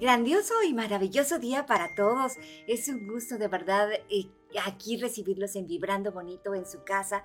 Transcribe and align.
Grandioso 0.00 0.54
y 0.66 0.72
maravilloso 0.72 1.38
día 1.38 1.66
para 1.66 1.94
todos. 1.94 2.38
Es 2.66 2.88
un 2.88 3.06
gusto 3.06 3.36
de 3.36 3.48
verdad 3.48 3.90
eh, 4.08 4.30
aquí 4.64 4.96
recibirlos 4.96 5.56
en 5.56 5.66
Vibrando 5.66 6.10
Bonito 6.10 6.54
en 6.54 6.64
su 6.64 6.82
casa 6.84 7.22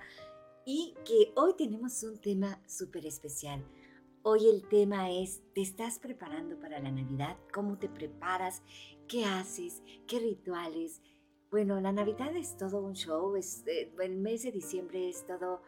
y 0.66 0.94
que 1.06 1.32
hoy 1.36 1.54
tenemos 1.56 2.02
un 2.02 2.20
tema 2.20 2.60
súper 2.66 3.06
especial. 3.06 3.64
Hoy 4.20 4.46
el 4.50 4.68
tema 4.68 5.10
es, 5.10 5.40
¿te 5.54 5.62
estás 5.62 5.98
preparando 5.98 6.60
para 6.60 6.78
la 6.78 6.90
Navidad? 6.90 7.38
¿Cómo 7.50 7.78
te 7.78 7.88
preparas? 7.88 8.60
¿Qué 9.08 9.24
haces? 9.24 9.82
¿Qué 10.06 10.18
rituales? 10.18 11.00
Bueno, 11.50 11.80
la 11.80 11.92
Navidad 11.92 12.36
es 12.36 12.58
todo 12.58 12.80
un 12.82 12.92
show, 12.92 13.36
es, 13.36 13.64
eh, 13.66 13.90
el 14.02 14.18
mes 14.18 14.42
de 14.42 14.52
diciembre 14.52 15.08
es 15.08 15.26
todo, 15.26 15.62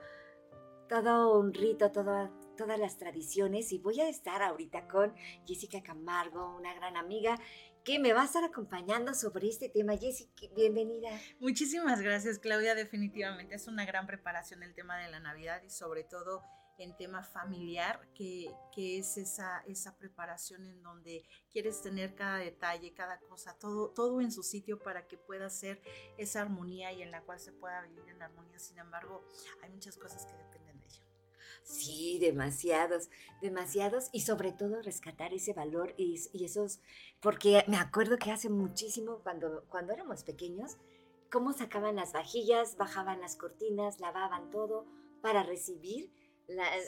todo 0.91 1.41
un 1.41 1.55
rito, 1.55 1.91
todo, 1.91 2.29
todas 2.59 2.79
las 2.79 2.99
tradiciones 2.99 3.73
y 3.73 3.79
voy 3.79 4.01
a 4.01 4.09
estar 4.09 4.43
ahorita 4.43 4.89
con 4.89 5.15
Jessica 5.47 5.81
Camargo, 5.81 6.57
una 6.57 6.75
gran 6.75 6.97
amiga 6.97 7.39
que 7.85 8.01
me 8.01 8.13
va 8.13 8.23
a 8.23 8.25
estar 8.25 8.43
acompañando 8.43 9.15
sobre 9.15 9.49
este 9.49 9.69
tema. 9.69 9.97
Jessica, 9.97 10.49
bienvenida. 10.57 11.09
Muchísimas 11.39 12.03
gracias, 12.03 12.41
Claudia. 12.41 12.75
Definitivamente 12.75 13.55
es 13.55 13.69
una 13.69 13.87
gran 13.87 14.09
preparación 14.09 14.65
el 14.65 14.75
tema 14.75 14.99
de 14.99 15.09
la 15.09 15.21
Navidad 15.21 15.63
y 15.63 15.71
sobre 15.71 16.03
todo 16.03 16.43
en 16.79 16.97
tema 16.97 17.23
familiar, 17.23 18.09
que, 18.15 18.53
que, 18.73 18.99
es 18.99 19.17
esa, 19.17 19.63
esa 19.67 19.97
preparación 19.97 20.65
en 20.65 20.83
donde 20.83 21.25
quieres 21.51 21.81
tener 21.83 22.15
cada 22.15 22.39
detalle, 22.39 22.93
cada 22.93 23.19
cosa, 23.21 23.57
todo, 23.59 23.91
todo 23.91 24.21
en 24.21 24.31
su 24.31 24.43
sitio 24.43 24.79
para 24.79 25.07
que 25.07 25.19
pueda 25.19 25.51
ser 25.51 25.81
esa 26.19 26.43
armonía 26.43 26.93
y 26.93 27.03
en 27.03 27.11
la 27.11 27.23
cual 27.23 27.41
se 27.41 27.53
pueda 27.53 27.83
vivir 27.83 28.09
en 28.09 28.23
armonía. 28.23 28.59
Sin 28.59 28.79
embargo, 28.79 29.25
hay 29.63 29.71
muchas 29.71 29.97
cosas 29.97 30.25
que 30.27 30.33
dependen 30.33 30.58
Sí, 31.69 32.19
demasiados, 32.19 33.11
demasiados 33.43 34.09
y 34.11 34.23
sobre 34.23 34.53
todo 34.53 34.81
rescatar 34.81 35.35
ese 35.35 35.53
valor 35.53 35.93
y, 35.99 36.19
esos, 36.43 36.81
porque 37.21 37.63
me 37.69 37.77
acuerdo 37.77 38.17
que 38.17 38.31
hace 38.31 38.49
muchísimo 38.49 39.19
cuando, 39.23 39.65
cuando 39.69 39.93
éramos 39.93 40.25
pequeños, 40.25 40.79
cómo 41.31 41.53
sacaban 41.53 41.97
las 41.97 42.15
vajillas, 42.15 42.79
bajaban 42.79 43.21
las 43.21 43.37
cortinas, 43.37 44.01
lavaban 44.01 44.51
todo 44.51 44.87
para 45.21 45.43
recibir 45.43 46.11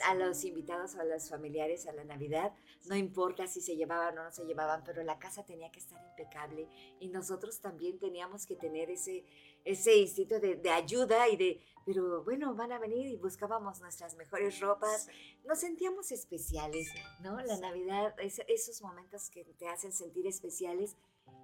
a 0.07 0.15
los 0.15 0.43
invitados 0.45 0.95
o 0.95 1.01
a 1.01 1.03
los 1.03 1.29
familiares 1.29 1.85
a 1.85 1.93
la 1.93 2.03
Navidad, 2.03 2.51
no 2.87 2.95
importa 2.95 3.45
si 3.45 3.61
se 3.61 3.75
llevaban 3.75 4.17
o 4.17 4.23
no 4.23 4.31
se 4.31 4.45
llevaban, 4.45 4.83
pero 4.83 5.03
la 5.03 5.19
casa 5.19 5.45
tenía 5.45 5.71
que 5.71 5.79
estar 5.79 6.03
impecable 6.03 6.67
y 6.99 7.09
nosotros 7.09 7.59
también 7.59 7.99
teníamos 7.99 8.47
que 8.47 8.55
tener 8.55 8.89
ese, 8.89 9.23
ese 9.65 9.95
instinto 9.97 10.39
de, 10.39 10.55
de 10.55 10.69
ayuda 10.69 11.29
y 11.29 11.37
de, 11.37 11.61
pero 11.85 12.23
bueno, 12.23 12.53
van 12.55 12.71
a 12.71 12.79
venir 12.79 13.07
y 13.07 13.15
buscábamos 13.17 13.81
nuestras 13.81 14.15
mejores 14.15 14.59
ropas, 14.59 15.07
nos 15.45 15.59
sentíamos 15.59 16.11
especiales, 16.11 16.87
¿no? 17.21 17.39
La 17.41 17.57
Navidad, 17.57 18.15
esos 18.19 18.81
momentos 18.81 19.29
que 19.29 19.43
te 19.43 19.67
hacen 19.67 19.91
sentir 19.91 20.27
especiales. 20.27 20.95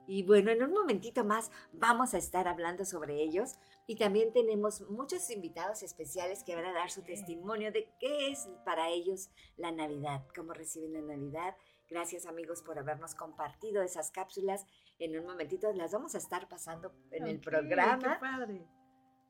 Y 0.07 0.23
bueno, 0.23 0.51
en 0.51 0.63
un 0.63 0.71
momentito 0.71 1.25
más 1.25 1.51
vamos 1.73 2.13
a 2.13 2.17
estar 2.17 2.47
hablando 2.47 2.85
sobre 2.85 3.21
ellos. 3.21 3.55
Y 3.87 3.95
también 3.95 4.31
tenemos 4.31 4.81
muchos 4.89 5.29
invitados 5.29 5.81
especiales 5.81 6.43
que 6.43 6.55
van 6.55 6.65
a 6.65 6.73
dar 6.73 6.91
su 6.91 7.01
testimonio 7.03 7.71
de 7.71 7.89
qué 7.99 8.29
es 8.29 8.47
para 8.63 8.89
ellos 8.89 9.29
la 9.57 9.71
Navidad, 9.71 10.25
cómo 10.35 10.53
reciben 10.53 10.93
la 10.93 11.01
Navidad. 11.01 11.55
Gracias 11.89 12.25
amigos 12.25 12.61
por 12.61 12.77
habernos 12.77 13.15
compartido 13.15 13.81
esas 13.81 14.11
cápsulas. 14.11 14.65
En 14.99 15.17
un 15.17 15.25
momentito 15.25 15.71
las 15.73 15.91
vamos 15.93 16.15
a 16.15 16.17
estar 16.17 16.47
pasando 16.49 16.93
en 17.11 17.27
el 17.27 17.39
programa. 17.39 17.99
Qué 17.99 18.19
padre. 18.19 18.67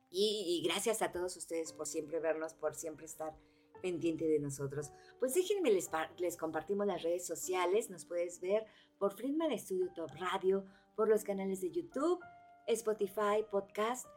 Y, 0.10 0.64
gracias 0.66 1.02
a 1.02 1.12
todos 1.12 1.36
ustedes 1.36 1.74
por 1.74 1.86
siempre 1.86 2.20
vernos, 2.20 2.54
por 2.54 2.76
siempre 2.76 3.06
estar 3.06 3.36
pendiente 3.82 4.26
de 4.26 4.40
nosotros. 4.40 4.92
Pues 5.20 5.34
déjenme, 5.34 5.70
les, 5.72 5.90
les 6.18 6.38
compartimos 6.38 6.88
las 6.88 7.04
redes 7.04 7.28
sociales. 7.28 7.90
Nos 7.90 8.06
puedes 8.06 8.40
ver 8.40 8.66
por 8.98 9.16
Friedman 9.16 9.58
Studio 9.60 9.92
Top 9.94 10.12
Radio, 10.18 10.66
por 10.96 11.10
los 11.10 11.24
canales 11.24 11.62
de 11.62 11.72
YouTube, 11.72 12.20
Spotify, 12.68 13.46
Podcast. 13.52 14.08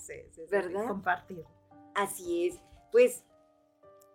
¿verdad? 0.50 0.88
Compartir. 0.88 1.46
Así 1.96 2.48
es. 2.48 2.60
Pues, 2.92 3.24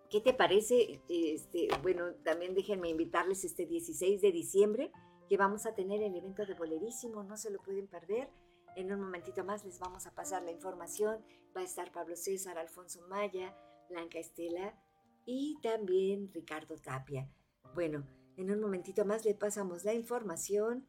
¿qué 0.09 0.21
te 0.21 0.33
parece? 0.33 1.01
Este, 1.09 1.67
bueno, 1.81 2.13
también 2.23 2.53
déjenme 2.53 2.89
invitarles 2.89 3.43
este 3.43 3.65
16 3.65 4.21
de 4.21 4.31
diciembre 4.31 4.91
que 5.29 5.37
vamos 5.37 5.65
a 5.65 5.75
tener 5.75 6.01
el 6.01 6.15
evento 6.15 6.45
de 6.45 6.53
Bolerísimo, 6.53 7.23
no 7.23 7.35
se 7.35 7.51
lo 7.51 7.59
pueden 7.61 7.87
perder 7.87 8.29
en 8.77 8.93
un 8.93 9.01
momentito 9.01 9.43
más 9.43 9.65
les 9.65 9.79
vamos 9.79 10.05
a 10.05 10.13
pasar 10.13 10.43
la 10.43 10.51
información. 10.51 11.25
Va 11.55 11.61
a 11.61 11.63
estar 11.63 11.91
Pablo 11.91 12.15
César, 12.15 12.59
Alfonso 12.59 13.01
Maya, 13.07 13.57
Blanca 13.89 14.19
Estela 14.19 14.79
y 15.25 15.57
también 15.63 16.31
Ricardo 16.31 16.75
Tapia. 16.77 17.27
Bueno, 17.73 18.07
en 18.37 18.51
un 18.51 18.61
momentito 18.61 19.03
más 19.03 19.25
les 19.25 19.35
pasamos 19.35 19.83
la 19.83 19.95
información 19.95 20.87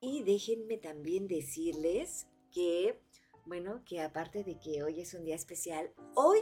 y 0.00 0.22
déjenme 0.22 0.78
también 0.78 1.28
decirles 1.28 2.26
que, 2.50 2.98
bueno, 3.46 3.82
que 3.84 4.00
aparte 4.00 4.42
de 4.44 4.58
que 4.58 4.82
hoy 4.82 5.00
es 5.00 5.14
un 5.14 5.24
día 5.24 5.34
especial, 5.34 5.92
hoy 6.14 6.38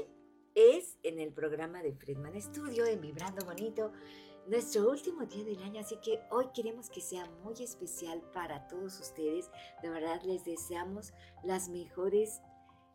es 0.54 0.98
en 1.02 1.18
el 1.18 1.32
programa 1.32 1.82
de 1.82 1.94
Friedman 1.94 2.40
Studio, 2.40 2.86
en 2.86 3.00
Vibrando 3.00 3.44
Bonito, 3.44 3.92
nuestro 4.46 4.90
último 4.90 5.24
día 5.26 5.44
del 5.44 5.62
año, 5.62 5.80
así 5.80 5.96
que 6.02 6.20
hoy 6.30 6.46
queremos 6.54 6.90
que 6.90 7.00
sea 7.00 7.26
muy 7.44 7.54
especial 7.62 8.22
para 8.32 8.66
todos 8.66 8.98
ustedes. 9.00 9.50
De 9.82 9.88
verdad 9.88 10.20
les 10.22 10.44
deseamos 10.44 11.12
las 11.44 11.68
mejores 11.68 12.40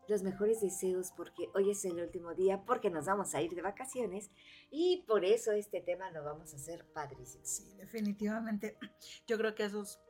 los 0.08 0.22
mejores 0.22 0.62
deseos 0.62 1.12
porque 1.14 1.50
hoy 1.54 1.70
es 1.70 1.84
el 1.84 2.00
último 2.00 2.34
día, 2.34 2.64
porque 2.64 2.88
nos 2.88 3.04
vamos 3.04 3.34
a 3.34 3.42
ir 3.42 3.54
de 3.54 3.60
vacaciones 3.60 4.30
y 4.70 5.04
por 5.06 5.22
eso 5.22 5.52
este 5.52 5.82
tema 5.82 6.10
lo 6.10 6.24
vamos 6.24 6.54
a 6.54 6.56
hacer 6.56 6.86
padrísimo. 6.94 7.44
Sí, 7.44 7.74
definitivamente. 7.76 8.78
Yo 9.26 9.36
creo 9.36 9.54
que 9.54 9.64
esos 9.64 10.00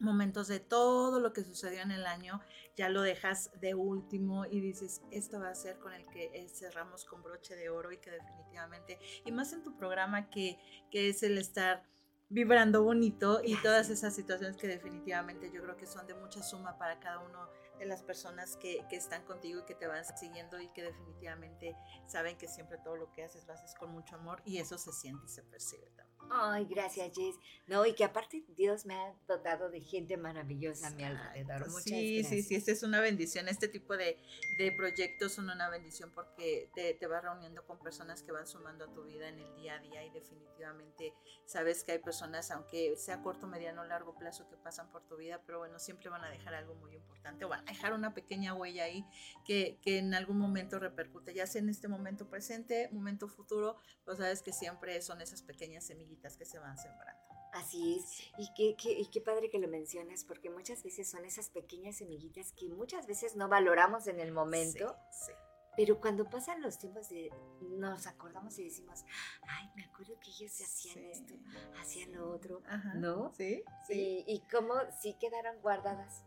momentos 0.00 0.48
de 0.48 0.60
todo 0.60 1.20
lo 1.20 1.32
que 1.32 1.44
sucedió 1.44 1.80
en 1.80 1.90
el 1.90 2.06
año, 2.06 2.40
ya 2.76 2.88
lo 2.88 3.02
dejas 3.02 3.50
de 3.60 3.74
último 3.74 4.44
y 4.46 4.60
dices, 4.60 5.02
esto 5.10 5.40
va 5.40 5.50
a 5.50 5.54
ser 5.54 5.78
con 5.78 5.92
el 5.92 6.06
que 6.06 6.30
eh, 6.34 6.48
cerramos 6.48 7.04
con 7.04 7.22
broche 7.22 7.56
de 7.56 7.70
oro 7.70 7.92
y 7.92 7.98
que 7.98 8.10
definitivamente, 8.10 8.98
y 9.24 9.32
más 9.32 9.52
en 9.52 9.62
tu 9.62 9.76
programa 9.76 10.30
que, 10.30 10.58
que 10.90 11.08
es 11.08 11.22
el 11.22 11.38
estar 11.38 11.84
vibrando 12.28 12.82
bonito 12.82 13.40
y 13.42 13.56
todas 13.62 13.88
esas 13.88 14.14
situaciones 14.14 14.56
que 14.56 14.68
definitivamente 14.68 15.50
yo 15.50 15.62
creo 15.62 15.76
que 15.76 15.86
son 15.86 16.06
de 16.06 16.14
mucha 16.14 16.42
suma 16.42 16.76
para 16.76 17.00
cada 17.00 17.20
uno 17.20 17.48
de 17.78 17.86
las 17.86 18.02
personas 18.02 18.56
que, 18.56 18.84
que, 18.90 18.96
están 18.96 19.24
contigo 19.24 19.60
y 19.60 19.64
que 19.64 19.74
te 19.74 19.86
van 19.86 20.04
siguiendo 20.04 20.60
y 20.60 20.68
que 20.68 20.82
definitivamente 20.82 21.76
saben 22.06 22.36
que 22.36 22.48
siempre 22.48 22.78
todo 22.78 22.96
lo 22.96 23.12
que 23.12 23.24
haces 23.24 23.46
lo 23.46 23.54
haces 23.54 23.74
con 23.74 23.92
mucho 23.92 24.16
amor 24.16 24.42
y 24.44 24.58
eso 24.58 24.76
se 24.78 24.92
siente 24.92 25.24
y 25.26 25.28
se 25.28 25.42
percibe 25.44 25.86
también. 25.96 26.07
Ay, 26.30 26.66
gracias, 26.66 27.12
Jess. 27.14 27.36
No, 27.66 27.86
y 27.86 27.94
que 27.94 28.04
aparte 28.04 28.44
Dios 28.48 28.84
me 28.86 28.94
ha 28.94 29.14
dotado 29.26 29.70
de 29.70 29.80
gente 29.80 30.16
maravillosa 30.16 30.88
a 30.88 30.90
mi 30.90 31.04
alrededor. 31.04 31.68
Muchas 31.68 31.84
sí, 31.84 32.18
gracias. 32.18 32.28
sí, 32.28 32.42
sí, 32.42 32.54
esta 32.54 32.72
es 32.72 32.82
una 32.82 33.00
bendición. 33.00 33.48
Este 33.48 33.68
tipo 33.68 33.96
de, 33.96 34.18
de 34.58 34.72
proyectos 34.72 35.32
son 35.32 35.50
una 35.50 35.68
bendición 35.70 36.10
porque 36.14 36.70
te, 36.74 36.94
te 36.94 37.06
vas 37.06 37.22
reuniendo 37.22 37.64
con 37.66 37.78
personas 37.78 38.22
que 38.22 38.32
van 38.32 38.46
sumando 38.46 38.84
a 38.84 38.94
tu 38.94 39.04
vida 39.04 39.28
en 39.28 39.38
el 39.38 39.54
día 39.56 39.74
a 39.74 39.78
día 39.80 40.04
y 40.04 40.10
definitivamente 40.10 41.14
sabes 41.46 41.84
que 41.84 41.92
hay 41.92 41.98
personas, 41.98 42.50
aunque 42.50 42.96
sea 42.96 43.22
corto, 43.22 43.46
mediano 43.46 43.82
o 43.82 43.84
largo 43.84 44.14
plazo, 44.16 44.48
que 44.48 44.56
pasan 44.56 44.90
por 44.90 45.06
tu 45.06 45.16
vida, 45.16 45.42
pero 45.46 45.58
bueno, 45.58 45.78
siempre 45.78 46.10
van 46.10 46.24
a 46.24 46.30
dejar 46.30 46.54
algo 46.54 46.74
muy 46.74 46.94
importante 46.94 47.44
o 47.44 47.48
van 47.48 47.60
a 47.60 47.72
dejar 47.72 47.92
una 47.92 48.12
pequeña 48.12 48.54
huella 48.54 48.84
ahí 48.84 49.04
que, 49.46 49.78
que 49.82 49.98
en 49.98 50.14
algún 50.14 50.38
momento 50.38 50.78
repercute, 50.78 51.32
ya 51.34 51.46
sea 51.46 51.62
en 51.62 51.68
este 51.68 51.88
momento 51.88 52.28
presente, 52.28 52.88
momento 52.92 53.28
futuro, 53.28 53.76
pues 54.04 54.18
sabes 54.18 54.42
que 54.42 54.52
siempre 54.52 55.00
son 55.00 55.20
esas 55.20 55.42
pequeñas 55.42 55.84
semillitas 56.08 56.36
que 56.36 56.44
se 56.44 56.58
van 56.58 56.76
sembrando. 56.78 57.22
Así 57.52 57.98
es. 57.98 58.22
Y 58.38 58.52
qué, 58.54 58.76
qué, 58.76 58.92
y 58.92 59.06
qué 59.10 59.20
padre 59.20 59.50
que 59.50 59.58
lo 59.58 59.68
mencionas, 59.68 60.24
porque 60.24 60.50
muchas 60.50 60.82
veces 60.82 61.10
son 61.10 61.24
esas 61.24 61.50
pequeñas 61.50 61.96
semillitas 61.96 62.52
que 62.52 62.68
muchas 62.68 63.06
veces 63.06 63.36
no 63.36 63.48
valoramos 63.48 64.06
en 64.06 64.20
el 64.20 64.32
momento. 64.32 64.94
Sí, 65.10 65.26
sí. 65.26 65.32
Pero 65.76 66.00
cuando 66.00 66.28
pasan 66.28 66.60
los 66.60 66.76
tiempos 66.78 67.08
de 67.08 67.30
nos 67.62 68.06
acordamos 68.08 68.58
y 68.58 68.64
decimos, 68.64 69.04
ay, 69.42 69.70
me 69.76 69.84
acuerdo 69.84 70.18
que 70.20 70.30
ellos 70.30 70.50
hacían 70.60 70.94
Sí. 70.96 71.10
esto, 71.12 71.34
hacían 71.80 72.12
lo 72.12 72.30
otro, 72.32 72.62
Ajá. 72.66 72.94
¿no? 72.94 73.32
Sí, 73.36 73.62
sí. 73.86 74.24
Y, 74.26 74.34
y 74.34 74.40
cómo 74.50 74.74
sí 75.00 75.14
quedaron 75.20 75.60
guardadas. 75.62 76.24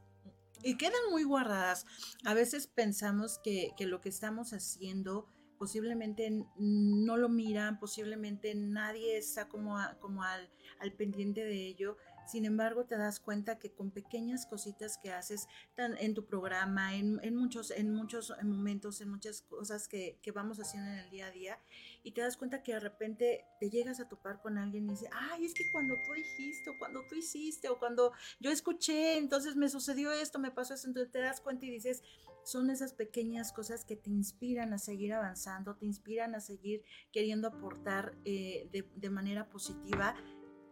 Y 0.63 0.77
quedan 0.77 1.01
muy 1.09 1.23
guardadas. 1.23 1.85
A 2.25 2.33
veces 2.33 2.67
pensamos 2.67 3.39
que, 3.39 3.73
que 3.75 3.85
lo 3.87 3.99
que 3.99 4.09
estamos 4.09 4.53
haciendo 4.53 5.27
posiblemente 5.61 6.43
no 6.57 7.17
lo 7.17 7.29
miran, 7.29 7.77
posiblemente 7.77 8.55
nadie 8.55 9.15
está 9.15 9.47
como, 9.47 9.77
como 9.99 10.23
al, 10.23 10.49
al 10.79 10.91
pendiente 10.91 11.43
de 11.43 11.67
ello. 11.67 11.97
Sin 12.25 12.45
embargo, 12.45 12.85
te 12.85 12.97
das 12.97 13.19
cuenta 13.19 13.59
que 13.59 13.71
con 13.71 13.91
pequeñas 13.91 14.47
cositas 14.47 14.97
que 14.97 15.11
haces 15.11 15.47
tan- 15.75 15.97
en 15.99 16.15
tu 16.15 16.25
programa, 16.25 16.95
en, 16.95 17.19
en 17.21 17.35
muchos, 17.35 17.69
en 17.69 17.93
muchos 17.93 18.33
momentos, 18.41 19.01
en 19.01 19.09
muchas 19.09 19.43
cosas 19.43 19.87
que, 19.87 20.17
que 20.23 20.31
vamos 20.31 20.57
haciendo 20.59 20.89
en 20.89 20.97
el 20.97 21.09
día 21.11 21.27
a 21.27 21.31
día, 21.31 21.59
y 22.03 22.11
te 22.11 22.21
das 22.21 22.37
cuenta 22.37 22.63
que 22.63 22.73
de 22.73 22.79
repente 22.79 23.45
te 23.59 23.69
llegas 23.69 23.99
a 23.99 24.07
topar 24.07 24.41
con 24.41 24.57
alguien 24.57 24.85
y 24.87 24.91
dice, 24.91 25.09
ay, 25.11 25.45
es 25.45 25.53
que 25.53 25.63
cuando 25.71 25.95
tú 26.05 26.13
dijiste, 26.13 26.69
o 26.69 26.77
cuando 26.77 27.03
tú 27.07 27.15
hiciste, 27.15 27.69
o 27.69 27.79
cuando 27.79 28.11
yo 28.39 28.51
escuché, 28.51 29.17
entonces 29.17 29.55
me 29.55 29.69
sucedió 29.69 30.11
esto, 30.11 30.39
me 30.39 30.51
pasó 30.51 30.73
esto, 30.73 30.87
entonces 30.87 31.11
te 31.11 31.19
das 31.19 31.41
cuenta 31.41 31.65
y 31.65 31.71
dices, 31.71 32.03
son 32.43 32.69
esas 32.69 32.93
pequeñas 32.93 33.53
cosas 33.53 33.85
que 33.85 33.95
te 33.95 34.09
inspiran 34.09 34.73
a 34.73 34.79
seguir 34.79 35.13
avanzando, 35.13 35.75
te 35.75 35.85
inspiran 35.85 36.35
a 36.35 36.41
seguir 36.41 36.83
queriendo 37.11 37.47
aportar 37.47 38.15
eh, 38.25 38.67
de, 38.71 38.89
de 38.95 39.09
manera 39.09 39.49
positiva, 39.49 40.15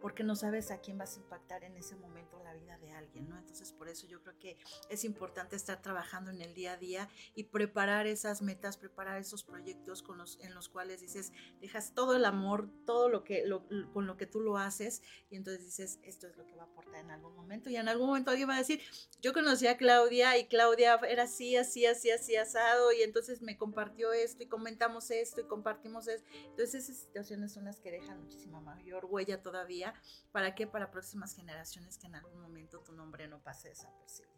porque 0.00 0.24
no 0.24 0.34
sabes 0.36 0.70
a 0.70 0.78
quién 0.80 0.98
vas 0.98 1.16
a 1.16 1.20
impactar 1.20 1.64
en 1.64 1.76
ese 1.76 1.96
momento 1.96 2.38
en 2.38 2.44
la 2.44 2.54
vida 2.54 2.78
de 2.78 2.92
alguien, 2.92 3.28
¿no? 3.28 3.38
Entonces, 3.38 3.72
por 3.72 3.88
eso 3.88 4.06
yo 4.06 4.22
creo 4.22 4.38
que 4.38 4.56
es 4.88 5.04
importante 5.04 5.56
estar 5.56 5.82
trabajando 5.82 6.30
en 6.30 6.40
el 6.40 6.54
día 6.54 6.72
a 6.72 6.76
día 6.76 7.08
y 7.34 7.44
preparar 7.44 8.06
esas 8.06 8.42
metas, 8.42 8.76
preparar 8.76 9.18
esos 9.20 9.44
proyectos 9.44 10.02
con 10.02 10.18
los, 10.18 10.38
en 10.40 10.54
los 10.54 10.68
cuales 10.68 11.00
dices, 11.00 11.32
dejas 11.60 11.92
todo 11.94 12.16
el 12.16 12.24
amor, 12.24 12.70
todo 12.86 13.08
lo 13.08 13.24
que, 13.24 13.44
lo- 13.46 13.66
con 13.92 14.06
lo 14.06 14.16
que 14.16 14.26
tú 14.26 14.40
lo 14.40 14.56
haces, 14.58 15.02
y 15.28 15.36
entonces 15.36 15.64
dices, 15.64 15.98
esto 16.02 16.26
es 16.26 16.36
lo 16.36 16.46
que 16.46 16.56
va 16.56 16.62
a 16.64 16.66
aportar 16.66 17.00
en 17.00 17.10
algún 17.10 17.34
momento, 17.34 17.70
y 17.70 17.76
en 17.76 17.88
algún 17.88 18.08
momento 18.08 18.30
alguien 18.30 18.48
va 18.48 18.54
a 18.54 18.58
decir, 18.58 18.80
yo 19.20 19.32
conocí 19.32 19.66
a 19.66 19.76
Claudia 19.76 20.38
y 20.38 20.46
Claudia 20.46 20.98
era 21.08 21.24
así, 21.24 21.56
así, 21.56 21.86
así, 21.86 22.10
así, 22.10 22.36
asado, 22.36 22.92
y 22.92 23.02
entonces 23.02 23.42
me 23.42 23.56
compartió 23.56 24.12
esto 24.12 24.42
y 24.42 24.46
comentamos 24.48 25.10
esto 25.10 25.40
y 25.40 25.44
compartimos 25.46 26.08
esto. 26.08 26.26
Entonces 26.50 26.84
esas 26.84 26.96
situaciones 27.02 27.52
son 27.52 27.64
las 27.64 27.80
que 27.80 27.90
dejan 27.90 28.20
muchísima 28.20 28.60
mayor 28.60 29.06
huella 29.06 29.42
todavía. 29.42 29.89
¿Para 30.32 30.54
qué? 30.54 30.66
Para 30.66 30.90
próximas 30.90 31.34
generaciones 31.34 31.98
que 31.98 32.06
en 32.06 32.14
algún 32.14 32.40
momento 32.40 32.80
tu 32.80 32.92
nombre 32.92 33.26
no 33.28 33.40
pase 33.42 33.68
desapercibido. 33.68 34.30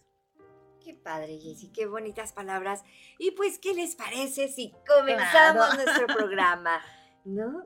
Qué 0.80 0.94
padre, 0.94 1.38
Jessy, 1.38 1.70
qué 1.70 1.86
bonitas 1.86 2.32
palabras. 2.32 2.82
Y 3.18 3.30
pues, 3.32 3.58
¿qué 3.58 3.72
les 3.74 3.94
parece 3.94 4.48
si 4.48 4.74
comenzamos 4.86 5.66
Claro. 5.66 5.74
nuestro 5.74 6.06
programa? 6.16 6.80
¿No? 7.24 7.64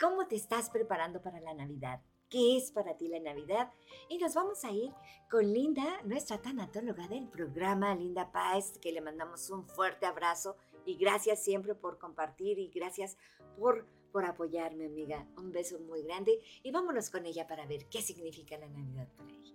¿Cómo 0.00 0.26
te 0.28 0.36
estás 0.36 0.70
preparando 0.70 1.20
para 1.22 1.40
la 1.40 1.54
Navidad? 1.54 2.00
¿Qué 2.28 2.56
es 2.56 2.70
para 2.70 2.96
ti 2.96 3.08
la 3.08 3.20
Navidad? 3.20 3.70
Y 4.08 4.18
nos 4.18 4.34
vamos 4.34 4.64
a 4.64 4.70
ir 4.70 4.90
con 5.30 5.52
Linda, 5.52 6.00
nuestra 6.04 6.38
tanatóloga 6.38 7.06
del 7.08 7.28
programa, 7.28 7.94
Linda 7.94 8.32
Páez, 8.32 8.78
que 8.78 8.90
le 8.92 9.00
mandamos 9.00 9.50
un 9.50 9.66
fuerte 9.68 10.06
abrazo 10.06 10.56
y 10.86 10.96
gracias 10.96 11.42
siempre 11.42 11.74
por 11.74 11.98
compartir 11.98 12.58
y 12.58 12.68
gracias 12.68 13.16
por, 13.58 13.86
por 14.12 14.24
apoyarme, 14.24 14.86
amiga. 14.86 15.26
Un 15.36 15.50
beso 15.50 15.80
muy 15.80 16.02
grande 16.02 16.38
y 16.62 16.70
vámonos 16.70 17.10
con 17.10 17.26
ella 17.26 17.46
para 17.46 17.66
ver 17.66 17.86
qué 17.86 18.02
significa 18.02 18.56
la 18.58 18.68
Navidad 18.68 19.08
para 19.16 19.30
ella. 19.30 19.54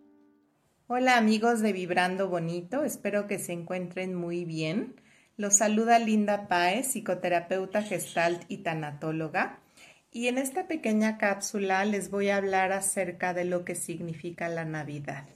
Hola 0.88 1.18
amigos 1.18 1.62
de 1.62 1.74
Vibrando 1.74 2.30
Bonito, 2.30 2.84
espero 2.84 3.28
que 3.28 3.40
se 3.40 3.54
encuentren 3.54 4.16
muy 4.16 4.46
bien. 4.46 4.96
Los 5.36 5.58
saluda 5.58 6.00
Linda 6.00 6.48
Páez, 6.48 6.88
psicoterapeuta 6.88 7.84
gestalt 7.84 8.44
y 8.48 8.60
tanatóloga. 8.60 9.60
Y 10.12 10.28
en 10.28 10.40
esta 10.40 10.68
pequeña 10.68 11.18
cápsula 11.18 11.86
les 11.86 12.10
voy 12.10 12.30
a 12.30 12.38
hablar 12.38 12.72
acerca 12.72 13.34
de 13.34 13.46
lo 13.46 13.64
que 13.64 13.76
significa 13.76 14.50
la 14.50 14.66
Navidad. 14.66 15.28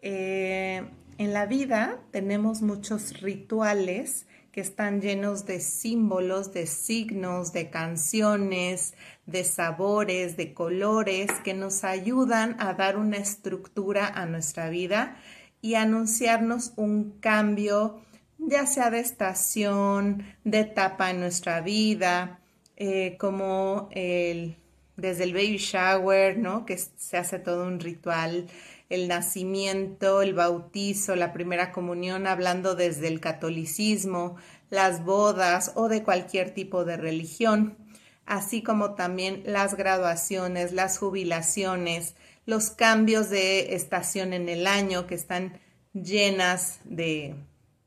Eh, 0.00 0.88
en 1.18 1.32
la 1.34 1.44
vida 1.44 2.00
tenemos 2.12 2.62
muchos 2.62 3.20
rituales 3.20 4.26
que 4.52 4.60
están 4.60 5.00
llenos 5.00 5.46
de 5.46 5.60
símbolos, 5.60 6.52
de 6.52 6.66
signos, 6.66 7.52
de 7.52 7.70
canciones, 7.70 8.94
de 9.26 9.44
sabores, 9.44 10.36
de 10.36 10.54
colores 10.54 11.30
que 11.44 11.54
nos 11.54 11.84
ayudan 11.84 12.56
a 12.58 12.74
dar 12.74 12.96
una 12.96 13.16
estructura 13.16 14.06
a 14.06 14.26
nuestra 14.26 14.68
vida 14.68 15.16
y 15.62 15.74
anunciarnos 15.74 16.72
un 16.76 17.18
cambio, 17.20 18.00
ya 18.38 18.66
sea 18.66 18.90
de 18.90 19.00
estación, 19.00 20.24
de 20.44 20.60
etapa 20.60 21.10
en 21.10 21.20
nuestra 21.20 21.60
vida, 21.60 22.40
eh, 22.76 23.16
como 23.18 23.88
el, 23.92 24.56
desde 24.96 25.24
el 25.24 25.34
baby 25.34 25.58
shower, 25.58 26.38
¿no? 26.38 26.64
Que 26.64 26.78
se 26.78 27.16
hace 27.18 27.38
todo 27.38 27.66
un 27.66 27.78
ritual, 27.78 28.48
el 28.90 29.08
nacimiento, 29.08 30.20
el 30.20 30.34
bautizo, 30.34 31.16
la 31.16 31.32
primera 31.32 31.72
comunión, 31.72 32.26
hablando 32.26 32.74
desde 32.74 33.08
el 33.08 33.20
catolicismo, 33.20 34.36
las 34.68 35.04
bodas 35.04 35.72
o 35.76 35.88
de 35.88 36.02
cualquier 36.02 36.52
tipo 36.52 36.84
de 36.84 36.96
religión, 36.96 37.78
así 38.26 38.62
como 38.62 38.94
también 38.94 39.42
las 39.46 39.76
graduaciones, 39.76 40.72
las 40.72 40.98
jubilaciones, 40.98 42.16
los 42.46 42.70
cambios 42.70 43.30
de 43.30 43.74
estación 43.74 44.32
en 44.32 44.48
el 44.48 44.66
año 44.66 45.06
que 45.06 45.14
están 45.14 45.60
llenas 45.92 46.80
de 46.84 47.36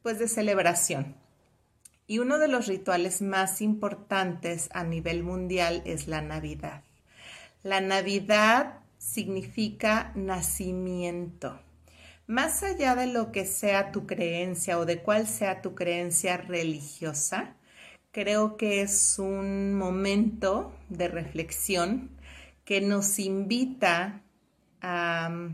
pues 0.01 0.19
de 0.19 0.27
celebración. 0.27 1.15
Y 2.07 2.19
uno 2.19 2.37
de 2.37 2.49
los 2.49 2.67
rituales 2.67 3.21
más 3.21 3.61
importantes 3.61 4.69
a 4.73 4.83
nivel 4.83 5.23
mundial 5.23 5.81
es 5.85 6.07
la 6.07 6.21
Navidad. 6.21 6.83
La 7.63 7.79
Navidad 7.79 8.82
significa 9.03 10.11
nacimiento. 10.15 11.59
Más 12.25 12.63
allá 12.63 12.95
de 12.95 13.07
lo 13.07 13.31
que 13.31 13.45
sea 13.45 13.91
tu 13.91 14.07
creencia 14.07 14.79
o 14.79 14.85
de 14.85 15.01
cuál 15.01 15.27
sea 15.27 15.61
tu 15.61 15.75
creencia 15.75 16.37
religiosa, 16.37 17.55
creo 18.11 18.55
que 18.55 18.81
es 18.81 19.19
un 19.19 19.75
momento 19.75 20.73
de 20.87 21.09
reflexión 21.09 22.11
que 22.63 22.79
nos 22.79 23.19
invita 23.19 24.21
a 24.81 25.29
um, 25.29 25.53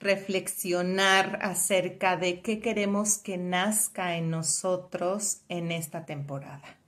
reflexionar 0.00 1.38
acerca 1.40 2.16
de 2.16 2.40
qué 2.40 2.58
queremos 2.58 3.16
que 3.18 3.38
nazca 3.38 4.16
en 4.16 4.28
nosotros 4.28 5.42
en 5.48 5.70
esta 5.70 6.04
temporada. 6.04 6.78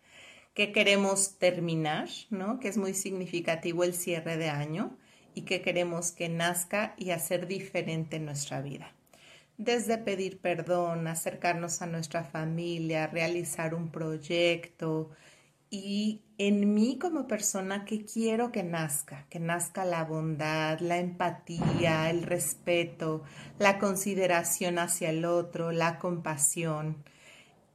¿Qué 0.54 0.72
queremos 0.72 1.38
terminar? 1.38 2.08
¿no? 2.30 2.58
Que 2.58 2.68
es 2.68 2.76
muy 2.76 2.94
significativo 2.94 3.84
el 3.84 3.94
cierre 3.94 4.36
de 4.36 4.50
año 4.50 4.98
y 5.34 5.42
qué 5.42 5.60
queremos 5.62 6.12
que 6.12 6.28
nazca 6.28 6.94
y 6.96 7.10
hacer 7.10 7.46
diferente 7.46 8.16
en 8.16 8.26
nuestra 8.26 8.60
vida. 8.60 8.92
Desde 9.56 9.98
pedir 9.98 10.40
perdón, 10.40 11.06
acercarnos 11.06 11.80
a 11.82 11.86
nuestra 11.86 12.24
familia, 12.24 13.06
realizar 13.06 13.74
un 13.74 13.90
proyecto 13.90 15.10
y 15.70 16.22
en 16.38 16.74
mí 16.74 16.98
como 17.00 17.26
persona 17.26 17.84
que 17.84 18.04
quiero 18.04 18.52
que 18.52 18.62
nazca, 18.62 19.26
que 19.30 19.40
nazca 19.40 19.84
la 19.84 20.04
bondad, 20.04 20.80
la 20.80 20.98
empatía, 20.98 22.10
el 22.10 22.22
respeto, 22.22 23.22
la 23.58 23.78
consideración 23.78 24.78
hacia 24.78 25.10
el 25.10 25.24
otro, 25.24 25.72
la 25.72 25.98
compasión. 25.98 27.04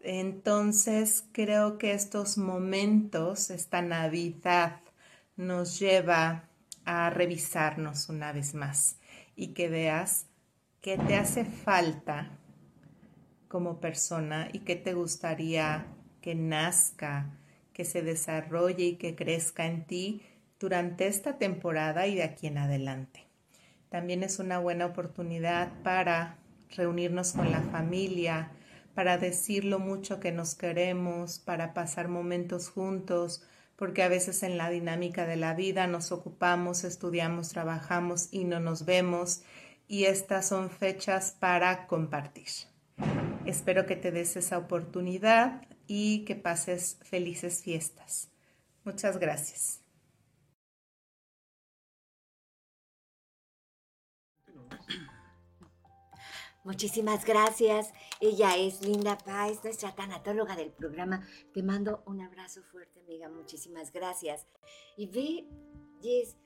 Entonces 0.01 1.25
creo 1.32 1.78
que 1.78 1.94
estos 1.94 2.38
momentos, 2.38 3.50
esta 3.50 3.82
Navidad, 3.82 4.80
nos 5.36 5.80
lleva 5.80 6.49
a 6.89 7.12
revisarnos 7.12 8.10
una 8.10 8.31
vez 8.31 8.55
más 8.55 8.98
y 9.36 9.50
que 9.50 9.69
veas 9.69 10.25
qué 10.81 10.98
te 10.98 11.17
hace 11.17 11.46
falta 11.46 12.31
como 13.48 13.79
persona 13.79 14.50
y 14.51 14.62
qué 14.62 14.75
te 14.75 14.96
gustaría 14.96 15.86
que 16.19 16.34
nazca, 16.34 17.29
que 17.74 17.86
se 17.86 18.01
desarrolle 18.01 18.86
y 18.86 18.96
que 18.96 19.15
crezca 19.15 19.67
en 19.67 19.86
ti 19.86 20.24
durante 20.60 21.05
esta 21.05 21.38
temporada 21.38 22.08
y 22.08 22.15
de 22.15 22.24
aquí 22.24 22.48
en 22.48 22.58
adelante. 22.58 23.27
También 23.89 24.24
es 24.24 24.39
una 24.39 24.58
buena 24.58 24.88
oportunidad 24.88 25.72
para 25.84 26.39
reunirnos 26.75 27.34
con 27.34 27.51
la 27.51 27.62
familia, 27.62 28.50
para 28.96 29.19
decir 29.19 29.63
lo 29.63 29.77
mucho 29.77 30.19
que 30.19 30.31
nos 30.31 30.55
queremos, 30.55 31.38
para 31.38 31.75
pasar 31.75 32.08
momentos 32.08 32.67
juntos, 32.67 33.43
porque 33.79 34.03
a 34.03 34.09
veces 34.09 34.43
en 34.43 34.57
la 34.57 34.69
dinámica 34.69 35.25
de 35.25 35.38
la 35.38 35.53
vida 35.53 35.88
nos 35.88 36.12
ocupamos, 36.12 36.83
estudiamos, 36.83 37.48
trabajamos 37.48 38.27
y 38.29 38.43
no 38.43 38.59
nos 38.59 38.83
vemos 38.83 39.41
y 39.88 40.03
estas 40.03 40.50
son 40.50 40.69
fechas 40.69 41.31
para 41.39 41.88
compartir. 41.88 42.50
Espero 43.45 43.86
que 43.86 43.95
te 43.95 44.12
des 44.12 44.36
esa 44.36 44.57
oportunidad 44.57 45.62
y 45.88 46.25
que 46.25 46.36
pases 46.36 46.98
felices 47.03 47.63
fiestas. 47.63 48.29
Muchas 48.83 49.17
gracias. 49.17 49.79
Muchísimas 56.70 57.26
gracias. 57.26 57.92
Ella 58.20 58.56
es 58.56 58.86
Linda 58.86 59.18
Páez, 59.18 59.64
nuestra 59.64 59.96
tanatóloga 59.96 60.56
del 60.56 60.70
programa. 60.70 61.28
Te 61.52 61.64
mando 61.64 62.04
un 62.06 62.22
abrazo 62.22 62.62
fuerte, 62.62 63.00
amiga. 63.00 63.28
Muchísimas 63.28 63.92
gracias. 63.92 64.46
Y 64.96 65.08
ve, 65.08 65.48
Jess, 66.00 66.38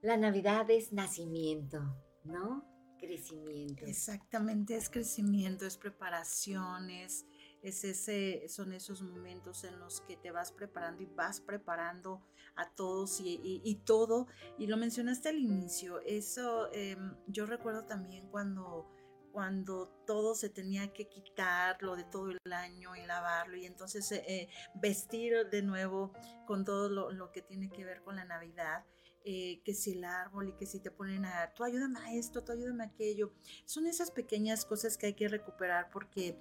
la 0.00 0.16
Navidad 0.16 0.70
es 0.70 0.94
nacimiento, 0.94 1.78
¿no? 2.24 2.64
Crecimiento. 2.98 3.84
Exactamente, 3.84 4.76
es 4.76 4.88
crecimiento, 4.88 5.66
es 5.66 5.76
preparaciones, 5.76 7.26
es 7.62 7.84
ese, 7.84 8.48
son 8.48 8.72
esos 8.72 9.02
momentos 9.02 9.64
en 9.64 9.78
los 9.78 10.00
que 10.00 10.16
te 10.16 10.30
vas 10.30 10.52
preparando 10.52 11.02
y 11.02 11.06
vas 11.06 11.42
preparando 11.42 12.22
a 12.56 12.70
todos 12.70 13.20
y, 13.22 13.82
todo. 13.84 14.26
Y 14.58 14.68
lo 14.68 14.78
mencionaste 14.78 15.28
al 15.28 15.38
inicio, 15.38 16.00
eso 16.00 16.72
em, 16.72 17.14
yo 17.26 17.44
recuerdo 17.44 17.84
también 17.84 18.26
cuando 18.30 18.88
cuando 19.32 19.88
todo 20.06 20.34
se 20.34 20.48
tenía 20.48 20.92
que 20.92 21.08
quitar, 21.08 21.82
lo 21.82 21.96
de 21.96 22.04
todo 22.04 22.30
el 22.30 22.52
año 22.52 22.96
y 22.96 23.06
lavarlo 23.06 23.56
y 23.56 23.66
entonces 23.66 24.10
eh, 24.12 24.24
eh, 24.26 24.48
vestir 24.74 25.48
de 25.50 25.62
nuevo 25.62 26.12
con 26.46 26.64
todo 26.64 26.88
lo, 26.88 27.32
que 27.32 27.42
tiene 27.42 27.70
que 27.70 27.84
ver 27.84 28.02
con 28.02 28.16
la 28.16 28.24
Navidad. 28.24 28.84
Eh, 29.22 29.60
que 29.66 29.74
si 29.74 29.92
el 29.92 30.04
árbol 30.04 30.48
y 30.48 30.52
que 30.54 30.64
si 30.64 30.80
te 30.80 30.90
ponen 30.90 31.26
a, 31.26 31.52
tú 31.54 31.62
ayúdame 31.62 31.98
a 32.00 32.14
esto, 32.14 32.42
tú 32.42 32.52
ayúdame 32.52 32.84
a 32.84 32.86
aquello. 32.86 33.34
Son 33.66 33.86
esas 33.86 34.10
pequeñas 34.10 34.64
cosas 34.64 34.96
que 34.96 35.08
hay 35.08 35.14
que 35.14 35.28
recuperar 35.28 35.90
porque 35.92 36.38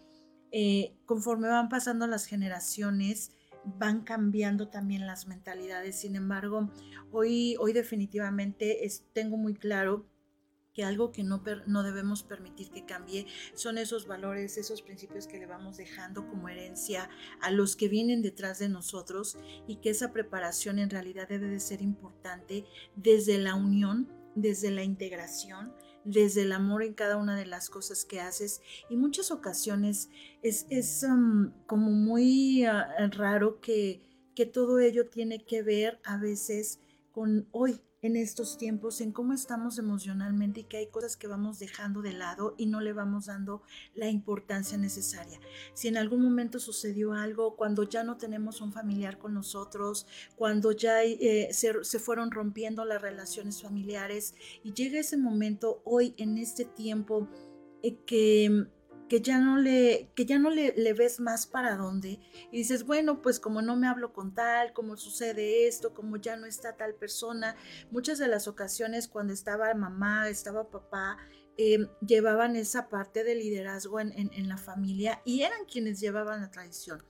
conforme 1.06 1.50
van 1.50 1.68
pasando 1.68 2.08
las 2.08 2.26
generaciones, 2.26 3.34
van 3.66 4.04
cambiando 4.04 4.70
también 4.70 5.06
las 5.06 5.28
mentalidades. 5.28 6.00
Sin 6.00 6.16
embargo, 6.16 6.72
hoy, 7.12 7.58
hoy 7.60 7.74
definitivamente 7.74 8.88
tengo 9.14 9.36
muy 9.36 9.56
claro 9.56 10.09
que 10.80 10.86
algo 10.86 11.12
que 11.12 11.24
no, 11.24 11.44
no 11.68 11.84
debemos 11.84 12.24
permitir 12.24 12.70
que 12.70 12.86
cambie 12.86 13.28
son 13.54 13.78
esos 13.78 14.08
valores, 14.08 14.58
esos 14.58 14.82
principios 14.82 15.28
que 15.28 15.38
le 15.38 15.46
vamos 15.46 15.76
dejando 15.76 16.26
como 16.26 16.48
herencia 16.48 17.10
a 17.42 17.52
los 17.52 17.76
que 17.76 17.90
vienen 17.90 18.22
detrás 18.22 18.60
de 18.60 18.70
nosotros 18.70 19.38
y 19.68 19.82
que 19.82 19.90
esa 19.90 20.14
preparación 20.14 20.80
en 20.80 20.90
realidad 20.90 21.28
debe 21.28 21.48
de 21.50 21.60
ser 21.60 21.82
importante 21.82 22.66
desde 22.96 23.40
la 23.40 23.56
unión, 23.56 24.08
desde 24.36 24.72
la 24.72 24.84
integración, 24.84 25.74
desde 26.06 26.44
el 26.44 26.54
amor 26.54 26.82
en 26.82 26.94
cada 26.94 27.18
una 27.18 27.36
de 27.36 27.46
las 27.46 27.70
cosas 27.70 28.06
que 28.06 28.22
haces. 28.22 28.62
Y 28.90 28.96
muchas 28.96 29.32
ocasiones 29.32 30.10
es, 30.44 30.66
es 30.70 31.04
um, 31.04 31.52
como 31.68 31.92
muy 31.92 32.64
ah, 32.64 32.88
raro 33.12 33.60
que, 33.60 34.02
que 34.34 34.46
todo 34.46 34.80
ello 34.80 35.10
tiene 35.10 35.44
que 35.44 35.62
ver 35.62 36.00
a 36.06 36.16
veces 36.16 36.80
con 37.12 37.50
hoy, 37.52 37.82
en 38.02 38.16
estos 38.16 38.58
tiempos, 38.58 39.02
en 39.02 39.12
cómo 39.12 39.34
estamos 39.34 39.78
emocionalmente 39.78 40.62
y 40.62 40.64
que 40.64 40.78
hay 40.78 40.88
cosas 40.88 41.18
que 41.18 41.28
vamos 41.28 41.60
dejando 41.60 42.02
de 42.02 42.14
lado 42.14 42.56
y 42.58 42.66
no 42.66 42.80
le 42.80 42.94
vamos 42.94 43.26
dando 43.26 43.62
la 43.94 44.10
importancia 44.10 44.78
necesaria. 44.78 45.40
Si 45.74 45.88
en 45.88 45.98
algún 45.98 46.22
momento 46.22 46.60
sucedió 46.60 47.14
algo, 47.14 47.56
cuando 47.56 47.84
ya 47.84 48.04
no 48.04 48.18
tenemos 48.18 48.62
un 48.62 48.72
familiar 48.72 49.18
con 49.18 49.34
nosotros, 49.34 50.08
cuando 50.36 50.72
ya 50.72 51.04
eh, 51.04 51.50
se, 51.52 51.84
se 51.84 52.00
fueron 52.00 52.32
rompiendo 52.32 52.86
las 52.86 53.02
relaciones 53.02 53.62
familiares 53.62 54.34
y 54.64 54.74
llega 54.74 55.00
ese 55.00 55.18
momento 55.18 55.82
hoy 55.84 56.14
en 56.18 56.38
este 56.38 56.66
tiempo 56.66 57.28
eh, 57.84 57.98
que 58.06 58.68
que 59.10 59.22
ya 59.22 59.40
no 59.40 59.58
le, 59.58 60.12
que 60.16 60.26
ya 60.26 60.40
no 60.40 60.50
le, 60.50 60.74
le, 60.78 60.94
ves 60.94 61.20
más 61.20 61.48
para 61.48 61.76
dónde 61.76 62.20
y 62.52 62.58
dices, 62.58 62.86
bueno, 62.86 63.22
pues 63.22 63.40
como 63.40 63.62
no 63.62 63.76
me 63.76 63.88
hablo 63.88 64.14
con 64.14 64.34
tal, 64.34 64.72
como 64.72 64.96
sucede 64.96 65.68
esto, 65.68 65.94
como 65.94 66.16
ya 66.16 66.38
no 66.38 66.46
está 66.46 66.78
tal 66.78 66.96
persona, 66.96 67.56
muchas 67.92 68.20
de 68.20 68.30
las 68.30 68.48
ocasiones 68.48 69.10
cuando 69.10 69.34
estaba 69.34 69.74
mamá, 69.74 70.30
estaba 70.30 70.70
papá, 70.70 71.18
em, 71.58 71.90
llevaban 72.00 72.56
esa 72.56 72.88
parte 72.88 73.26
de 73.26 73.36
liderazgo 73.36 74.00
en, 74.00 74.14
en, 74.14 74.32
en 74.34 74.48
la 74.48 74.58
familia 74.58 75.22
y 75.26 75.42
eran 75.42 75.66
quienes 75.66 76.00
llevaban 76.00 76.42
la 76.42 76.52
tradición. 76.52 77.04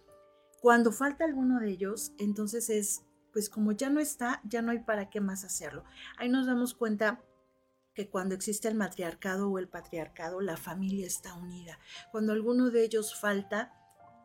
Cuando 0.61 0.91
falta 0.91 1.25
alguno 1.25 1.59
de 1.59 1.69
ellos, 1.69 2.13
entonces 2.17 2.69
es, 2.69 3.03
pues 3.31 3.49
como 3.49 3.73
ya 3.73 3.89
no 3.89 3.99
está, 3.99 4.41
ya 4.43 4.61
no 4.61 4.71
hay 4.71 4.79
para 4.79 5.09
qué 5.09 5.21
más 5.21 5.43
hacerlo. 5.43 5.83
Ahí 6.17 6.29
nos 6.29 6.47
damos 6.47 6.73
cuenta 6.73 7.23
que 7.99 8.07
cuando 8.07 8.33
existe 8.33 8.69
el 8.69 8.75
matriarcado 8.75 9.49
o 9.49 9.59
el 9.59 9.67
patriarcado, 9.67 10.39
la 10.39 10.55
familia 10.55 11.05
está 11.05 11.33
unida. 11.33 11.77
Cuando 12.13 12.31
alguno 12.31 12.69
de 12.69 12.85
ellos 12.85 13.13
falta, 13.13 13.73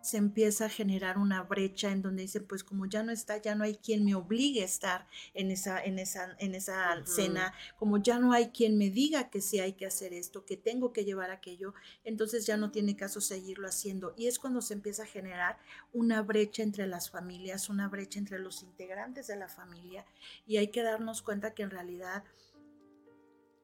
se 0.01 0.17
empieza 0.17 0.67
a 0.67 0.69
generar 0.69 1.19
una 1.19 1.43
brecha 1.43 1.91
en 1.91 2.01
donde 2.01 2.23
dicen, 2.23 2.47
pues 2.47 2.63
como 2.63 2.87
ya 2.87 3.03
no 3.03 3.11
está, 3.11 3.39
ya 3.39 3.57
no 3.57 3.65
hay 3.65 3.75
quien 3.75 4.05
me 4.05 4.15
obligue 4.15 4.63
a 4.63 4.65
estar 4.65 5.09
en 5.33 5.51
esa, 5.51 5.83
en 5.83 5.99
esa, 5.99 6.37
en 6.39 6.55
esa 6.55 7.05
cena, 7.05 7.53
como 7.77 7.99
ya 7.99 8.21
no 8.21 8.33
hay 8.33 8.51
quien 8.51 8.79
me 8.79 8.91
diga 8.91 9.29
que 9.29 9.41
sí 9.41 9.59
hay 9.59 9.73
que 9.73 9.87
hacer 9.87 10.13
esto, 10.13 10.45
que 10.45 10.57
tengo 10.57 10.93
que 10.93 11.05
llevar 11.05 11.33
aquello, 11.33 11.75
entonces 12.05 12.47
ya 12.47 12.57
no 12.57 12.71
tiene 12.71 12.95
caso 12.95 13.21
seguirlo 13.21 13.67
haciendo. 13.67 14.15
Y 14.17 14.29
es 14.29 14.39
cuando 14.39 14.63
se 14.63 14.75
empieza 14.75 15.03
a 15.03 15.07
generar 15.07 15.59
una 15.93 16.23
brecha 16.23 16.63
entre 16.63 16.87
las 16.87 17.11
familias, 17.11 17.69
una 17.69 17.89
brecha 17.89 18.21
entre 18.21 18.39
los 18.39 18.63
integrantes 18.63 19.27
de 19.27 19.35
la 19.35 19.49
familia, 19.49 20.07
y 20.47 20.59
hay 20.59 20.69
que 20.69 20.85
darnos 20.85 21.23
cuenta 21.23 21.55
que 21.55 21.65
en 21.65 21.71
realidad 21.71 22.23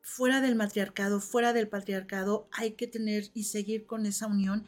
fuera 0.02 0.40
del 0.40 0.56
matriarcado, 0.56 1.20
fuera 1.20 1.52
del 1.52 1.68
patriarcado, 1.68 2.48
hay 2.52 2.72
que 2.72 2.86
tener 2.86 3.24
y 3.34 3.44
seguir 3.44 3.86
con 3.86 4.06
esa 4.06 4.26
unión 4.26 4.66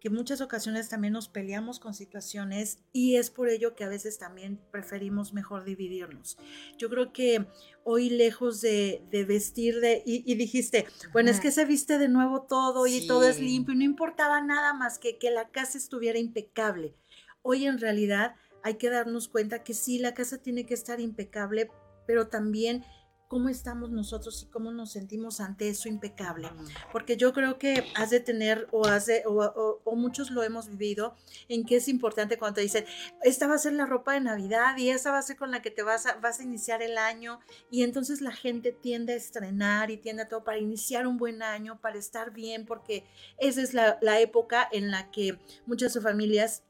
que 0.00 0.08
muchas 0.08 0.40
ocasiones 0.40 0.88
también 0.88 1.12
nos 1.12 1.28
peleamos 1.28 1.78
con 1.78 1.92
situaciones 1.92 2.78
y 2.90 3.16
es 3.16 3.30
por 3.30 3.50
ello 3.50 3.74
que 3.76 3.84
a 3.84 3.88
veces 3.88 4.18
también 4.18 4.58
preferimos 4.72 5.34
mejor 5.34 5.64
dividirnos. 5.64 6.38
Yo 6.78 6.88
creo 6.88 7.12
que 7.12 7.46
hoy 7.84 8.08
lejos 8.08 8.62
de, 8.62 9.04
vestir 9.28 9.80
de, 9.80 10.02
y, 10.06 10.34
dijiste, 10.36 10.86
bueno, 11.12 11.30
es 11.30 11.38
que 11.38 11.50
se 11.50 11.66
viste 11.66 11.98
de 11.98 12.08
nuevo 12.08 12.42
todo 12.42 12.86
y 12.86 13.06
todo 13.06 13.28
es 13.28 13.40
limpio 13.40 13.74
y 13.74 13.78
no 13.78 13.84
importaba 13.84 14.40
nada 14.40 14.72
más 14.72 14.98
que 14.98 15.18
que 15.18 15.30
la 15.30 15.50
casa 15.50 15.76
estuviera 15.76 16.18
impecable. 16.18 16.94
Hoy 17.42 17.66
en 17.66 17.78
realidad 17.78 18.34
hay 18.62 18.74
que 18.74 18.88
darnos 18.88 19.28
cuenta 19.28 19.62
que 19.62 19.74
sí, 19.74 19.98
la 19.98 20.14
casa 20.14 20.38
tiene 20.38 20.64
que 20.64 20.74
estar 20.74 20.98
impecable, 21.00 21.70
pero 22.06 22.28
también 22.28 22.84
cómo 23.30 23.48
estamos 23.48 23.90
nosotros 23.90 24.42
y 24.42 24.46
cómo 24.46 24.72
nos 24.72 24.90
sentimos 24.90 25.38
ante 25.38 25.68
eso 25.68 25.88
impecable. 25.88 26.50
Porque 26.90 27.16
yo 27.16 27.32
creo 27.32 27.58
que 27.58 27.84
has 27.94 28.10
de 28.10 28.18
tener 28.18 28.66
o, 28.72 28.86
has 28.86 29.06
de, 29.06 29.22
o, 29.24 29.80
muchos 29.94 30.32
lo 30.32 30.42
hemos 30.42 30.68
vivido 30.68 31.14
en 31.48 31.64
que 31.64 31.76
es 31.76 31.86
importante 31.86 32.38
cuando 32.38 32.56
te 32.56 32.62
dicen, 32.62 32.84
esta 33.22 33.46
va 33.46 33.54
a 33.54 33.58
ser 33.58 33.74
la 33.74 33.86
ropa 33.86 34.14
de 34.14 34.20
Navidad 34.20 34.76
y 34.78 34.90
esa 34.90 35.12
va 35.12 35.18
a 35.18 35.22
ser 35.22 35.36
con 35.36 35.52
la 35.52 35.62
que 35.62 35.70
te 35.70 35.84
vas 35.84 36.06
a, 36.06 36.14
vas 36.16 36.40
a 36.40 36.42
iniciar 36.42 36.82
el 36.82 36.98
año. 36.98 37.38
Y 37.70 37.84
entonces 37.84 38.20
la 38.20 38.32
gente 38.32 38.72
tiende 38.72 39.12
a 39.12 39.16
estrenar 39.16 39.92
y 39.92 39.96
tiende 39.96 40.22
a 40.22 40.28
todo 40.28 40.42
para 40.42 40.58
iniciar 40.58 41.06
un 41.06 41.16
buen 41.16 41.44
año, 41.44 41.80
para 41.80 41.98
estar 41.98 42.32
bien, 42.32 42.66
porque 42.66 43.04
esa 43.38 43.62
es 43.62 43.74
la, 43.74 43.96
la 44.02 44.18
época 44.18 44.68
en 44.72 44.90
la 44.90 45.12
que 45.12 45.38
muchas 45.66 45.96
familias 46.02 46.64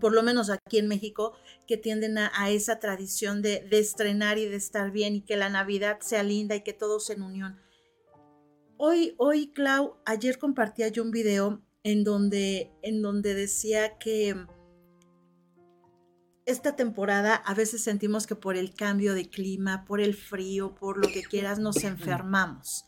por 0.00 0.12
lo 0.12 0.22
menos 0.22 0.50
aquí 0.50 0.78
en 0.78 0.88
México, 0.88 1.32
que 1.66 1.76
tienden 1.76 2.18
a, 2.18 2.50
esa 2.50 2.78
tradición 2.78 3.42
de, 3.42 3.66
estrenar 3.70 4.38
y 4.38 4.46
de 4.46 4.56
estar 4.56 4.90
bien 4.90 5.16
y 5.16 5.22
que 5.22 5.36
la 5.36 5.48
Navidad 5.48 5.98
sea 6.00 6.22
linda 6.22 6.54
y 6.56 6.62
que 6.62 6.72
todos 6.72 7.10
en 7.10 7.22
unión. 7.22 7.60
Hoy, 8.76 9.14
hoy, 9.18 9.52
Clau, 9.52 9.96
ayer 10.04 10.38
compartía 10.38 10.88
yo 10.88 11.02
un 11.02 11.10
video 11.10 11.62
en 11.84 12.04
donde, 12.04 12.72
en 12.82 13.02
donde 13.02 13.34
decía 13.34 13.98
que 13.98 14.36
esta 16.44 16.74
temporada 16.74 17.36
a 17.36 17.54
veces 17.54 17.84
sentimos 17.84 18.26
que 18.26 18.34
por 18.34 18.56
el 18.56 18.74
cambio 18.74 19.14
de 19.14 19.28
clima, 19.28 19.84
por 19.84 20.00
el 20.00 20.14
frío, 20.14 20.74
por 20.74 20.98
lo 20.98 21.12
que 21.12 21.22
quieras, 21.22 21.58
nos 21.58 21.84
enfermamos 21.84 22.86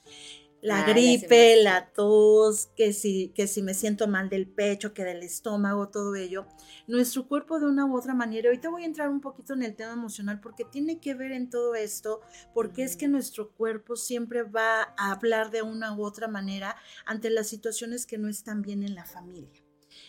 la 0.64 0.80
ah, 0.80 0.88
gripe, 0.88 1.62
la 1.62 1.90
tos, 1.92 2.71
que 2.75 2.94
si, 2.94 3.28
que 3.35 3.47
si 3.47 3.61
me 3.61 3.75
siento 3.75 4.09
mal 4.09 4.30
del 4.30 4.49
pecho, 4.49 4.94
que 4.94 5.04
del 5.04 5.23
estómago, 5.23 5.90
todo 5.90 6.14
ello. 6.14 6.47
Nuestro 6.87 7.28
cuerpo 7.28 7.61
de 7.61 7.66
una 7.66 7.85
u 7.85 7.94
otra 7.94 8.14
manera, 8.14 8.49
ahorita 8.49 8.71
voy 8.71 8.85
a 8.85 8.87
entrar 8.87 9.11
un 9.11 9.21
poquito 9.21 9.52
en 9.52 9.62
el 9.62 9.76
tema 9.76 9.92
emocional 9.92 10.40
porque 10.40 10.64
tiene 10.64 11.00
que 11.00 11.12
ver 11.12 11.33
en 11.33 11.50
todo 11.50 11.75
esto, 11.75 12.23
porque 12.54 12.83
es 12.83 12.97
que 12.97 13.09
nuestro 13.09 13.50
cuerpo 13.50 13.94
siempre 13.94 14.42
va 14.42 14.94
a 14.97 15.12
hablar 15.12 15.50
de 15.50 15.61
una 15.61 15.94
u 15.94 16.02
otra 16.02 16.28
manera 16.28 16.76
ante 17.04 17.28
las 17.28 17.47
situaciones 17.47 18.06
que 18.06 18.16
no 18.16 18.28
están 18.28 18.62
bien 18.62 18.83
en 18.85 18.94
la 18.94 19.04
familia. 19.04 19.63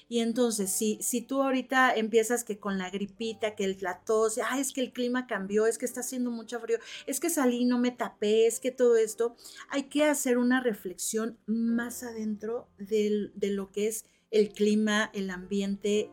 Y 0.08 0.20
entonces, 0.20 0.72
si, 0.72 1.00
si 1.02 1.22
tú 1.22 1.42
ahorita 1.42 1.96
empiezas 1.96 2.44
que 2.44 2.60
con 2.60 2.78
la 2.78 2.90
gripita, 2.90 3.56
que 3.56 3.64
el, 3.64 3.78
la 3.82 4.02
tos, 4.02 4.40
es 4.58 4.72
que 4.72 4.82
el 4.82 4.94
clima 4.94 5.26
cambió, 5.26 5.66
es 5.66 5.78
que 5.78 5.86
está 5.86 6.02
haciendo 6.02 6.30
mucho 6.30 6.60
frío, 6.60 6.78
es 7.08 7.20
que 7.20 7.30
salí, 7.30 7.66
no 7.66 7.80
me 7.80 7.92
tapé, 7.92 8.46
es 8.46 8.60
que 8.60 8.72
todo 8.72 8.98
esto, 8.98 9.36
hay 9.70 9.84
que 9.84 10.06
hacer 10.06 10.38
una 10.38 10.62
reflexión 10.62 11.40
más 11.48 12.04
adentro 12.04 12.68
de 12.78 13.32
lo 13.50 13.72
que 13.72 13.88
es 13.88 14.06
el 14.32 14.50
clima, 14.50 15.10
el 15.14 15.30
ambiente, 15.30 16.12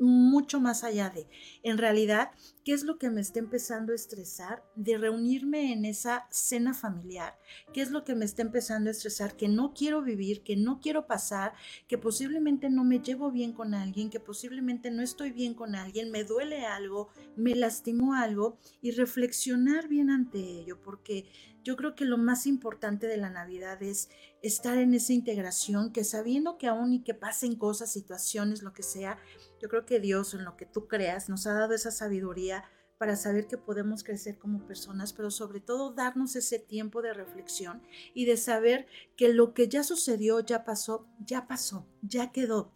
mucho 0.00 0.60
más 0.60 0.84
allá 0.84 1.10
de, 1.10 1.26
en 1.62 1.78
realidad, 1.78 2.30
¿qué 2.64 2.72
es 2.72 2.82
lo 2.82 2.98
que 2.98 3.10
me 3.10 3.20
está 3.20 3.38
empezando 3.38 3.92
a 3.92 3.94
estresar 3.94 4.64
de 4.74 4.96
reunirme 4.96 5.72
en 5.72 5.84
esa 5.84 6.26
cena 6.30 6.72
familiar? 6.72 7.38
¿Qué 7.72 7.82
es 7.82 7.90
lo 7.90 8.04
que 8.04 8.14
me 8.14 8.24
está 8.24 8.42
empezando 8.42 8.88
a 8.88 8.92
estresar 8.92 9.36
que 9.36 9.48
no 9.48 9.74
quiero 9.74 10.02
vivir, 10.02 10.42
que 10.42 10.56
no 10.56 10.80
quiero 10.80 11.06
pasar, 11.06 11.52
que 11.86 11.98
posiblemente 11.98 12.70
no 12.70 12.82
me 12.84 13.00
llevo 13.00 13.30
bien 13.30 13.52
con 13.52 13.74
alguien, 13.74 14.08
que 14.08 14.18
posiblemente 14.18 14.90
no 14.90 15.02
estoy 15.02 15.30
bien 15.30 15.54
con 15.54 15.74
alguien, 15.74 16.10
me 16.10 16.24
duele 16.24 16.64
algo, 16.64 17.10
me 17.36 17.54
lastimó 17.54 18.14
algo 18.14 18.58
y 18.80 18.92
reflexionar 18.92 19.88
bien 19.88 20.10
ante 20.10 20.38
ello, 20.38 20.80
porque 20.80 21.26
yo 21.64 21.76
creo 21.76 21.94
que 21.94 22.04
lo 22.04 22.18
más 22.18 22.46
importante 22.46 23.06
de 23.06 23.16
la 23.16 23.30
Navidad 23.30 23.82
es 23.82 24.10
estar 24.42 24.76
en 24.76 24.92
esa 24.92 25.14
integración, 25.14 25.92
que 25.92 26.04
sabiendo 26.04 26.58
que 26.58 26.66
aún 26.66 26.92
y 26.92 27.02
que 27.02 27.14
pasen 27.14 27.56
cosas, 27.56 27.90
situaciones, 27.90 28.62
lo 28.62 28.74
que 28.74 28.82
sea, 28.82 29.18
yo 29.62 29.70
creo 29.70 29.86
que 29.86 29.98
Dios 29.98 30.34
en 30.34 30.44
lo 30.44 30.58
que 30.58 30.66
tú 30.66 30.86
creas 30.86 31.30
nos 31.30 31.46
ha 31.46 31.54
dado 31.54 31.72
esa 31.72 31.90
sabiduría 31.90 32.53
para 32.98 33.16
saber 33.16 33.46
que 33.46 33.58
podemos 33.58 34.04
crecer 34.04 34.38
como 34.38 34.66
personas, 34.66 35.12
pero 35.12 35.30
sobre 35.30 35.60
todo 35.60 35.92
darnos 35.92 36.36
ese 36.36 36.58
tiempo 36.58 37.02
de 37.02 37.14
reflexión 37.14 37.82
y 38.14 38.24
de 38.24 38.36
saber 38.36 38.86
que 39.16 39.28
lo 39.28 39.54
que 39.54 39.68
ya 39.68 39.82
sucedió, 39.82 40.40
ya 40.40 40.64
pasó, 40.64 41.06
ya 41.18 41.46
pasó, 41.46 41.86
ya 42.02 42.32
quedó 42.32 42.72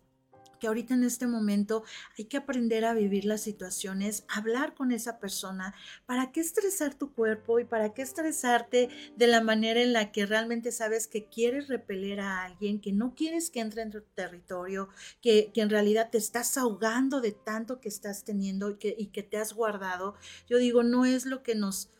que 0.59 0.67
ahorita 0.67 0.95
en 0.95 1.05
este 1.05 1.27
momento 1.27 1.85
hay 2.19 2.25
que 2.27 2.37
aprender 2.37 2.85
a 2.85 2.95
vivir 2.95 3.25
las 3.25 3.41
situaciones, 3.41 4.25
hablar 4.29 4.75
con 4.75 4.93
esa 4.93 5.19
persona, 5.19 5.75
para 6.07 6.33
qué 6.33 6.41
estresar 6.41 6.95
tu 6.95 7.13
cuerpo 7.13 7.61
y 7.61 7.65
para 7.65 7.95
qué 7.95 8.03
estresarte 8.03 8.89
de 9.17 9.27
la 9.27 9.41
manera 9.41 9.81
en 9.81 9.93
la 9.93 10.13
que 10.13 10.27
realmente 10.27 10.73
sabes 10.73 11.07
que 11.07 11.27
quieres 11.27 11.69
repeler 11.69 12.21
a 12.21 12.45
alguien, 12.45 12.81
que 12.81 12.93
no 12.93 13.15
quieres 13.15 13.51
que 13.51 13.61
entre 13.61 13.83
en 13.83 13.91
tu 13.91 14.03
territorio, 14.15 14.89
que, 15.23 15.53
en 15.59 15.71
realidad 15.71 16.11
te 16.11 16.19
estás 16.19 16.57
ahogando 16.57 17.21
de 17.21 17.33
tanto 17.33 17.81
que 17.81 17.89
estás 17.89 18.25
teniendo 18.25 18.71
y 18.71 18.77
que, 18.77 18.95
y 18.97 19.07
que 19.07 19.25
te 19.25 19.39
has 19.39 19.53
guardado. 19.53 20.15
Yo 20.49 20.59
digo, 20.59 20.85
no 20.85 21.05
es 21.05 21.27
lo 21.27 21.43
que 21.43 21.57
nos, 21.57 21.91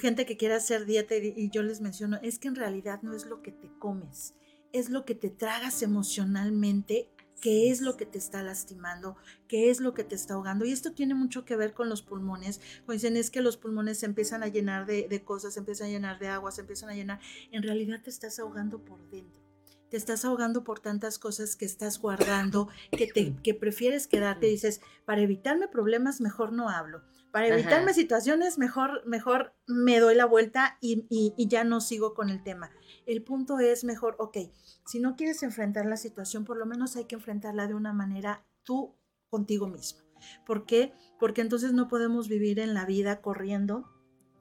gente 0.00 0.24
que 0.24 0.38
quiere 0.38 0.54
hacer 0.54 0.86
dieta 0.86 1.14
y, 1.14 1.34
y 1.36 1.50
yo 1.50 1.62
les 1.62 1.82
menciono, 1.82 2.18
es 2.22 2.38
que 2.38 2.48
en 2.48 2.54
realidad 2.54 3.02
no 3.02 3.14
es 3.14 3.26
lo 3.26 3.42
que 3.42 3.52
te 3.52 3.70
comes 3.78 4.34
es 4.72 4.90
lo 4.90 5.04
que 5.04 5.14
te 5.14 5.30
tragas 5.30 5.82
emocionalmente 5.82 7.08
qué 7.40 7.70
es 7.70 7.80
lo 7.80 7.96
que 7.96 8.06
te 8.06 8.18
está 8.18 8.42
lastimando, 8.42 9.16
qué 9.48 9.70
es 9.70 9.80
lo 9.80 9.94
que 9.94 10.04
te 10.04 10.14
está 10.14 10.34
ahogando. 10.34 10.64
Y 10.64 10.72
esto 10.72 10.92
tiene 10.92 11.14
mucho 11.14 11.44
que 11.44 11.56
ver 11.56 11.74
con 11.74 11.88
los 11.88 12.02
pulmones. 12.02 12.60
Cuando 12.84 12.94
dicen 12.94 13.16
es 13.16 13.30
que 13.30 13.40
los 13.40 13.56
pulmones 13.56 13.98
se 13.98 14.06
empiezan 14.06 14.42
a 14.42 14.48
llenar 14.48 14.86
de, 14.86 15.22
cosas, 15.24 15.54
se 15.54 15.60
empiezan 15.60 15.88
a 15.88 15.90
llenar 15.90 16.18
de 16.18 16.28
agua, 16.28 16.50
se 16.52 16.62
empiezan 16.62 16.90
a 16.90 16.94
llenar. 16.94 17.20
En 17.50 17.62
realidad 17.62 18.00
te 18.02 18.10
estás 18.10 18.38
ahogando 18.38 18.78
por 18.84 18.98
dentro. 19.10 19.44
Te 19.90 19.96
estás 19.96 20.24
ahogando 20.24 20.64
por 20.64 20.80
tantas 20.80 21.18
cosas 21.18 21.54
que 21.54 21.64
estás 21.64 22.00
guardando, 22.00 22.68
que, 22.90 23.06
te, 23.06 23.36
que 23.42 23.54
prefieres 23.54 24.08
quedarte. 24.08 24.46
Dices, 24.46 24.80
para 25.04 25.20
evitarme 25.20 25.68
problemas, 25.68 26.20
mejor 26.20 26.52
no 26.52 26.68
hablo. 26.68 27.02
Para 27.32 27.48
evitarme 27.48 27.92
situaciones, 27.92 28.56
mejor, 28.56 29.02
mejor 29.06 29.54
me 29.66 30.00
doy 30.00 30.14
la 30.14 30.24
vuelta 30.24 30.78
y, 30.80 31.06
y 31.10 31.48
ya 31.48 31.64
no 31.64 31.80
sigo 31.80 32.14
con 32.14 32.30
el 32.30 32.42
tema. 32.42 32.70
El 33.04 33.22
punto 33.22 33.58
es 33.58 33.84
mejor, 33.84 34.16
ok, 34.18 34.38
si 34.86 35.00
no 35.00 35.16
quieres 35.16 35.42
enfrentar 35.42 35.86
la 35.86 35.96
situación, 35.96 36.44
por 36.44 36.56
lo 36.56 36.66
menos 36.66 36.96
hay 36.96 37.04
que 37.04 37.14
enfrentarla 37.16 37.66
de 37.66 37.74
una 37.74 37.92
manera 37.92 38.44
tú 38.62 38.94
contigo 39.28 39.68
mismo. 39.68 40.00
¿Por 40.46 40.66
qué? 40.66 40.92
Porque 41.18 41.40
entonces 41.40 41.72
no 41.72 41.88
podemos 41.88 42.28
vivir 42.28 42.58
en 42.58 42.74
la 42.74 42.86
vida 42.86 43.20
corriendo 43.20 43.95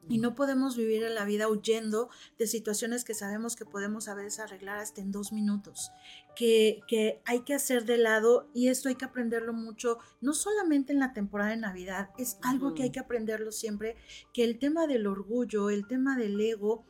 y 0.08 0.20
no 0.20 0.36
podemos 0.36 0.78
vivir 0.78 1.04
en 1.04 1.16
la 1.16 1.26
vida 1.26 1.48
huyendo 1.48 2.10
de 2.38 2.48
situaciones 2.48 3.04
que 3.04 3.14
sabemos 3.14 3.56
que 3.56 3.66
podemos 3.66 4.08
a 4.08 4.16
veces 4.16 4.40
arreglar 4.40 4.78
hasta 4.78 5.02
en 5.02 5.12
dos 5.12 5.32
minutos, 5.32 5.92
que, 6.36 6.82
que, 6.88 7.22
hay 7.26 7.42
que 7.42 7.54
hacer 7.54 7.86
de 7.86 7.98
lado 7.98 8.50
y 8.54 8.68
esto 8.68 8.90
hay 8.90 8.96
que 8.96 9.06
aprenderlo 9.06 9.54
mucho, 9.54 9.98
no 10.22 10.34
solamente 10.34 10.94
en 10.94 11.00
la 11.00 11.14
temporada 11.14 11.52
de 11.52 11.58
Navidad, 11.58 12.10
es 12.18 12.38
algo 12.44 12.74
que 12.74 12.84
hay 12.84 12.92
que 12.92 13.00
aprenderlo 13.00 13.52
siempre, 13.52 13.96
que 14.34 14.44
el 14.44 14.60
tema 14.60 14.88
del 14.88 15.08
orgullo, 15.08 15.70
el 15.70 15.88
tema 15.88 16.18
del 16.18 16.40
ego, 16.40 16.86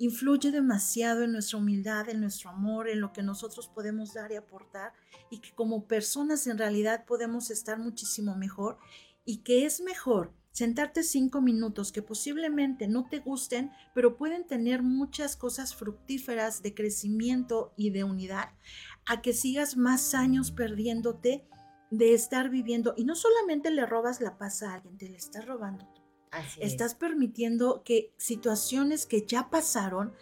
influye 0.00 0.50
demasiado 0.50 1.24
en 1.24 1.32
nuestra 1.32 1.58
humildad, 1.58 2.08
en 2.08 2.20
nuestro 2.22 2.48
amor, 2.48 2.88
en 2.88 3.02
lo 3.02 3.12
que 3.12 3.22
nosotros 3.22 3.68
podemos 3.68 4.14
dar 4.14 4.32
y 4.32 4.36
aportar 4.36 4.94
y 5.30 5.40
que 5.40 5.54
como 5.54 5.86
personas 5.86 6.46
en 6.46 6.56
realidad 6.56 7.04
podemos 7.04 7.50
estar 7.50 7.78
muchísimo 7.78 8.34
mejor 8.34 8.78
y 9.26 9.42
que 9.42 9.66
es 9.66 9.82
mejor 9.82 10.32
sentarte 10.52 11.02
cinco 11.02 11.40
minutos 11.40 11.92
que 11.92 12.02
posiblemente 12.02 12.88
no 12.88 13.08
te 13.08 13.18
gusten, 13.18 13.70
pero 13.94 14.16
pueden 14.16 14.46
tener 14.46 14.82
muchas 14.82 15.36
cosas 15.36 15.74
fructíferas 15.74 16.62
de 16.62 16.74
crecimiento 16.74 17.72
y 17.76 17.90
de 17.90 18.04
unidad, 18.04 18.50
a 19.06 19.22
que 19.22 19.32
sigas 19.32 19.76
más 19.76 20.14
años 20.14 20.50
perdiéndote 20.50 21.46
de 21.90 22.14
estar 22.14 22.50
viviendo 22.50 22.94
y 22.96 23.04
no 23.04 23.14
solamente 23.14 23.70
le 23.70 23.86
robas 23.86 24.20
la 24.20 24.38
paz 24.38 24.62
a 24.62 24.74
alguien, 24.74 24.96
te 24.96 25.08
le 25.08 25.16
estás 25.16 25.46
robando 25.46 25.88
Estás 26.58 26.94
permitiendo 26.94 27.82
que 27.84 28.14
situaciones 28.16 29.06
que 29.06 29.26
ya 29.26 29.50
pasaron 29.50 30.14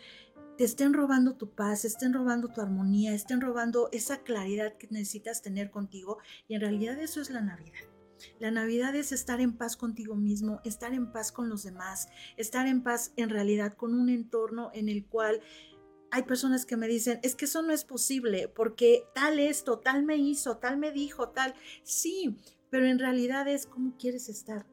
te 0.57 0.64
estén 0.64 0.92
robando 0.92 1.37
tu 1.37 1.50
paz, 1.50 1.85
estén 1.85 2.12
robando 2.12 2.48
tu 2.48 2.61
armonía, 2.61 3.14
estén 3.14 3.40
robando 3.40 3.88
esa 3.92 4.22
claridad 4.22 4.76
que 4.76 4.88
necesitas 4.90 5.40
tener 5.40 5.70
contigo. 5.70 6.18
Y 6.48 6.55
en 6.55 6.62
realidad 6.62 6.98
eso 6.98 7.20
es 7.20 7.31
la 7.31 7.42
Navidad. 7.42 7.79
La 8.38 8.50
Navidad 8.50 8.94
es 8.94 9.12
estar 9.12 9.40
en 9.40 9.57
paz 9.57 9.76
contigo 9.76 10.14
mismo, 10.14 10.61
estar 10.64 10.94
en 10.94 11.12
paz 11.12 11.33
con 11.33 11.48
los 11.48 11.62
demás, 11.62 12.09
estar 12.37 12.66
en 12.66 12.83
paz 12.83 13.12
en 13.16 13.31
realidad 13.31 13.74
con 13.74 13.94
un 13.94 14.09
entorno 14.09 14.70
en 14.74 14.88
el 14.88 15.04
cual 15.07 15.40
hay 16.11 16.22
personas 16.22 16.64
que 16.64 16.76
me 16.76 16.88
dicen, 16.88 17.20
es 17.22 17.35
que 17.35 17.44
eso 17.44 17.62
no 17.62 17.72
es 17.72 17.85
posible 17.85 18.48
porque 18.48 19.04
tal 19.14 19.38
esto, 19.38 19.78
tal 19.78 20.04
me 20.04 20.16
hizo, 20.16 20.57
tal 20.57 20.78
me 20.78 20.90
dijo, 20.90 21.31
tal. 21.31 21.54
Sí, 21.83 22.38
pero 22.70 22.87
en 22.87 22.98
realidad 22.98 23.46
es 23.46 23.66
cómo 23.66 23.96
quieres 23.98 24.28
estar 24.28 24.66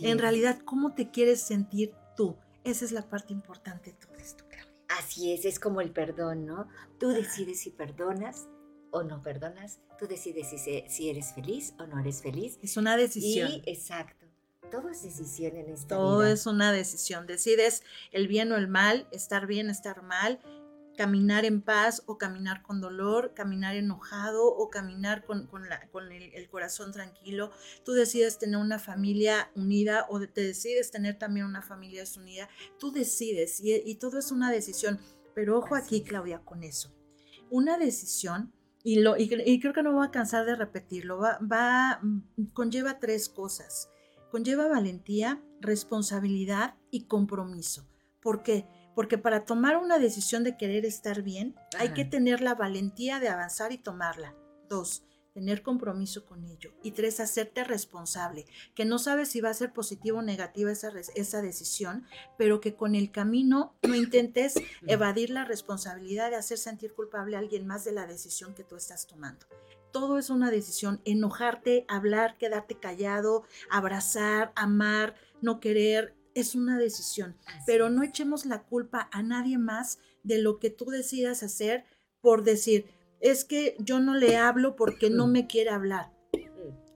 en 0.00 0.18
realidad, 0.18 0.58
¿cómo 0.64 0.94
te 0.94 1.10
quieres 1.10 1.40
sentir 1.40 1.94
tú? 2.16 2.36
Esa 2.64 2.84
es 2.84 2.92
la 2.92 3.08
parte 3.08 3.32
importante 3.32 3.92
de 3.92 3.96
todo 3.96 4.14
esto, 4.16 4.44
Claudia. 4.48 4.72
Así 4.88 5.32
es, 5.32 5.44
es 5.44 5.60
como 5.60 5.80
el 5.80 5.92
perdón, 5.92 6.46
¿no? 6.46 6.68
Tú 6.98 7.08
decides 7.08 7.60
si 7.60 7.70
perdonas 7.70 8.48
o 8.90 9.02
no 9.02 9.22
perdonas, 9.22 9.80
tú 9.98 10.06
decides 10.06 10.48
si, 10.48 10.84
si 10.88 11.10
eres 11.10 11.32
feliz 11.32 11.74
o 11.78 11.86
no 11.86 11.98
eres 11.98 12.22
feliz. 12.22 12.58
Es 12.62 12.76
una 12.76 12.96
decisión. 12.96 13.50
Y, 13.50 13.62
exacto. 13.66 14.26
Todo 14.70 14.90
es 14.90 15.02
decisión 15.02 15.56
en 15.56 15.70
esta 15.70 15.96
Todo 15.96 16.26
es 16.26 16.46
una 16.46 16.72
decisión. 16.72 17.26
Decides 17.26 17.82
el 18.12 18.28
bien 18.28 18.52
o 18.52 18.56
el 18.56 18.68
mal, 18.68 19.08
estar 19.12 19.46
bien, 19.46 19.70
estar 19.70 20.02
mal, 20.02 20.40
caminar 20.98 21.44
en 21.44 21.62
paz 21.62 22.02
o 22.06 22.18
caminar 22.18 22.62
con 22.62 22.80
dolor, 22.80 23.32
caminar 23.32 23.76
enojado 23.76 24.44
o 24.44 24.68
caminar 24.68 25.24
con, 25.24 25.48
el, 26.10 26.50
corazón 26.50 26.90
tranquilo. 26.90 27.52
Tú 27.84 27.92
decides 27.92 28.38
tener 28.38 28.56
una 28.56 28.80
familia 28.80 29.50
unida 29.54 30.06
o 30.10 30.18
te 30.18 30.40
decides 30.40 30.90
tener 30.90 31.16
también 31.16 31.46
una 31.46 31.62
familia 31.62 32.00
desunida. 32.00 32.48
Tú 32.80 32.90
decides 32.90 33.60
y, 33.62 33.94
todo 33.94 34.18
es 34.18 34.32
una 34.32 34.50
decisión. 34.50 34.98
Pero 35.36 35.58
ojo 35.58 35.76
aquí, 35.76 36.02
Claudia, 36.02 36.40
con 36.40 36.64
eso. 36.64 36.92
Una 37.48 37.78
decisión, 37.78 38.52
y, 38.82 39.00
lo, 39.00 39.16
y, 39.16 39.60
creo 39.60 39.72
que 39.72 39.82
no 39.82 39.92
voy 39.92 40.06
a 40.06 40.10
cansar 40.10 40.46
de 40.46 40.56
repetirlo, 40.56 41.18
va, 41.18 41.38
va, 41.40 42.00
conlleva 42.52 42.98
tres 42.98 43.28
cosas. 43.28 43.90
Conlleva 44.30 44.68
valentía, 44.68 45.42
responsabilidad 45.60 46.74
y 46.90 47.06
compromiso. 47.06 47.86
¿Por 48.20 48.42
qué? 48.42 48.66
porque 48.98 49.16
para 49.16 49.44
tomar 49.44 49.76
una 49.76 50.00
decisión 50.00 50.42
de 50.42 50.56
querer 50.56 50.84
estar 50.84 51.22
bien, 51.22 51.54
hay 51.78 51.90
que 51.90 52.04
tener 52.04 52.40
la 52.40 52.56
valentía 52.56 53.20
de 53.20 53.28
avanzar 53.28 53.70
y 53.70 53.78
tomarla. 53.78 54.34
Dos, 54.68 55.04
tener 55.38 55.62
compromiso 55.62 56.26
con 56.26 56.44
ello. 56.44 56.72
Y 56.82 56.90
tres, 56.90 57.20
hacerte 57.20 57.62
responsable, 57.62 58.44
que 58.74 58.84
no 58.84 58.98
sabes 58.98 59.28
si 59.28 59.40
va 59.40 59.50
a 59.50 59.54
ser 59.54 59.72
positiva 59.72 60.18
o 60.18 60.22
negativa 60.22 60.72
esa, 60.72 60.90
esa 61.14 61.42
decisión, 61.42 62.04
pero 62.36 62.60
que 62.60 62.74
con 62.74 62.96
el 62.96 63.12
camino 63.12 63.76
no 63.84 63.94
intentes 63.94 64.54
evadir 64.88 65.30
la 65.30 65.44
responsabilidad 65.44 66.30
de 66.30 66.36
hacer 66.36 66.58
sentir 66.58 66.92
culpable 66.92 67.36
a 67.36 67.38
alguien 67.38 67.68
más 67.68 67.84
de 67.84 67.92
la 67.92 68.08
decisión 68.08 68.52
que 68.52 68.64
tú 68.64 68.74
estás 68.74 69.06
tomando. 69.06 69.46
Todo 69.92 70.18
es 70.18 70.28
una 70.28 70.50
decisión, 70.50 71.00
enojarte, 71.04 71.84
hablar, 71.86 72.36
quedarte 72.36 72.74
callado, 72.74 73.44
abrazar, 73.70 74.52
amar, 74.56 75.14
no 75.40 75.60
querer, 75.60 76.16
es 76.34 76.56
una 76.56 76.78
decisión, 76.78 77.36
pero 77.64 77.90
no 77.90 78.02
echemos 78.02 78.44
la 78.44 78.64
culpa 78.64 79.08
a 79.12 79.22
nadie 79.22 79.56
más 79.56 80.00
de 80.24 80.38
lo 80.38 80.58
que 80.58 80.70
tú 80.70 80.86
decidas 80.86 81.44
hacer 81.44 81.84
por 82.20 82.42
decir, 82.42 82.86
es 83.20 83.44
que 83.44 83.76
yo 83.78 84.00
no 84.00 84.14
le 84.14 84.36
hablo 84.36 84.76
porque 84.76 85.10
no 85.10 85.26
me 85.26 85.46
quiere 85.46 85.70
hablar. 85.70 86.12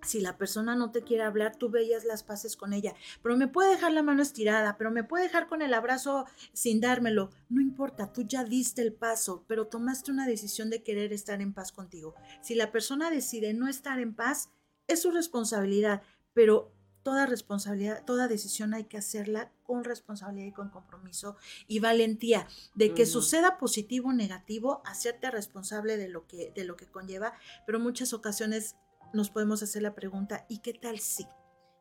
Si 0.04 0.20
la 0.20 0.36
persona 0.36 0.74
no 0.74 0.90
te 0.90 1.02
quiere 1.02 1.22
hablar, 1.22 1.54
tú 1.56 1.70
veías 1.70 2.04
las 2.04 2.24
paces 2.24 2.56
con 2.56 2.72
ella, 2.72 2.92
pero 3.22 3.36
me 3.36 3.46
puede 3.46 3.70
dejar 3.70 3.92
la 3.92 4.02
mano 4.02 4.20
estirada, 4.20 4.76
pero 4.76 4.90
me 4.90 5.04
puede 5.04 5.24
dejar 5.24 5.46
con 5.46 5.62
el 5.62 5.72
abrazo 5.74 6.26
sin 6.52 6.80
dármelo. 6.80 7.30
No 7.48 7.60
importa, 7.60 8.12
tú 8.12 8.22
ya 8.22 8.42
diste 8.42 8.82
el 8.82 8.92
paso, 8.92 9.44
pero 9.46 9.68
tomaste 9.68 10.10
una 10.10 10.26
decisión 10.26 10.70
de 10.70 10.82
querer 10.82 11.12
estar 11.12 11.40
en 11.40 11.54
paz 11.54 11.70
contigo. 11.70 12.16
Si 12.40 12.56
la 12.56 12.72
persona 12.72 13.10
decide 13.10 13.54
no 13.54 13.68
estar 13.68 14.00
en 14.00 14.14
paz, 14.14 14.50
es 14.88 15.02
su 15.02 15.12
responsabilidad, 15.12 16.02
pero 16.34 16.72
toda 17.02 17.26
responsabilidad, 17.26 18.04
toda 18.04 18.28
decisión 18.28 18.74
hay 18.74 18.84
que 18.84 18.98
hacerla 18.98 19.50
con 19.64 19.84
responsabilidad 19.84 20.46
y 20.46 20.52
con 20.52 20.70
compromiso 20.70 21.36
y 21.66 21.80
valentía 21.80 22.46
de 22.74 22.94
que 22.94 23.06
suceda 23.06 23.58
positivo 23.58 24.10
o 24.10 24.12
negativo, 24.12 24.82
hacerte 24.84 25.30
responsable 25.30 25.96
de 25.96 26.08
lo 26.08 26.26
que 26.26 26.52
de 26.54 26.64
lo 26.64 26.76
que 26.76 26.86
conlleva, 26.86 27.34
pero 27.66 27.78
en 27.78 27.84
muchas 27.84 28.12
ocasiones 28.12 28.76
nos 29.12 29.30
podemos 29.30 29.62
hacer 29.62 29.82
la 29.82 29.94
pregunta, 29.94 30.46
¿y 30.48 30.58
qué 30.58 30.72
tal 30.72 30.98
si? 30.98 31.26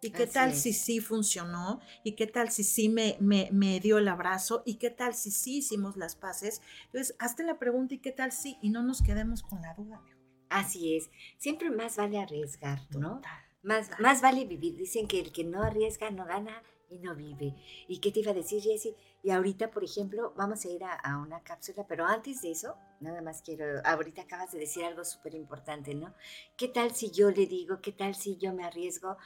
¿Y 0.04 0.10
qué 0.10 0.26
tal 0.26 0.56
si 0.56 0.74
sí 0.74 1.00
funcionó? 1.00 1.80
¿Y 2.04 2.14
qué 2.14 2.26
tal 2.26 2.50
si 2.50 2.64
sí 2.64 2.90
me, 2.90 3.18
me, 3.20 3.50
me, 3.52 3.80
dio 3.80 4.00
el 4.00 4.08
abrazo? 4.08 4.64
¿Y 4.66 4.76
qué 4.76 4.90
tal 4.90 5.14
si 5.14 5.30
sí 5.30 5.58
hicimos 5.58 5.96
las 5.96 6.16
paces? 6.16 6.62
Entonces, 6.86 7.16
hazte 7.20 7.44
la 7.44 7.60
pregunta, 7.60 7.94
¿y 7.94 8.00
qué 8.00 8.12
tal 8.12 8.32
si? 8.32 8.58
Y 8.64 8.72
no 8.72 8.82
nos 8.82 9.04
quedemos 9.04 9.44
con 9.44 9.62
la 9.62 9.76
duda. 9.76 10.02
Así 10.50 10.96
es. 10.96 11.12
Siempre 11.38 11.70
más 11.70 11.98
vale 11.98 12.20
arriesgar, 12.20 12.82
¿no? 12.98 13.22
Más, 13.63 14.00
más 14.00 14.21
vale 14.21 14.45
vivir. 14.45 14.76
Dicen 14.76 15.08
que 15.08 15.19
el 15.19 15.32
que 15.32 15.43
no 15.43 15.63
arriesga 15.63 16.10
no 16.10 16.26
gana 16.26 16.63
y 16.89 17.00
no 17.00 17.15
vive. 17.15 17.56
¿Y 17.88 18.00
qué 18.00 18.12
te 18.12 18.19
iba 18.19 18.32
a 18.32 18.36
decir, 18.36 18.62
Jessie? 18.62 18.95
Y 19.24 19.30
ahorita, 19.32 19.71
por 19.71 19.84
ejemplo, 19.84 20.34
vamos 20.36 20.65
a 20.65 20.69
ir 20.69 20.84
a, 20.84 20.93
a, 20.93 21.17
una 21.19 21.41
cápsula, 21.41 21.86
pero 21.88 22.06
antes 22.06 22.41
de 22.41 22.52
eso, 22.52 22.76
nada 23.00 23.21
más 23.21 23.41
quiero, 23.41 23.82
ahorita 23.86 24.24
acabas 24.24 24.52
de 24.52 24.60
decir 24.60 24.84
algo 24.84 25.06
súper 25.06 25.36
importante, 25.36 25.93
¿no? 25.93 26.13
¿Qué 26.58 26.67
tal 26.67 26.91
si 26.91 27.12
yo 27.12 27.32
le 27.32 27.45
digo, 27.45 27.82
qué 27.82 27.91
tal 27.91 28.15
si 28.15 28.38
yo 28.38 28.54
me 28.54 28.65
arriesgo? 28.65 29.17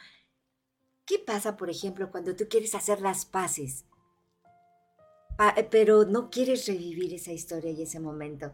¿Qué 1.05 1.19
pasa, 1.19 1.55
por 1.55 1.69
ejemplo, 1.69 2.11
cuando 2.11 2.35
tú 2.35 2.45
quieres 2.49 2.75
hacer 2.75 2.99
las 3.01 3.25
paces, 3.25 3.85
pero 5.69 6.05
no 6.05 6.29
quieres 6.29 6.67
revivir 6.67 7.13
esa 7.13 7.31
historia 7.31 7.71
y 7.71 7.83
ese 7.83 7.99
momento? 7.99 8.53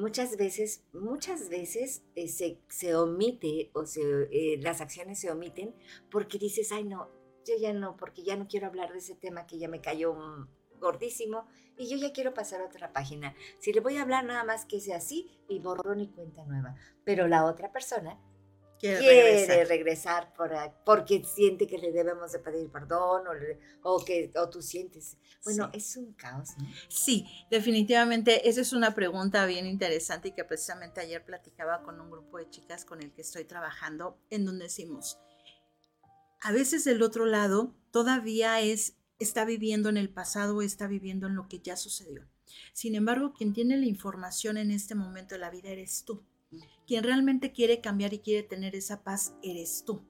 Muchas 0.00 0.38
veces, 0.38 0.82
muchas 0.94 1.50
veces 1.50 2.02
eh, 2.14 2.26
se, 2.26 2.58
se, 2.68 2.94
omite 2.94 3.70
o 3.74 3.84
se, 3.84 4.00
eh, 4.32 4.58
las 4.62 4.80
acciones 4.80 5.20
se 5.20 5.30
omiten 5.30 5.74
porque 6.10 6.38
dices, 6.38 6.72
ay 6.72 6.84
no, 6.84 7.10
yo 7.46 7.54
ya 7.60 7.74
no, 7.74 7.98
porque 7.98 8.22
ya 8.22 8.34
no 8.34 8.48
quiero 8.48 8.66
hablar 8.66 8.92
de 8.92 8.98
ese 8.98 9.14
tema 9.14 9.46
que 9.46 9.58
ya 9.58 9.68
me 9.68 9.82
cayó 9.82 10.16
gordísimo 10.80 11.46
y 11.76 11.86
yo 11.86 11.98
ya 11.98 12.14
quiero 12.14 12.32
pasar 12.32 12.62
a 12.62 12.64
otra 12.64 12.94
página. 12.94 13.34
Si 13.58 13.74
le 13.74 13.80
voy 13.80 13.98
a 13.98 14.02
hablar 14.02 14.24
nada 14.24 14.42
más 14.42 14.64
que 14.64 14.80
sea 14.80 14.96
así 14.96 15.38
y 15.48 15.58
borrón 15.58 16.00
y 16.00 16.08
cuenta 16.08 16.46
nueva. 16.46 16.76
Pero 17.04 17.28
la 17.28 17.44
otra 17.44 17.70
persona 17.70 18.18
quiere, 18.80 19.64
regresar, 19.64 20.32
por, 20.32 20.50
porque 20.84 21.22
siente 21.24 21.66
que 21.66 21.78
le 21.78 21.92
debemos 21.92 22.32
de 22.32 22.38
pedir 22.38 22.70
perdón 22.70 23.24
o, 23.26 23.92
o 23.94 24.04
que 24.04 24.32
o 24.36 24.48
tú 24.48 24.62
sientes. 24.62 25.16
Bueno, 25.44 25.70
es 25.72 25.96
un 25.96 26.14
caos, 26.14 26.50
¿no? 26.58 26.66
Sí, 26.88 27.26
definitivamente. 27.50 28.48
Esa 28.48 28.62
es 28.62 28.72
una 28.72 28.94
pregunta 28.94 29.44
bien 29.46 29.66
interesante 29.66 30.28
y 30.28 30.32
que 30.32 30.44
precisamente 30.44 31.00
ayer 31.00 31.24
platicaba 31.24 31.82
con 31.82 32.00
un 32.00 32.10
grupo 32.10 32.38
de 32.38 32.48
chicas 32.48 32.84
con 32.84 33.02
el 33.02 33.12
que 33.12 33.22
estoy 33.22 33.44
trabajando, 33.44 34.18
en 34.30 34.44
donde 34.44 34.64
decimos, 34.64 35.18
a 36.40 36.52
veces 36.52 36.86
el 36.86 37.02
otro 37.02 37.26
lado 37.26 37.74
todavía 37.90 38.60
es, 38.60 38.96
está 39.18 39.44
viviendo 39.44 39.88
en 39.88 39.98
el 39.98 40.08
pasado 40.08 40.56
o 40.56 40.62
está 40.62 40.86
viviendo 40.86 41.26
en 41.26 41.34
lo 41.34 41.48
que 41.48 41.60
ya 41.60 41.76
sucedió. 41.76 42.26
Sin 42.72 42.94
embargo, 42.94 43.32
quien 43.32 43.52
tiene 43.52 43.76
la 43.76 43.86
información 43.86 44.56
en 44.56 44.70
este 44.70 44.94
momento 44.94 45.34
de 45.34 45.40
la 45.40 45.50
vida 45.50 45.68
eres 45.68 46.04
tú. 46.04 46.24
Quien 46.86 47.04
realmente 47.04 47.52
quiere 47.52 47.80
cambiar 47.80 48.12
y 48.14 48.18
quiere 48.18 48.42
tener 48.42 48.74
esa 48.74 49.02
paz 49.02 49.34
eres 49.42 49.84
tú. 49.86 50.02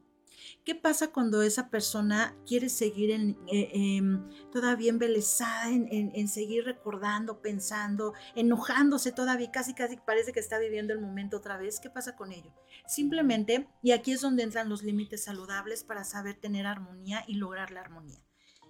¿Qué 0.65 0.75
pasa 0.75 1.13
cuando 1.13 1.43
esa 1.43 1.71
persona 1.71 2.37
quiere 2.47 2.69
seguir 2.69 3.11
en, 3.11 3.39
eh, 3.53 3.71
em, 3.73 4.29
todavía 4.51 4.91
embelesada, 4.91 5.71
en, 5.71 5.89
en, 5.91 6.29
seguir 6.29 6.65
recordando, 6.65 7.41
pensando, 7.41 8.15
enojándose 8.35 9.13
todavía, 9.13 9.51
casi 9.51 9.75
casi 9.75 9.97
parece 9.97 10.33
que 10.33 10.41
está 10.41 10.59
viviendo 10.59 10.93
el 10.93 11.01
momento 11.01 11.39
otra 11.39 11.59
vez? 11.59 11.81
¿Qué 11.81 11.91
pasa 11.91 12.17
con 12.17 12.33
ello? 12.33 12.53
Simplemente, 12.87 13.69
y 13.83 13.93
aquí 13.93 14.13
es 14.13 14.21
donde 14.21 14.43
entran 14.43 14.69
los 14.69 14.83
límites 14.83 15.25
saludables 15.25 15.85
para 15.85 16.05
saber 16.05 16.37
tener 16.37 16.67
armonía 16.67 17.25
y 17.27 17.35
lograr 17.35 17.71
la 17.71 17.81
armonía. 17.81 18.23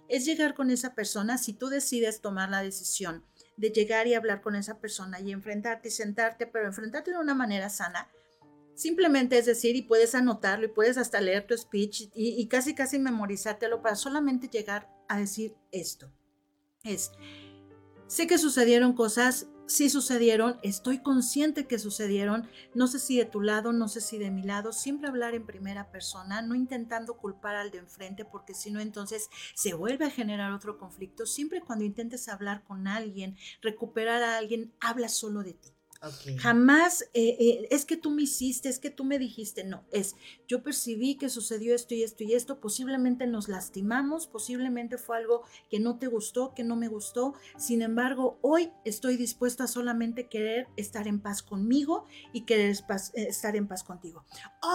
Es 0.07 0.25
llegar 0.25 0.55
con 0.55 0.71
esa 0.71 0.93
persona, 0.93 1.37
si 1.37 1.53
tú 1.53 1.67
decides 1.69 2.21
tomar 2.21 2.49
la 2.49 2.61
decisión 2.61 3.23
de 3.57 3.69
llegar 3.69 4.07
y 4.07 4.13
hablar 4.13 4.41
con 4.41 4.55
esa 4.55 4.79
persona 4.79 5.19
y 5.19 5.31
enfrentarte 5.31 5.89
y 5.89 5.91
sentarte, 5.91 6.47
pero 6.47 6.67
enfrentarte 6.67 7.11
de 7.11 7.17
una 7.17 7.33
manera 7.33 7.69
sana. 7.69 8.09
Simplemente 8.73 9.37
es 9.37 9.45
decir, 9.45 9.75
y 9.75 9.81
puedes 9.81 10.15
anotarlo 10.15 10.65
y 10.65 10.69
puedes 10.69 10.97
hasta 10.97 11.21
leer 11.21 11.45
tu 11.45 11.55
speech 11.55 12.09
y, 12.13 12.47
casi 12.47 12.73
casi 12.73 12.97
memorizártelo 12.97 13.81
para 13.81 13.95
solamente 13.95 14.47
llegar 14.47 14.89
a 15.07 15.19
decir 15.19 15.55
esto. 15.71 16.11
Es, 16.83 17.11
sé 18.07 18.25
que 18.25 18.37
sucedieron 18.37 18.93
cosas 18.93 19.47
sí 19.71 19.89
sucedieron, 19.89 20.59
estoy 20.63 20.99
consciente 20.99 21.65
que 21.65 21.79
sucedieron, 21.79 22.47
no 22.75 22.87
sé 22.87 22.99
si 22.99 23.17
de 23.17 23.25
tu 23.25 23.41
lado, 23.41 23.71
no 23.71 23.87
sé 23.87 24.01
si 24.01 24.17
de 24.17 24.29
mi 24.29 24.43
lado, 24.43 24.73
siempre 24.73 25.07
hablar 25.07 25.33
en 25.33 25.45
primera 25.45 25.91
persona, 25.91 26.41
no 26.41 26.55
intentando 26.55 27.17
culpar 27.17 27.55
al 27.55 27.71
de 27.71 27.79
enfrente, 27.79 28.25
porque 28.25 28.53
si 28.53 28.71
no 28.71 28.79
entonces 28.79 29.29
se 29.55 29.73
vuelve 29.73 30.05
a 30.05 30.11
generar 30.11 30.51
otro 30.51 30.77
conflicto. 30.77 31.25
Siempre 31.25 31.61
cuando 31.61 31.85
intentes 31.85 32.27
hablar 32.27 32.63
con 32.63 32.87
alguien, 32.87 33.37
recuperar 33.61 34.21
a 34.23 34.37
alguien, 34.37 34.73
habla 34.79 35.09
solo 35.09 35.41
de 35.41 35.53
ti. 35.53 35.69
Jamás 36.39 37.03
eh, 37.13 37.37
eh, 37.39 37.67
es 37.69 37.85
que 37.85 37.95
tú 37.95 38.09
me 38.09 38.23
hiciste, 38.23 38.69
es 38.69 38.79
que 38.79 38.89
tú 38.89 39.03
me 39.03 39.19
dijiste, 39.19 39.63
no, 39.63 39.83
es 39.91 40.15
yo 40.47 40.63
percibí 40.63 41.15
que 41.15 41.29
sucedió 41.29 41.75
esto 41.75 41.93
y 41.93 42.01
esto 42.01 42.23
y 42.23 42.33
esto, 42.33 42.59
posiblemente 42.59 43.27
nos 43.27 43.47
lastimamos, 43.47 44.25
posiblemente 44.25 44.97
fue 44.97 45.17
algo 45.17 45.43
que 45.69 45.79
no 45.79 45.99
te 45.99 46.07
gustó, 46.07 46.55
que 46.55 46.63
no 46.63 46.75
me 46.75 46.87
gustó, 46.87 47.35
sin 47.57 47.83
embargo, 47.83 48.39
hoy 48.41 48.71
estoy 48.83 49.15
dispuesta 49.15 49.65
a 49.65 49.67
solamente 49.67 50.27
querer 50.27 50.67
estar 50.75 51.07
en 51.07 51.19
paz 51.19 51.43
conmigo 51.43 52.07
y 52.33 52.45
querer 52.45 52.75
eh, 52.75 53.27
estar 53.29 53.55
en 53.55 53.67
paz 53.67 53.83
contigo. 53.83 54.25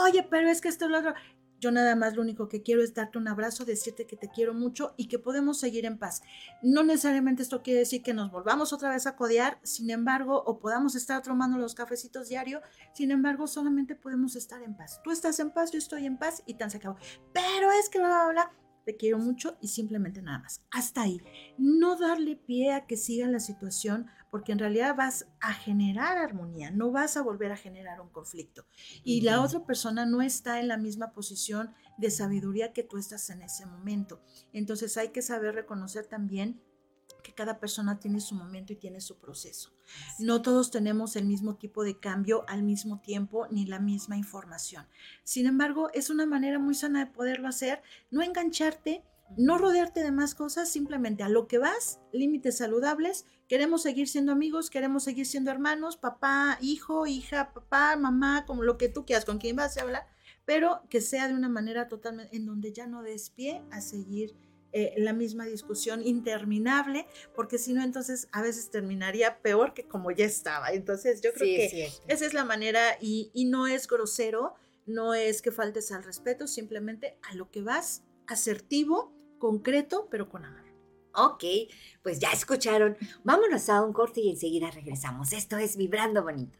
Oye, 0.04 0.22
pero 0.22 0.48
es 0.48 0.60
que 0.60 0.68
esto 0.68 0.84
es 0.84 0.90
lo 0.92 0.98
otro, 0.98 1.14
yo 1.60 1.70
nada 1.70 1.96
más 1.96 2.14
lo 2.14 2.22
único 2.22 2.48
que 2.48 2.62
quiero 2.62 2.82
es 2.82 2.94
darte 2.94 3.18
un 3.18 3.28
abrazo, 3.28 3.64
decirte 3.64 4.06
que 4.06 4.16
te 4.16 4.28
quiero 4.28 4.54
mucho 4.54 4.94
y 4.96 5.08
que 5.08 5.18
podemos 5.18 5.58
seguir 5.58 5.86
en 5.86 5.98
paz. 5.98 6.22
No 6.62 6.82
necesariamente 6.82 7.42
esto 7.42 7.62
quiere 7.62 7.80
decir 7.80 8.02
que 8.02 8.14
nos 8.14 8.30
volvamos 8.30 8.72
otra 8.72 8.90
vez 8.90 9.06
a 9.06 9.16
codear, 9.16 9.58
sin 9.62 9.90
embargo, 9.90 10.42
o 10.46 10.58
podamos 10.58 10.94
estar 10.94 11.22
tomando 11.22 11.58
los 11.58 11.74
cafecitos 11.74 12.28
diario, 12.28 12.60
sin 12.92 13.10
embargo, 13.10 13.46
solamente 13.46 13.94
podemos 13.94 14.36
estar 14.36 14.62
en 14.62 14.76
paz. 14.76 15.00
Tú 15.02 15.10
estás 15.10 15.38
en 15.40 15.50
paz, 15.50 15.72
yo 15.72 15.78
estoy 15.78 16.06
en 16.06 16.18
paz 16.18 16.42
y 16.46 16.54
tan 16.54 16.70
se 16.70 16.78
acabó. 16.78 16.96
Pero 17.32 17.70
es 17.72 17.88
que 17.88 17.98
bla, 17.98 18.28
bla, 18.30 18.52
te 18.86 18.96
quiero 18.96 19.18
mucho 19.18 19.58
y 19.60 19.68
simplemente 19.68 20.22
nada 20.22 20.38
más. 20.38 20.62
Hasta 20.70 21.02
ahí. 21.02 21.20
No 21.58 21.96
darle 21.96 22.36
pie 22.36 22.72
a 22.72 22.86
que 22.86 22.96
siga 22.96 23.26
la 23.26 23.40
situación 23.40 24.06
porque 24.36 24.52
en 24.52 24.58
realidad 24.58 24.94
vas 24.94 25.26
a 25.40 25.54
generar 25.54 26.18
armonía, 26.18 26.70
no 26.70 26.90
vas 26.90 27.16
a 27.16 27.22
volver 27.22 27.52
a 27.52 27.56
generar 27.56 28.02
un 28.02 28.10
conflicto. 28.10 28.66
Y 29.02 29.22
la 29.22 29.40
otra 29.40 29.64
persona 29.64 30.04
no 30.04 30.20
está 30.20 30.60
en 30.60 30.68
la 30.68 30.76
misma 30.76 31.14
posición 31.14 31.72
de 31.96 32.10
sabiduría 32.10 32.74
que 32.74 32.82
tú 32.82 32.98
estás 32.98 33.30
en 33.30 33.40
ese 33.40 33.64
momento. 33.64 34.20
Entonces 34.52 34.98
hay 34.98 35.08
que 35.08 35.22
saber 35.22 35.54
reconocer 35.54 36.04
también 36.04 36.60
que 37.24 37.32
cada 37.32 37.58
persona 37.58 37.98
tiene 37.98 38.20
su 38.20 38.34
momento 38.34 38.74
y 38.74 38.76
tiene 38.76 39.00
su 39.00 39.16
proceso. 39.16 39.72
No 40.18 40.42
todos 40.42 40.70
tenemos 40.70 41.16
el 41.16 41.24
mismo 41.24 41.56
tipo 41.56 41.82
de 41.82 41.98
cambio 41.98 42.44
al 42.46 42.62
mismo 42.62 43.00
tiempo 43.00 43.48
ni 43.50 43.64
la 43.64 43.80
misma 43.80 44.18
información. 44.18 44.86
Sin 45.24 45.46
embargo, 45.46 45.88
es 45.94 46.10
una 46.10 46.26
manera 46.26 46.58
muy 46.58 46.74
sana 46.74 47.06
de 47.06 47.10
poderlo 47.10 47.48
hacer, 47.48 47.80
no 48.10 48.20
engancharte, 48.20 49.02
no 49.36 49.58
rodearte 49.58 50.02
de 50.02 50.12
más 50.12 50.34
cosas, 50.34 50.70
simplemente 50.70 51.22
a 51.22 51.28
lo 51.28 51.46
que 51.46 51.58
vas, 51.58 52.00
límites 52.12 52.58
saludables, 52.58 53.24
queremos 53.48 53.82
seguir 53.82 54.08
siendo 54.08 54.32
amigos, 54.32 54.70
queremos 54.70 55.04
seguir 55.04 55.26
siendo 55.26 55.50
hermanos, 55.50 55.96
papá, 55.96 56.58
hijo, 56.60 57.06
hija, 57.06 57.52
papá, 57.52 57.96
mamá, 57.96 58.44
como 58.46 58.62
lo 58.62 58.78
que 58.78 58.88
tú 58.88 59.04
quieras, 59.04 59.24
con 59.24 59.38
quien 59.38 59.56
vas 59.56 59.76
a 59.76 59.82
hablar, 59.82 60.06
pero 60.44 60.82
que 60.88 61.00
sea 61.00 61.28
de 61.28 61.34
una 61.34 61.48
manera 61.48 61.88
totalmente 61.88 62.36
en 62.36 62.46
donde 62.46 62.72
ya 62.72 62.86
no 62.86 63.02
des 63.02 63.30
pie 63.30 63.62
a 63.70 63.80
seguir 63.80 64.36
eh, 64.72 64.94
la 64.98 65.12
misma 65.12 65.46
discusión 65.46 66.06
interminable, 66.06 67.06
porque 67.34 67.56
si 67.56 67.72
no, 67.72 67.82
entonces 67.82 68.28
a 68.32 68.42
veces 68.42 68.70
terminaría 68.70 69.40
peor 69.40 69.74
que 69.74 69.88
como 69.88 70.10
ya 70.10 70.26
estaba. 70.26 70.70
Entonces, 70.70 71.22
yo 71.22 71.32
creo 71.32 71.46
que 71.46 71.90
esa 72.08 72.26
es 72.26 72.34
la 72.34 72.44
manera 72.44 72.98
y, 73.00 73.30
y 73.32 73.46
no 73.46 73.66
es 73.66 73.88
grosero, 73.88 74.54
no 74.84 75.14
es 75.14 75.40
que 75.40 75.50
faltes 75.50 75.92
al 75.92 76.04
respeto, 76.04 76.46
simplemente 76.46 77.18
a 77.22 77.34
lo 77.34 77.50
que 77.50 77.62
vas, 77.62 78.02
asertivo, 78.26 79.15
concreto, 79.38 80.08
pero 80.10 80.28
con 80.28 80.44
amor. 80.44 80.66
Ok, 81.14 81.44
pues 82.02 82.18
ya 82.18 82.30
escucharon. 82.30 82.96
Vámonos 83.24 83.68
a 83.70 83.82
un 83.82 83.92
corte 83.92 84.20
y 84.20 84.30
enseguida 84.30 84.70
regresamos. 84.70 85.32
Esto 85.32 85.56
es 85.56 85.76
Vibrando 85.76 86.22
Bonito. 86.22 86.58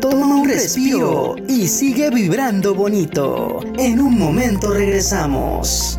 Toma 0.00 0.36
un 0.36 0.48
respiro 0.48 1.36
y 1.48 1.68
sigue 1.68 2.10
vibrando 2.10 2.74
bonito. 2.74 3.60
En 3.78 4.00
un 4.00 4.18
momento 4.18 4.72
regresamos. 4.72 5.98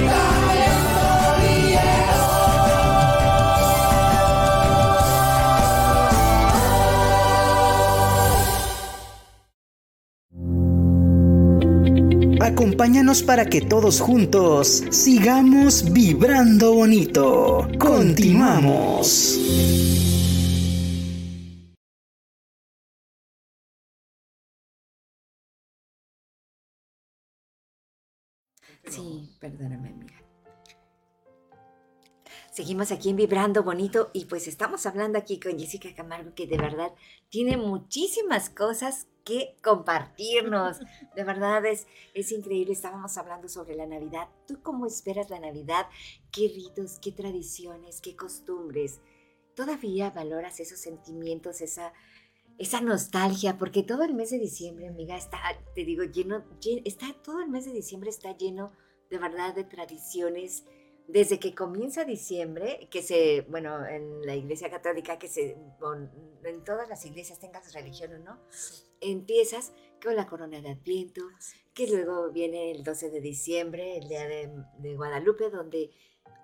Acompáñanos 12.41 13.21
para 13.21 13.45
que 13.45 13.61
todos 13.61 14.01
juntos 14.01 14.83
sigamos 14.89 15.93
vibrando 15.93 16.73
bonito. 16.73 17.67
Continuamos. 17.77 19.37
Sí, 28.89 29.37
perdóname, 29.39 29.89
amiga. 29.89 30.20
Seguimos 32.51 32.91
aquí 32.91 33.09
en 33.09 33.15
Vibrando 33.15 33.63
Bonito 33.63 34.09
y 34.11 34.25
pues 34.25 34.45
estamos 34.45 34.85
hablando 34.85 35.17
aquí 35.17 35.39
con 35.39 35.57
Jessica 35.57 35.95
Camargo 35.95 36.35
que 36.35 36.47
de 36.47 36.57
verdad 36.57 36.91
tiene 37.29 37.55
muchísimas 37.55 38.49
cosas 38.49 39.07
que 39.23 39.55
compartirnos. 39.63 40.79
De 41.15 41.23
verdad 41.23 41.65
es, 41.65 41.87
es 42.13 42.29
increíble. 42.33 42.73
Estábamos 42.73 43.17
hablando 43.17 43.47
sobre 43.47 43.75
la 43.75 43.85
Navidad. 43.85 44.27
¿Tú 44.47 44.61
cómo 44.61 44.85
esperas 44.85 45.29
la 45.29 45.39
Navidad? 45.39 45.85
¿Qué 46.29 46.51
ritos, 46.53 46.99
qué 46.99 47.13
tradiciones, 47.13 48.01
qué 48.01 48.17
costumbres? 48.17 48.99
¿Todavía 49.55 50.09
valoras 50.09 50.59
esos 50.59 50.79
sentimientos, 50.79 51.61
esa, 51.61 51.93
esa 52.57 52.81
nostalgia? 52.81 53.57
Porque 53.57 53.81
todo 53.81 54.03
el 54.03 54.13
mes 54.13 54.31
de 54.31 54.39
diciembre, 54.39 54.89
amiga, 54.89 55.15
está, 55.15 55.39
te 55.73 55.85
digo, 55.85 56.03
lleno, 56.03 56.43
está, 56.83 57.13
todo 57.23 57.41
el 57.41 57.49
mes 57.49 57.63
de 57.63 57.71
diciembre 57.71 58.09
está 58.09 58.35
lleno 58.35 58.73
de 59.09 59.19
verdad 59.19 59.55
de 59.55 59.63
tradiciones 59.63 60.65
desde 61.07 61.39
que 61.39 61.53
comienza 61.53 62.05
diciembre, 62.05 62.87
que 62.89 63.01
se, 63.01 63.41
bueno, 63.49 63.85
en 63.85 64.21
la 64.25 64.35
iglesia 64.35 64.69
católica, 64.69 65.19
que 65.19 65.27
se, 65.27 65.57
en 66.43 66.63
todas 66.63 66.87
las 66.87 67.05
iglesias, 67.05 67.39
tengas 67.39 67.73
religión 67.73 68.13
o 68.13 68.19
no, 68.19 68.39
empiezas 69.01 69.73
con 70.01 70.15
la 70.15 70.27
corona 70.27 70.61
de 70.61 70.69
Adviento, 70.69 71.21
que 71.73 71.87
luego 71.87 72.31
viene 72.31 72.71
el 72.71 72.83
12 72.83 73.09
de 73.09 73.21
diciembre, 73.21 73.97
el 73.97 74.07
día 74.07 74.27
de, 74.27 74.95
Guadalupe, 74.95 75.49
donde 75.49 75.91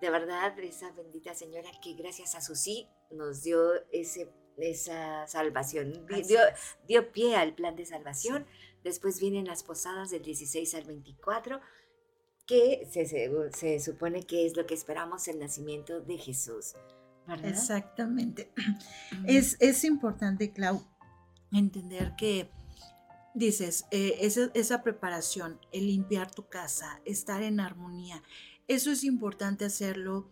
de 0.02 0.10
verdad 0.10 0.58
esa 0.60 0.92
bendita 0.92 1.34
señora 1.34 1.70
que 1.82 1.94
gracias 1.94 2.36
a 2.36 2.42
su 2.42 2.56
sí 2.56 2.88
nos 3.12 3.44
dio 3.44 3.74
ese, 3.92 4.32
esa 4.58 5.26
salvación, 5.28 6.06
dio, 6.28 6.40
dio, 6.88 7.12
pie 7.12 7.36
al 7.36 7.56
plan 7.56 7.76
de 7.76 7.86
salvación. 7.86 8.46
Después 8.84 9.20
vienen 9.20 9.46
las 9.46 9.64
posadas 9.64 10.12
del 10.12 10.22
16 10.22 10.76
al 10.76 10.84
24, 10.84 11.60
que 12.48 12.88
se, 12.90 13.06
se, 13.06 13.80
supone 13.80 14.24
que 14.24 14.48
es 14.48 14.56
lo 14.56 14.66
que 14.66 14.74
esperamos 14.74 15.28
el 15.28 15.40
nacimiento 15.40 16.00
de 16.00 16.18
Jesús. 16.18 16.74
Exactamente. 17.44 18.52
Es, 19.28 19.58
es 19.60 19.84
importante, 19.84 20.52
Clau, 20.52 20.82
entender 21.52 22.14
que 22.18 22.50
dices, 23.34 23.86
eh, 23.92 24.18
esa, 24.22 24.50
esa, 24.54 24.82
preparación, 24.82 25.60
el 25.72 25.88
limpiar 25.88 26.32
tu 26.32 26.48
casa, 26.48 27.02
estar 27.06 27.44
en 27.44 27.60
armonía, 27.60 28.24
eso 28.68 28.92
es 28.92 29.04
importante 29.04 29.66
hacerlo 29.66 30.32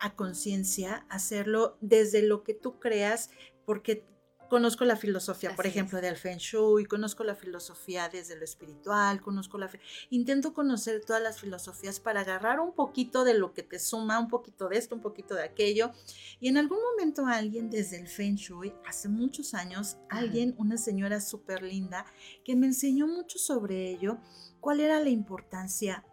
a 0.00 0.14
conciencia, 0.14 1.06
hacerlo 1.08 1.78
desde 1.80 2.22
lo 2.22 2.44
que 2.44 2.54
tú 2.54 2.78
creas, 2.78 3.30
porque 3.64 4.06
conozco 4.54 4.84
la 4.84 4.94
filosofía, 4.94 5.56
por 5.56 5.66
ejemplo, 5.66 6.00
del 6.00 6.16
Feng 6.16 6.38
Shui, 6.38 6.84
conozco 6.84 7.24
la 7.24 7.34
filosofía 7.34 8.08
desde 8.08 8.36
lo 8.36 8.44
espiritual, 8.44 9.20
conozco 9.20 9.58
la... 9.58 9.68
Intento 10.10 10.54
conocer 10.54 11.04
todas 11.04 11.20
las 11.20 11.40
filosofías 11.40 11.98
para 11.98 12.20
agarrar 12.20 12.60
un 12.60 12.72
poquito 12.72 13.24
de 13.24 13.34
lo 13.34 13.52
que 13.52 13.64
te 13.64 13.80
suma, 13.80 14.20
un 14.20 14.28
poquito 14.28 14.68
de 14.68 14.78
esto, 14.78 14.94
un 14.94 15.00
poquito 15.00 15.34
de 15.34 15.42
aquello. 15.42 15.90
Y 16.38 16.46
en 16.46 16.56
algún 16.56 16.78
momento 16.80 17.26
alguien 17.26 17.68
desde 17.68 17.98
el 17.98 18.06
Feng 18.06 18.36
Shui, 18.36 18.72
hace 18.86 19.08
muchos 19.08 19.54
años, 19.54 19.96
alguien, 20.08 20.54
una 20.56 20.76
señora 20.76 21.20
súper 21.20 21.64
linda, 21.64 22.06
que 22.44 22.54
me 22.54 22.66
enseñó 22.66 23.08
mucho 23.08 23.40
sobre 23.40 23.90
ello, 23.90 24.18
cuál 24.60 24.78
era 24.78 25.00
la 25.00 25.10
importancia 25.10 26.04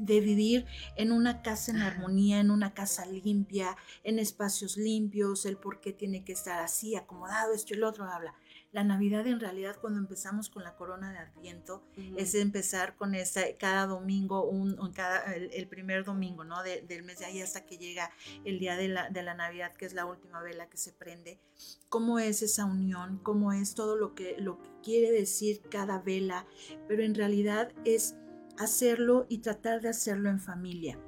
de 0.00 0.20
vivir 0.20 0.66
en 0.96 1.12
una 1.12 1.42
casa 1.42 1.72
en 1.72 1.82
armonía, 1.82 2.40
en 2.40 2.50
una 2.50 2.72
casa 2.72 3.04
limpia, 3.06 3.76
en 4.02 4.18
espacios 4.18 4.76
limpios, 4.76 5.44
el 5.44 5.58
por 5.58 5.80
qué 5.80 5.92
tiene 5.92 6.24
que 6.24 6.32
estar 6.32 6.60
así, 6.60 6.96
acomodado, 6.96 7.52
esto 7.54 7.74
y 7.74 7.76
el 7.76 7.84
otro, 7.84 8.04
habla. 8.04 8.34
La 8.72 8.84
Navidad 8.84 9.26
en 9.26 9.40
realidad 9.40 9.76
cuando 9.80 9.98
empezamos 9.98 10.48
con 10.48 10.62
la 10.62 10.76
corona 10.76 11.12
de 11.12 11.18
Adviento 11.18 11.82
es 12.16 12.36
empezar 12.36 12.96
con 12.96 13.16
esa, 13.16 13.42
cada 13.58 13.86
domingo, 13.86 14.44
un, 14.48 14.76
cada, 14.92 15.34
el, 15.34 15.66
primer 15.66 16.04
domingo 16.04 16.44
¿no? 16.44 16.62
del 16.62 17.02
mes 17.02 17.18
de 17.18 17.24
ahí 17.24 17.42
hasta 17.42 17.66
que 17.66 17.78
llega 17.78 18.10
el 18.44 18.60
día 18.60 18.76
de 18.76 18.86
la, 18.86 19.10
de 19.10 19.24
la 19.24 19.34
Navidad, 19.34 19.74
que 19.74 19.86
es 19.86 19.92
la 19.92 20.06
última 20.06 20.40
vela 20.40 20.68
que 20.68 20.76
se 20.76 20.92
prende. 20.92 21.40
¿Cómo 21.88 22.20
es 22.20 22.42
esa 22.42 22.64
unión? 22.64 23.18
¿Cómo 23.24 23.52
es 23.52 23.74
todo 23.74 23.96
lo 23.96 24.14
que, 24.14 24.36
lo 24.38 24.62
que 24.62 24.70
quiere 24.84 25.10
decir 25.10 25.62
cada 25.68 25.98
vela? 25.98 26.46
Pero 26.86 27.02
en 27.02 27.16
realidad 27.16 27.72
es 27.84 28.14
hacerlo 28.60 29.26
y 29.28 29.38
tratar 29.38 29.80
de 29.80 29.88
hacerlo 29.88 30.28
en 30.28 30.38
familia. 30.38 30.98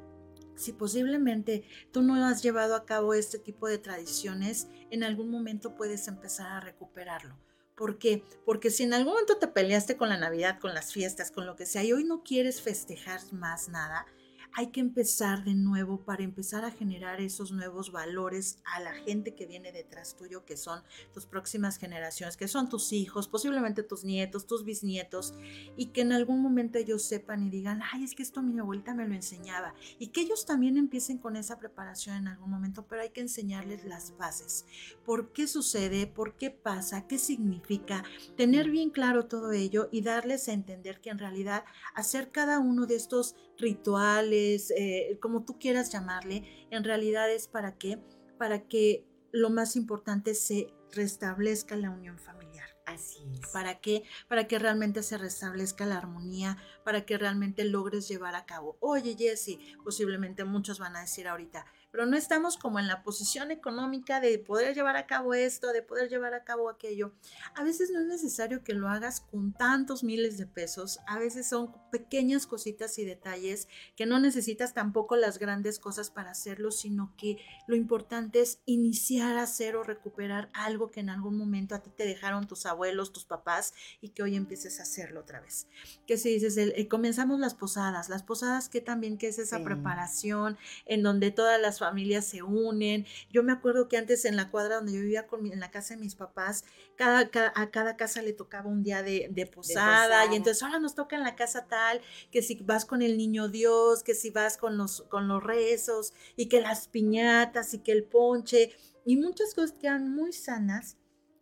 Si 0.54 0.72
posiblemente 0.72 1.64
tú 1.92 2.02
no 2.02 2.14
has 2.24 2.42
llevado 2.42 2.74
a 2.74 2.84
cabo 2.86 3.14
este 3.14 3.38
tipo 3.38 3.68
de 3.68 3.78
tradiciones, 3.78 4.68
en 4.90 5.04
algún 5.04 5.30
momento 5.30 5.74
puedes 5.74 6.08
empezar 6.08 6.50
a 6.50 6.60
recuperarlo. 6.60 7.38
¿Por 7.74 7.98
qué? 7.98 8.22
Porque 8.44 8.70
si 8.70 8.84
en 8.84 8.94
algún 8.94 9.14
momento 9.14 9.38
te 9.38 9.48
peleaste 9.48 9.96
con 9.96 10.08
la 10.08 10.18
Navidad, 10.18 10.60
con 10.60 10.74
las 10.74 10.92
fiestas, 10.92 11.30
con 11.30 11.46
lo 11.46 11.56
que 11.56 11.66
sea, 11.66 11.84
y 11.84 11.92
hoy 11.92 12.04
no 12.04 12.22
quieres 12.22 12.60
festejar 12.60 13.20
más 13.32 13.68
nada, 13.68 14.06
hay 14.54 14.68
que 14.68 14.80
empezar 14.80 15.44
de 15.44 15.54
nuevo 15.54 16.04
para 16.04 16.22
empezar 16.22 16.64
a 16.64 16.70
generar 16.70 17.20
esos 17.20 17.52
nuevos 17.52 17.90
valores 17.90 18.58
a 18.64 18.80
la 18.80 18.92
gente 18.92 19.34
que 19.34 19.46
viene 19.46 19.72
detrás 19.72 20.16
tuyo, 20.16 20.44
que 20.44 20.56
son 20.56 20.82
tus 21.14 21.26
próximas 21.26 21.78
generaciones, 21.78 22.36
que 22.36 22.48
son 22.48 22.68
tus 22.68 22.92
hijos, 22.92 23.28
posiblemente 23.28 23.82
tus 23.82 24.04
nietos, 24.04 24.46
tus 24.46 24.64
bisnietos, 24.64 25.34
y 25.76 25.86
que 25.86 26.02
en 26.02 26.12
algún 26.12 26.40
momento 26.42 26.78
ellos 26.78 27.02
sepan 27.02 27.42
y 27.42 27.50
digan, 27.50 27.80
ay, 27.92 28.04
es 28.04 28.14
que 28.14 28.22
esto 28.22 28.42
mi 28.42 28.58
abuelita 28.58 28.94
me 28.94 29.08
lo 29.08 29.14
enseñaba, 29.14 29.74
y 29.98 30.08
que 30.08 30.20
ellos 30.20 30.44
también 30.44 30.76
empiecen 30.76 31.18
con 31.18 31.36
esa 31.36 31.58
preparación 31.58 32.16
en 32.16 32.28
algún 32.28 32.50
momento, 32.50 32.86
pero 32.86 33.02
hay 33.02 33.10
que 33.10 33.20
enseñarles 33.20 33.84
las 33.84 34.16
bases. 34.18 34.66
¿Por 35.04 35.32
qué 35.32 35.46
sucede? 35.46 36.06
¿Por 36.06 36.36
qué 36.36 36.50
pasa? 36.50 37.06
¿Qué 37.06 37.18
significa? 37.18 38.04
Tener 38.36 38.70
bien 38.70 38.90
claro 38.90 39.26
todo 39.26 39.52
ello 39.52 39.88
y 39.90 40.02
darles 40.02 40.48
a 40.48 40.52
entender 40.52 41.00
que 41.00 41.10
en 41.10 41.18
realidad 41.18 41.64
hacer 41.94 42.30
cada 42.30 42.58
uno 42.58 42.86
de 42.86 42.96
estos 42.96 43.34
rituales, 43.62 44.70
eh, 44.76 45.18
como 45.22 45.44
tú 45.44 45.58
quieras 45.58 45.90
llamarle, 45.90 46.66
en 46.70 46.84
realidad 46.84 47.30
es 47.30 47.48
para 47.48 47.78
qué? 47.78 47.98
Para 48.36 48.68
que 48.68 49.06
lo 49.30 49.48
más 49.48 49.76
importante 49.76 50.34
se 50.34 50.74
restablezca 50.90 51.76
la 51.76 51.90
unión 51.90 52.18
familiar. 52.18 52.68
Así 52.84 53.22
es. 53.40 53.48
¿Para 53.50 53.80
qué? 53.80 54.02
Para 54.28 54.48
que 54.48 54.58
realmente 54.58 55.02
se 55.02 55.16
restablezca 55.16 55.86
la 55.86 55.96
armonía, 55.96 56.58
para 56.84 57.06
que 57.06 57.16
realmente 57.16 57.64
logres 57.64 58.08
llevar 58.08 58.34
a 58.34 58.44
cabo. 58.44 58.76
Oye, 58.80 59.16
Jesse, 59.16 59.58
posiblemente 59.84 60.44
muchos 60.44 60.78
van 60.78 60.96
a 60.96 61.00
decir 61.00 61.28
ahorita, 61.28 61.64
pero 61.92 62.06
no 62.06 62.16
estamos 62.16 62.56
como 62.56 62.80
en 62.80 62.88
la 62.88 63.02
posición 63.02 63.50
económica 63.50 64.18
de 64.20 64.38
poder 64.38 64.74
llevar 64.74 64.96
a 64.96 65.06
cabo 65.06 65.34
esto, 65.34 65.72
de 65.72 65.82
poder 65.82 66.08
llevar 66.08 66.32
a 66.32 66.42
cabo 66.42 66.70
aquello. 66.70 67.12
A 67.54 67.62
veces 67.62 67.90
no 67.90 68.00
es 68.00 68.06
necesario 68.06 68.64
que 68.64 68.72
lo 68.72 68.88
hagas 68.88 69.20
con 69.20 69.52
tantos 69.52 70.02
miles 70.02 70.38
de 70.38 70.46
pesos, 70.46 70.98
a 71.06 71.18
veces 71.18 71.46
son 71.46 71.74
pequeñas 71.92 72.46
cositas 72.46 72.98
y 72.98 73.04
detalles 73.04 73.68
que 73.94 74.06
no 74.06 74.18
necesitas 74.18 74.72
tampoco 74.72 75.16
las 75.16 75.38
grandes 75.38 75.78
cosas 75.78 76.10
para 76.10 76.30
hacerlo, 76.30 76.70
sino 76.70 77.14
que 77.18 77.36
lo 77.66 77.76
importante 77.76 78.40
es 78.40 78.60
iniciar 78.64 79.36
a 79.36 79.42
hacer 79.42 79.76
o 79.76 79.82
recuperar 79.82 80.48
algo 80.54 80.90
que 80.90 81.00
en 81.00 81.10
algún 81.10 81.36
momento 81.36 81.74
a 81.74 81.82
ti 81.82 81.90
te 81.90 82.06
dejaron 82.06 82.46
tus 82.46 82.64
abuelos, 82.64 83.12
tus 83.12 83.26
papás 83.26 83.74
y 84.00 84.08
que 84.08 84.22
hoy 84.22 84.36
empieces 84.36 84.80
a 84.80 84.84
hacerlo 84.84 85.20
otra 85.20 85.40
vez. 85.40 85.66
Que 86.06 86.16
si 86.16 86.30
dices, 86.30 86.56
eh, 86.56 86.88
comenzamos 86.88 87.38
las 87.38 87.54
posadas, 87.54 88.08
las 88.08 88.22
posadas 88.22 88.70
que 88.70 88.80
también 88.80 89.18
que 89.18 89.28
es 89.28 89.38
esa 89.38 89.62
preparación 89.62 90.56
en 90.86 91.02
donde 91.02 91.30
todas 91.30 91.60
las 91.60 91.81
familias 91.82 92.26
se 92.26 92.42
unen. 92.42 93.06
Yo 93.30 93.42
me 93.42 93.52
acuerdo 93.52 93.88
que 93.88 93.96
antes 93.96 94.24
en 94.24 94.36
la 94.36 94.50
cuadra 94.50 94.76
donde 94.76 94.92
yo 94.92 95.00
vivía 95.00 95.26
con 95.26 95.46
en 95.46 95.60
la 95.60 95.70
casa 95.70 95.94
de 95.94 96.00
mis 96.00 96.14
papás, 96.14 96.64
cada, 96.96 97.28
a 97.54 97.70
cada 97.70 97.96
casa 97.96 98.22
le 98.22 98.32
tocaba 98.32 98.68
un 98.68 98.82
día 98.82 99.02
de, 99.02 99.50
posada, 99.52 100.26
y 100.26 100.36
entonces 100.36 100.62
ahora 100.62 100.78
nos 100.78 100.94
toca 100.94 101.16
en 101.16 101.22
la 101.22 101.34
casa 101.34 101.66
tal, 101.66 102.00
que 102.30 102.42
si 102.42 102.54
vas 102.62 102.84
con 102.84 103.02
el 103.02 103.16
niño 103.16 103.48
Dios, 103.48 104.02
que 104.02 104.14
si 104.14 104.30
vas 104.30 104.56
con 104.56 104.78
los, 104.78 105.02
con 105.02 105.26
los 105.26 105.42
rezos 105.42 106.12
y 106.36 106.46
que 106.46 106.60
las 106.60 106.86
piñatas 106.88 107.74
y 107.74 107.78
que 107.78 107.92
el 107.92 108.04
ponche 108.04 108.72
y 109.04 109.16
muchas 109.16 109.54
cosas 109.54 109.72
quedan 109.72 110.14
muy 110.14 110.32
sanas 110.32 110.96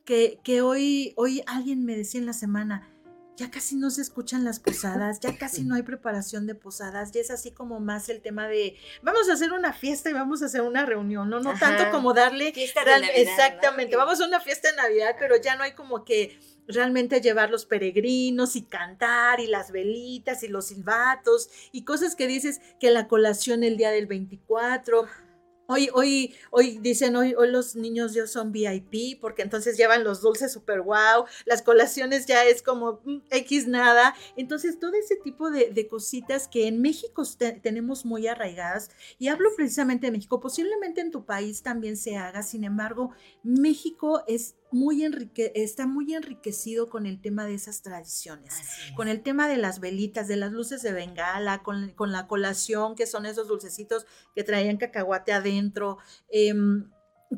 que, 0.05 0.41
que 0.43 0.63
hoy, 0.63 1.13
hoy 1.17 1.43
alguien 1.47 1.85
me 1.85 1.97
decía 1.97 2.21
en 2.21 2.27
la 2.27 2.33
semana, 2.33 2.89
ya 3.41 3.51
casi 3.51 3.75
no 3.75 3.89
se 3.91 4.03
escuchan 4.03 4.45
las 4.45 4.61
posadas, 4.61 5.19
ya 5.19 5.39
casi 5.39 5.63
no 5.63 5.75
hay 5.75 5.83
preparación 5.83 6.47
de 6.47 6.55
posadas, 6.55 7.11
ya 7.11 7.23
es 7.23 7.31
así 7.31 7.53
como 7.53 7.81
más 7.81 8.11
el 8.11 8.21
tema 8.21 8.47
de 8.47 8.77
vamos 9.01 9.31
a 9.31 9.33
hacer 9.33 9.53
una 9.53 9.73
fiesta 9.73 10.11
y 10.11 10.13
vamos 10.13 10.43
a 10.43 10.47
hacer 10.47 10.61
una 10.61 10.85
reunión, 10.85 11.31
no, 11.31 11.41
no 11.41 11.55
tanto 11.59 11.91
como 11.91 12.13
darle 12.13 12.53
fiesta 12.53 12.85
de 12.85 12.91
Navidad, 12.91 13.17
exactamente, 13.17 13.97
vamos 13.97 14.21
a 14.21 14.27
una 14.27 14.41
fiesta 14.41 14.71
de 14.71 14.77
Navidad, 14.77 15.17
pero 15.19 15.37
ya 15.41 15.57
no 15.57 15.63
hay 15.63 15.73
como 15.73 16.05
que 16.05 16.39
realmente 16.69 17.23
llevar 17.23 17.49
los 17.49 17.65
peregrinos 17.65 18.57
y 18.57 18.63
cantar 18.63 19.41
y 19.41 19.47
las 19.47 19.73
velitas 19.73 20.43
y 20.43 20.49
los 20.49 20.67
silbatos 20.67 21.49
y 21.73 21.85
cosas 21.85 22.17
que 22.17 22.27
dices 22.27 22.61
que 22.79 22.91
la 22.91 23.09
colación 23.09 23.65
el 23.65 23.79
día 23.79 23.91
del 23.91 24.07
24 24.07 25.07
Hoy, 25.73 25.89
hoy, 25.95 26.35
hoy 26.51 26.79
dicen, 26.79 27.15
hoy, 27.15 27.33
hoy 27.39 27.49
los 27.49 27.77
niños 27.77 28.13
ya 28.13 28.27
son 28.27 28.51
VIP, 28.51 29.21
porque 29.21 29.43
entonces 29.43 29.77
llevan 29.77 30.03
los 30.03 30.21
dulces 30.21 30.53
super 30.53 30.81
wow, 30.81 31.27
las 31.45 31.63
colaciones 31.63 32.27
ya 32.27 32.45
es 32.45 32.61
como 32.61 33.01
mm, 33.05 33.19
X 33.31 33.69
nada. 33.69 34.17
Entonces, 34.37 34.81
todo 34.81 34.95
ese 34.95 35.15
tipo 35.15 35.49
de, 35.49 35.87
cositas 35.89 36.49
que 36.49 36.67
en 36.67 36.83
México 36.83 37.23
tenemos 37.63 38.05
muy 38.05 38.27
arraigadas, 38.27 38.91
y 39.21 39.29
hablo 39.29 39.49
precisamente 39.55 40.09
de 40.09 40.11
México, 40.11 40.41
posiblemente 40.41 41.03
en 41.03 41.13
tu 41.13 41.25
país 41.25 41.63
también 41.63 41.97
se 41.97 42.17
haga, 42.17 42.43
sin 42.43 42.65
embargo, 42.65 43.13
México 43.45 44.25
es 44.27 44.57
muy 44.73 45.05
enrique 45.05 45.53
está 45.55 45.87
muy 45.87 46.15
enriquecido 46.15 46.89
con 46.89 47.07
el 47.07 47.21
tema 47.21 47.45
de 47.47 47.55
esas 47.55 47.83
tradiciones, 47.83 48.55
con 48.95 49.09
el 49.09 49.23
tema 49.23 49.49
de 49.49 49.57
las 49.57 49.81
velitas, 49.81 50.29
de 50.29 50.37
las 50.37 50.53
luces 50.53 50.83
de 50.83 50.93
bengala, 50.93 51.63
con, 51.63 51.95
la 52.13 52.27
colación, 52.27 52.95
que 52.95 53.07
son 53.07 53.27
esos 53.27 53.49
dulcecitos 53.49 54.07
que 54.35 54.45
traían 54.45 54.77
cacahuate 54.77 55.33
adentro. 55.33 55.99
Em, 56.31 56.91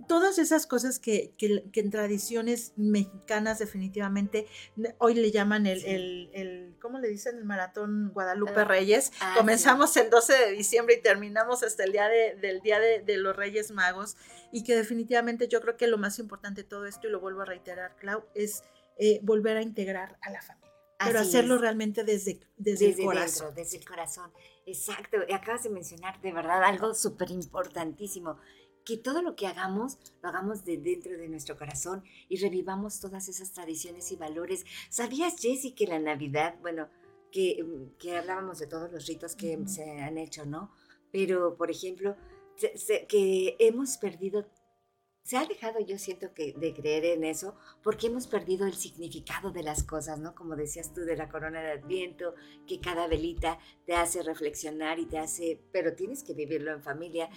todas 0.08 0.38
esas 0.38 0.66
cosas 0.66 0.98
que, 0.98 1.34
en 1.38 1.90
tradiciones 1.90 2.72
mexicanas 2.76 3.58
definitivamente 3.58 4.46
hoy 4.98 5.14
le 5.14 5.30
llaman 5.30 5.66
el, 5.66 6.30
el, 6.32 6.76
¿cómo 6.80 6.98
le 6.98 7.08
dicen? 7.08 7.36
El 7.36 7.44
maratón 7.44 8.10
Guadalupe 8.12 8.60
ah, 8.60 8.64
Reyes. 8.64 9.12
Ah, 9.20 9.34
Comenzamos 9.36 9.96
el 9.96 10.08
12 10.08 10.32
de 10.32 10.50
diciembre 10.52 10.96
y 10.96 11.02
terminamos 11.02 11.62
hasta 11.62 11.84
el 11.84 11.92
día 11.92 12.08
de, 12.08 12.36
del 12.36 12.60
Día 12.62 12.80
de, 12.80 13.16
los 13.18 13.36
Reyes 13.36 13.70
Magos 13.70 14.16
y 14.50 14.64
que 14.64 14.74
definitivamente 14.74 15.48
yo 15.48 15.60
creo 15.60 15.76
que 15.76 15.86
lo 15.86 15.98
más 15.98 16.18
importante 16.18 16.62
de 16.62 16.68
todo 16.68 16.86
esto, 16.86 17.06
y 17.06 17.10
lo 17.10 17.20
vuelvo 17.20 17.42
a 17.42 17.44
reiterar, 17.44 17.96
Clau, 17.96 18.24
es 18.34 18.64
eh, 18.98 19.20
volver 19.22 19.56
a 19.56 19.62
integrar 19.62 20.18
a 20.22 20.30
la 20.30 20.40
familia. 20.40 20.72
pero 21.04 21.20
hacerlo 21.20 21.58
realmente 21.58 22.04
desde, 22.04 22.40
desde, 22.56 22.90
el 22.90 22.96
corazón. 22.96 23.54
desde 23.54 23.78
el 23.78 23.84
corazón. 23.84 24.32
Exacto. 24.66 25.18
Acabas 25.32 25.64
de 25.64 25.70
mencionar 25.70 26.20
de 26.22 26.32
verdad 26.32 26.64
algo 26.64 26.94
súper 26.94 27.30
importantísimo 27.30 28.38
que 28.84 28.96
todo 28.96 29.22
lo 29.22 29.36
que 29.36 29.46
hagamos 29.46 29.98
lo 30.22 30.28
hagamos 30.28 30.64
de 30.64 30.78
dentro 30.78 31.16
de 31.16 31.28
nuestro 31.28 31.56
corazón 31.56 32.04
y 32.28 32.38
revivamos 32.38 33.00
todas 33.00 33.28
esas 33.28 33.52
tradiciones 33.52 34.10
y 34.12 34.16
valores. 34.16 34.64
¿Sabías, 34.90 35.40
Jessie, 35.40 35.74
que 35.74 35.86
la 35.86 35.98
Navidad, 35.98 36.56
bueno, 36.60 36.88
que, 37.30 37.62
mm, 37.62 37.98
que 37.98 38.16
hablábamos 38.16 38.58
de 38.58 38.66
todos 38.66 38.92
los 38.92 39.06
ritos 39.06 39.34
que 39.34 39.58
se 39.66 40.00
han 40.00 40.18
hecho, 40.18 40.44
¿no? 40.44 40.70
Pero, 41.10 41.56
por 41.56 41.70
ejemplo, 41.70 42.16
que 43.08 43.56
hemos 43.58 43.96
perdido, 43.98 44.46
se 45.24 45.36
ha 45.36 45.46
dejado, 45.46 45.78
yo 45.80 45.98
siento 45.98 46.34
que 46.34 46.52
de 46.52 46.74
creer 46.74 47.04
en 47.04 47.24
eso, 47.24 47.54
porque 47.82 48.08
hemos 48.08 48.26
perdido 48.26 48.66
el 48.66 48.74
significado 48.74 49.52
de 49.52 49.62
las 49.62 49.84
cosas, 49.84 50.18
¿no? 50.18 50.34
Como 50.34 50.56
decías 50.56 50.92
tú 50.92 51.02
de 51.02 51.16
la 51.16 51.28
corona 51.28 51.62
de 51.62 51.72
Adviento, 51.72 52.34
que 52.66 52.80
cada 52.80 53.06
velita 53.06 53.58
te 53.86 53.94
hace 53.94 54.22
reflexionar 54.22 54.98
y 54.98 55.06
te 55.06 55.18
hace, 55.18 55.60
pero 55.72 55.94
tienes 55.94 56.24
que 56.24 56.34
vivirlo 56.34 56.72
en 56.72 56.82
familia 56.82 57.30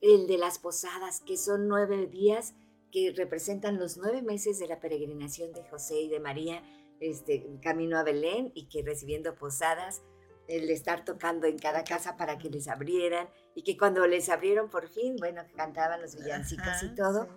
el 0.00 0.26
de 0.26 0.38
las 0.38 0.58
posadas, 0.58 1.20
que 1.20 1.36
son 1.36 1.68
nueve 1.68 2.06
días 2.06 2.54
que 2.90 3.12
representan 3.16 3.78
los 3.78 3.96
nueve 3.96 4.22
meses 4.22 4.58
de 4.58 4.66
la 4.66 4.80
peregrinación 4.80 5.52
de 5.52 5.62
José 5.68 6.00
y 6.00 6.08
de 6.08 6.20
María, 6.20 6.62
este, 7.00 7.46
camino 7.62 7.98
a 7.98 8.02
Belén 8.02 8.52
y 8.54 8.68
que 8.68 8.82
recibiendo 8.82 9.34
posadas, 9.36 10.02
el 10.48 10.68
estar 10.70 11.04
tocando 11.04 11.46
en 11.46 11.58
cada 11.58 11.84
casa 11.84 12.16
para 12.16 12.36
que 12.36 12.50
les 12.50 12.66
abrieran 12.66 13.28
y 13.54 13.62
que 13.62 13.76
cuando 13.78 14.06
les 14.06 14.28
abrieron 14.28 14.68
por 14.68 14.88
fin, 14.88 15.14
bueno, 15.16 15.42
cantaban 15.54 16.02
los 16.02 16.16
villancicos 16.16 16.82
y 16.82 16.94
todo, 16.94 17.28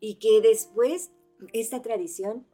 y 0.00 0.16
que 0.16 0.40
después 0.42 1.10
esta 1.52 1.80
tradición, 1.80 2.46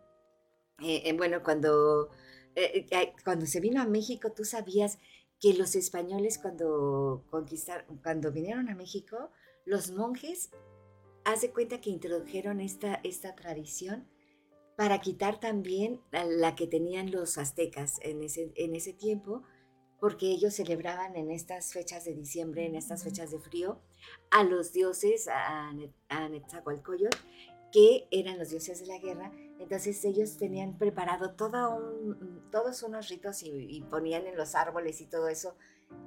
eh, 0.81 1.03
eh, 1.05 1.13
bueno, 1.15 1.43
cuando, 1.43 2.11
eh, 2.55 2.87
cuando 3.25 3.47
se 3.47 3.59
vino 3.61 3.83
a 3.83 3.87
México, 3.87 4.33
tú 4.33 4.45
sabías 4.45 4.99
que 5.41 5.53
los 5.55 5.75
españoles 5.75 6.39
cuando 6.39 7.25
conquistaron, 7.31 7.99
cuando 7.99 8.31
vinieron 8.31 8.69
a 8.69 8.75
México, 8.77 9.31
los 9.65 9.91
monjes, 9.91 10.51
hace 11.25 11.51
cuenta 11.51 11.81
que 11.81 11.91
introdujeron 11.91 12.61
esta, 12.61 13.01
esta 13.03 13.35
tradición 13.35 14.09
para 14.77 15.01
quitar 15.01 15.39
también 15.41 16.01
la, 16.11 16.55
que 16.55 16.67
tenían 16.67 17.11
los 17.11 17.39
aztecas 17.39 17.99
en 18.03 18.23
ese, 18.23 18.53
en 18.57 18.75
ese 18.75 18.93
tiempo, 18.93 19.43
porque 20.01 20.27
ellos 20.27 20.55
celebraban 20.55 21.17
en 21.17 21.31
estas 21.31 21.73
fechas 21.73 22.05
de 22.05 22.15
diciembre, 22.15 22.67
en 22.67 22.75
estas 22.75 23.05
fechas 23.05 23.31
de 23.31 23.39
frío, 23.39 23.81
a 24.31 24.43
los 24.43 24.73
dioses, 24.73 25.29
a, 25.29 25.71
a 26.09 26.29
que 27.73 28.07
eran 28.13 28.39
los 28.39 28.51
dioses 28.51 28.81
de 28.81 28.87
la 28.87 28.99
guerra. 28.99 29.33
Entonces 29.59 30.05
ellos 30.05 30.37
tenían 30.37 30.79
preparado 30.79 31.35
todo 31.35 31.75
un, 31.75 32.49
todos 32.51 32.83
unos 32.83 33.09
ritos 33.09 33.43
y, 33.43 33.51
y, 33.51 33.83
ponían 33.83 34.27
en 34.27 34.37
los 34.37 34.55
árboles 34.55 35.01
y 35.01 35.07
todo 35.07 35.29
eso 35.29 35.57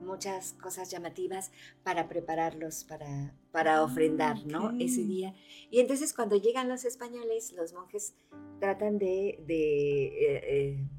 muchas 0.02 0.54
cosas 0.54 0.90
llamativas 0.90 1.52
para 1.84 2.08
prepararlos 2.08 2.84
para, 2.86 3.36
para 3.52 3.84
ofrendar, 3.84 4.46
¿no? 4.46 4.72
Ese 4.80 5.04
día. 5.04 5.34
Y 5.70 5.80
entonces 5.80 6.14
cuando 6.14 6.36
llegan 6.36 6.70
los 6.70 6.86
españoles, 6.86 7.54
los 7.54 7.74
monjes 7.74 8.16
tratan 8.60 8.98
de, 8.98 9.44
de 9.46 10.08
eh, 10.08 10.90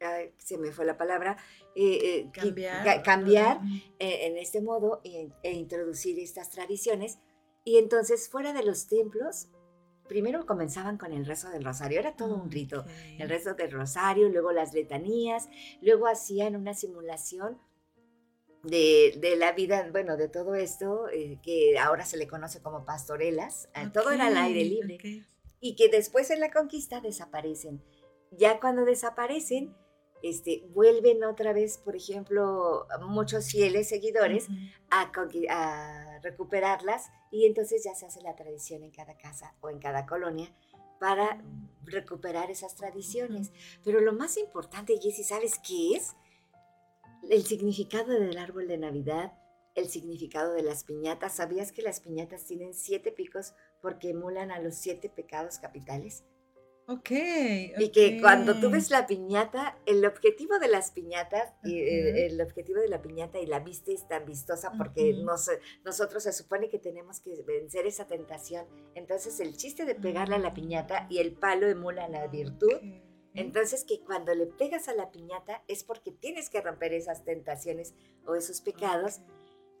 eh, 0.00 0.34
se 0.36 0.58
me 0.58 0.72
fue 0.72 0.84
la 0.84 0.96
palabra, 0.96 1.36
eh, 1.74 2.30
cambiar, 2.32 3.02
cambiar 3.02 3.60
en 3.98 4.36
este 4.36 4.60
modo 4.60 5.00
e, 5.04 5.30
e, 5.42 5.52
introducir 5.52 6.18
estas 6.18 6.50
tradiciones. 6.50 7.18
Y 7.64 7.78
entonces 7.78 8.28
fuera 8.28 8.52
de 8.52 8.64
los 8.64 8.88
templos, 8.88 9.48
primero 10.08 10.44
comenzaban 10.44 10.98
con 10.98 11.12
el 11.12 11.24
rezo 11.24 11.48
del 11.50 11.64
rosario, 11.64 12.00
era 12.00 12.16
todo 12.16 12.34
un 12.34 12.50
rito, 12.50 12.84
el 13.18 13.28
rezo 13.28 13.54
del 13.54 13.70
rosario, 13.70 14.28
luego 14.28 14.50
las 14.50 14.74
letanías, 14.74 15.48
luego 15.80 16.08
hacían 16.08 16.56
una 16.56 16.74
simulación 16.74 17.58
de, 18.62 19.34
la 19.36 19.52
vida, 19.52 19.88
bueno, 19.90 20.16
de 20.16 20.28
todo 20.28 20.54
esto, 20.54 21.08
eh, 21.08 21.38
que 21.42 21.78
ahora 21.78 22.04
se 22.04 22.16
le 22.16 22.26
conoce 22.26 22.62
como 22.62 22.84
pastorelas, 22.84 23.68
ah, 23.74 23.90
todo 23.92 24.10
era 24.10 24.28
al 24.28 24.36
aire 24.36 24.64
libre, 24.64 25.26
y 25.60 25.76
que 25.76 25.88
después 25.88 26.30
en 26.30 26.40
la 26.40 26.50
conquista 26.50 27.00
desaparecen. 27.00 27.82
Ya 28.30 28.60
cuando 28.60 28.84
desaparecen, 28.84 29.74
este, 30.22 30.64
vuelven 30.70 31.24
otra 31.24 31.52
vez, 31.52 31.78
por 31.78 31.96
ejemplo, 31.96 32.86
muchos 33.00 33.50
fieles 33.50 33.88
seguidores 33.88 34.46
a, 34.90 35.10
a, 35.50 36.18
recuperarlas 36.22 37.10
y 37.32 37.46
entonces 37.46 37.82
ya 37.84 37.94
se 37.96 38.06
hace 38.06 38.22
la 38.22 38.36
tradición 38.36 38.84
en 38.84 38.92
cada 38.92 39.16
casa 39.18 39.56
o 39.60 39.70
en 39.70 39.80
cada 39.80 40.06
colonia 40.06 40.54
para 41.00 41.42
recuperar 41.84 42.52
esas 42.52 42.76
tradiciones. 42.76 43.50
Pero 43.84 44.00
lo 44.00 44.12
más 44.12 44.36
importante, 44.36 44.96
Jessy, 45.02 45.24
¿sabes 45.24 45.58
qué 45.58 45.96
es? 45.96 46.14
El 47.30 47.44
significado 47.44 48.12
del 48.12 48.38
árbol 48.38 48.68
de 48.68 48.78
Navidad, 48.78 49.32
el 49.74 49.88
significado 49.88 50.52
de 50.52 50.62
las 50.62 50.84
piñatas. 50.84 51.34
¿Sabías 51.36 51.72
que 51.72 51.82
las 51.82 52.00
piñatas 52.00 52.44
tienen 52.44 52.74
siete 52.74 53.12
picos 53.12 53.54
porque 53.80 54.10
emulan 54.10 54.50
a 54.50 54.60
los 54.60 54.74
siete 54.74 55.08
pecados 55.08 55.58
capitales? 55.58 56.24
Ok. 56.88 57.10
Y 57.78 57.90
que 57.92 58.20
cuando 58.20 58.58
tú 58.58 58.68
ves 58.68 58.90
la 58.90 59.06
piñata, 59.06 59.78
el 59.86 60.04
objetivo 60.04 60.58
de 60.58 60.66
las 60.66 60.90
piñatas, 60.90 61.54
y, 61.64 61.78
eh, 61.78 62.26
el 62.26 62.40
objetivo 62.40 62.80
de 62.80 62.88
la 62.88 63.00
piñata 63.00 63.38
y 63.38 63.46
la 63.46 63.60
vista 63.60 63.92
es 63.92 64.06
tan 64.08 64.26
vistosa 64.26 64.72
porque 64.76 65.12
nos- 65.14 65.48
nosotros 65.84 66.24
se 66.24 66.32
supone 66.32 66.68
que 66.68 66.80
tenemos 66.80 67.20
que 67.20 67.40
vencer 67.46 67.86
esa 67.86 68.08
tentación. 68.08 68.66
Entonces 68.96 69.38
el 69.38 69.56
chiste 69.56 69.84
de 69.84 69.94
pegarle 69.94 70.34
a 70.34 70.38
la 70.38 70.52
piñata 70.54 71.06
y 71.08 71.18
el 71.18 71.32
palo 71.34 71.68
emula 71.68 72.08
la 72.08 72.26
virtud. 72.26 72.72
Entonces 73.34 73.84
que 73.84 74.00
cuando 74.00 74.34
le 74.34 74.46
pegas 74.46 74.88
a 74.88 74.94
la 74.94 75.10
piñata 75.10 75.62
es 75.68 75.84
porque 75.84 76.12
tienes 76.12 76.50
que 76.50 76.60
romper 76.60 76.92
esas 76.92 77.24
tentaciones 77.24 77.94
o 78.26 78.34
esos 78.34 78.60
pecados 78.60 79.20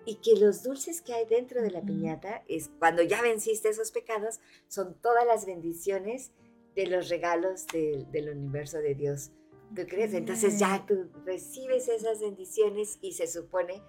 y 0.06 0.16
que 0.16 0.36
los 0.36 0.62
dulces 0.62 1.02
que 1.02 1.14
hay 1.14 1.26
dentro 1.26 1.62
de 1.62 1.70
la 1.70 1.82
piñata 1.82 2.42
es 2.48 2.70
cuando 2.78 3.02
ya 3.02 3.22
venciste 3.22 3.68
esos 3.68 3.92
pecados 3.92 4.40
son 4.68 4.94
todas 5.00 5.26
las 5.26 5.46
bendiciones 5.46 6.32
de 6.74 6.86
los 6.86 7.08
regalos 7.08 7.66
del, 7.68 8.10
del 8.10 8.30
universo 8.30 8.78
de 8.78 8.94
Dios. 8.94 9.30
¿Tú 9.74 9.82
crees? 9.86 10.14
Entonces 10.14 10.58
ya 10.58 10.84
tú 10.86 11.08
recibes 11.24 11.88
esas 11.88 12.20
bendiciones 12.20 12.98
y 13.00 13.12
se 13.12 13.26
supone 13.26 13.82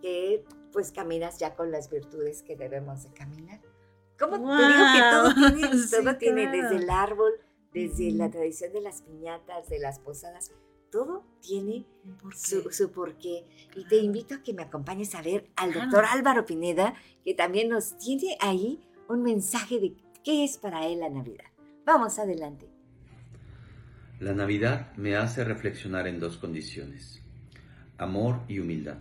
que 0.00 0.44
pues 0.72 0.92
caminas 0.92 1.38
ya 1.38 1.54
con 1.54 1.70
las 1.70 1.90
virtudes 1.90 2.42
que 2.42 2.56
debemos 2.56 3.02
de 3.04 3.12
caminar. 3.12 3.60
¿Cómo 4.18 4.36
te 4.36 4.62
digo 4.66 4.84
que 4.94 5.00
todo 5.10 5.34
tiene, 5.56 5.78
sí, 5.78 5.90
todo 5.90 6.16
tiene 6.16 6.50
claro. 6.50 6.62
desde 6.62 6.76
el 6.76 6.90
árbol, 6.90 7.32
desde 7.76 8.10
la 8.10 8.30
tradición 8.30 8.72
de 8.72 8.80
las 8.80 9.02
piñatas, 9.02 9.68
de 9.68 9.78
las 9.78 9.98
posadas, 9.98 10.50
todo 10.90 11.26
tiene 11.42 11.84
¿Por 12.22 12.34
su, 12.34 12.70
su 12.70 12.90
porqué. 12.90 13.44
Y 13.74 13.82
te 13.82 13.88
Claro. 13.90 14.04
invito 14.04 14.34
a 14.36 14.42
que 14.42 14.54
me 14.54 14.62
acompañes 14.62 15.14
a 15.14 15.20
ver 15.20 15.50
al 15.56 15.72
Claro. 15.72 15.90
doctor 15.90 16.04
Álvaro 16.06 16.46
Pineda, 16.46 16.94
que 17.22 17.34
también 17.34 17.68
nos 17.68 17.98
tiene 17.98 18.38
ahí 18.40 18.80
un 19.10 19.22
mensaje 19.22 19.78
de 19.78 19.94
qué 20.24 20.42
es 20.44 20.56
para 20.56 20.86
él 20.86 21.00
la 21.00 21.10
Navidad. 21.10 21.44
Vamos 21.84 22.18
adelante. 22.18 22.66
La 24.20 24.32
Navidad 24.32 24.94
me 24.96 25.14
hace 25.16 25.44
reflexionar 25.44 26.06
en 26.06 26.18
dos 26.18 26.38
condiciones, 26.38 27.20
amor 27.98 28.40
y 28.48 28.58
humildad. 28.60 29.00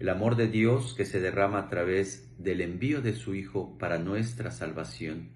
El 0.00 0.08
amor 0.08 0.34
de 0.34 0.48
Dios 0.48 0.94
que 0.94 1.04
se 1.04 1.20
derrama 1.20 1.60
a 1.60 1.68
través 1.68 2.26
del 2.38 2.60
envío 2.60 3.02
de 3.02 3.14
su 3.14 3.36
Hijo 3.36 3.78
para 3.78 3.98
nuestra 3.98 4.50
salvación 4.50 5.28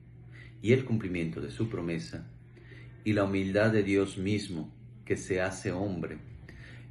y 0.60 0.72
el 0.72 0.84
cumplimiento 0.84 1.40
de 1.40 1.50
su 1.50 1.68
promesa, 1.68 2.28
y 3.04 3.12
la 3.12 3.24
humildad 3.24 3.72
de 3.72 3.82
Dios 3.82 4.18
mismo 4.18 4.72
que 5.04 5.16
se 5.16 5.40
hace 5.40 5.72
hombre 5.72 6.18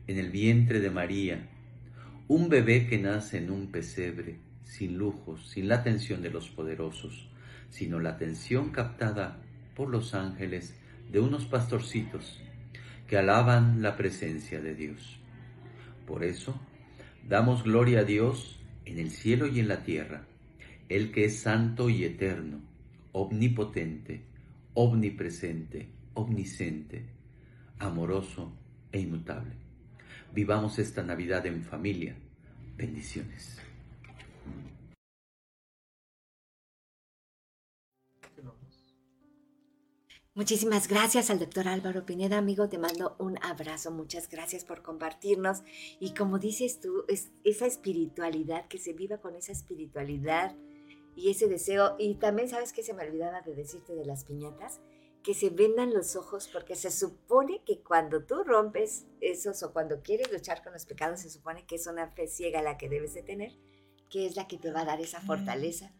en 0.07 0.17
el 0.17 0.29
vientre 0.29 0.79
de 0.79 0.89
María, 0.89 1.47
un 2.27 2.49
bebé 2.49 2.87
que 2.87 2.97
nace 2.97 3.37
en 3.37 3.51
un 3.51 3.71
pesebre, 3.71 4.39
sin 4.63 4.97
lujos, 4.97 5.49
sin 5.49 5.67
la 5.67 5.75
atención 5.75 6.21
de 6.21 6.29
los 6.29 6.49
poderosos, 6.49 7.29
sino 7.69 7.99
la 7.99 8.11
atención 8.11 8.71
captada 8.71 9.37
por 9.75 9.89
los 9.89 10.13
ángeles 10.13 10.75
de 11.11 11.19
unos 11.19 11.45
pastorcitos 11.45 12.41
que 13.07 13.17
alaban 13.17 13.81
la 13.81 13.95
presencia 13.95 14.61
de 14.61 14.75
Dios. 14.75 15.19
Por 16.05 16.23
eso, 16.23 16.59
damos 17.27 17.63
gloria 17.63 17.99
a 17.99 18.03
Dios 18.03 18.59
en 18.85 18.99
el 18.99 19.11
cielo 19.11 19.47
y 19.47 19.59
en 19.59 19.67
la 19.67 19.83
tierra, 19.83 20.25
el 20.89 21.11
que 21.11 21.25
es 21.25 21.39
santo 21.39 21.89
y 21.89 22.03
eterno, 22.03 22.61
omnipotente, 23.11 24.21
omnipresente, 24.73 25.89
omnisciente, 26.13 27.09
amoroso 27.79 28.53
e 28.91 28.99
inmutable. 28.99 29.55
Vivamos 30.33 30.79
esta 30.79 31.03
Navidad 31.03 31.45
en 31.45 31.63
familia. 31.63 32.15
Bendiciones. 32.77 33.61
Muchísimas 40.33 40.87
gracias 40.87 41.29
al 41.29 41.39
doctor 41.39 41.67
Álvaro 41.67 42.05
Pineda, 42.05 42.37
amigo. 42.37 42.69
Te 42.69 42.77
mando 42.77 43.17
un 43.19 43.37
abrazo. 43.43 43.91
Muchas 43.91 44.29
gracias 44.29 44.63
por 44.63 44.81
compartirnos. 44.81 45.61
Y 45.99 46.13
como 46.13 46.39
dices 46.39 46.79
tú, 46.79 47.03
es 47.09 47.31
esa 47.43 47.65
espiritualidad, 47.65 48.65
que 48.69 48.77
se 48.77 48.93
viva 48.93 49.17
con 49.17 49.35
esa 49.35 49.51
espiritualidad 49.51 50.55
y 51.17 51.31
ese 51.31 51.49
deseo. 51.49 51.97
Y 51.99 52.15
también, 52.15 52.47
¿sabes 52.47 52.71
que 52.71 52.81
se 52.81 52.93
me 52.93 53.03
olvidaba 53.03 53.41
de 53.41 53.55
decirte 53.55 53.93
de 53.93 54.05
las 54.05 54.23
piñatas? 54.23 54.79
Que 55.23 55.33
se 55.33 55.49
vendan 55.49 55.93
los 55.93 56.15
ojos, 56.15 56.47
porque 56.47 56.75
se 56.75 56.89
supone 56.91 57.63
que 57.65 57.81
cuando 57.83 58.23
tú 58.25 58.43
rompes 58.43 59.05
esos 59.19 59.61
o 59.63 59.71
cuando 59.73 60.01
quieres 60.01 60.31
luchar 60.31 60.63
con 60.63 60.73
los 60.73 60.85
pecados, 60.85 61.21
se 61.21 61.29
supone 61.29 61.65
que 61.65 61.75
es 61.75 61.87
una 61.87 62.09
fe 62.11 62.27
ciega 62.27 62.61
la 62.61 62.77
que 62.77 62.89
debes 62.89 63.13
de 63.13 63.23
tener, 63.23 63.51
que 64.09 64.25
es 64.25 64.35
la 64.35 64.47
que 64.47 64.57
te 64.57 64.71
va 64.71 64.81
a 64.81 64.85
dar 64.85 64.99
esa 64.99 65.21
fortaleza 65.21 65.93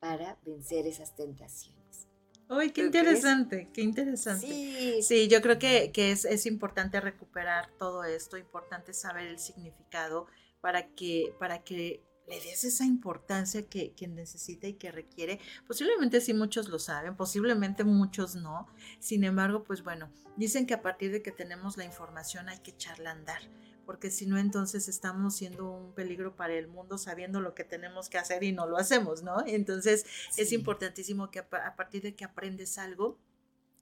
para 0.00 0.38
vencer 0.44 0.86
esas 0.86 1.14
tentaciones. 1.14 2.08
Ay, 2.48 2.70
qué 2.70 2.82
¿Tú 2.82 2.90
crees? 2.90 3.24
interesante, 3.24 3.70
qué 3.72 3.82
interesante. 3.82 4.46
Sí, 4.46 5.02
Sí, 5.02 5.28
yo 5.28 5.40
creo 5.40 5.58
que, 5.58 5.90
que 5.92 6.10
es, 6.12 6.24
es 6.24 6.44
importante 6.46 7.00
recuperar 7.00 7.70
todo 7.78 8.04
esto, 8.04 8.36
importante 8.36 8.92
saber 8.92 9.26
el 9.28 9.38
significado 9.38 10.26
para 10.60 10.94
que, 10.94 11.34
para 11.38 11.62
que 11.64 12.02
le 12.28 12.40
des 12.40 12.64
esa 12.64 12.84
importancia 12.84 13.66
que, 13.68 13.92
que 13.92 14.08
necesita 14.08 14.66
y 14.66 14.74
que 14.74 14.90
requiere. 14.92 15.40
Posiblemente 15.66 16.20
sí 16.20 16.34
muchos 16.34 16.68
lo 16.68 16.78
saben, 16.78 17.16
posiblemente 17.16 17.84
muchos 17.84 18.34
no. 18.36 18.66
Sin 19.00 19.24
embargo, 19.24 19.64
pues 19.64 19.82
bueno, 19.82 20.10
dicen 20.36 20.66
que 20.66 20.74
a 20.74 20.82
partir 20.82 21.12
de 21.12 21.22
que 21.22 21.32
tenemos 21.32 21.76
la 21.76 21.84
información 21.84 22.48
hay 22.48 22.58
que 22.60 22.70
echarla 22.70 23.10
a 23.10 23.14
andar, 23.14 23.42
porque 23.84 24.10
si 24.10 24.26
no 24.26 24.38
entonces 24.38 24.88
estamos 24.88 25.34
siendo 25.36 25.70
un 25.70 25.92
peligro 25.92 26.36
para 26.36 26.54
el 26.54 26.68
mundo 26.68 26.96
sabiendo 26.98 27.40
lo 27.40 27.54
que 27.54 27.64
tenemos 27.64 28.08
que 28.08 28.18
hacer 28.18 28.44
y 28.44 28.52
no 28.52 28.66
lo 28.66 28.76
hacemos, 28.78 29.22
¿no? 29.22 29.44
Entonces 29.46 30.06
es 30.36 30.48
Sí. 30.50 30.54
importantísimo 30.54 31.30
que 31.30 31.40
a 31.40 31.76
partir 31.76 32.02
de 32.02 32.14
que 32.14 32.24
aprendes 32.24 32.78
algo, 32.78 33.18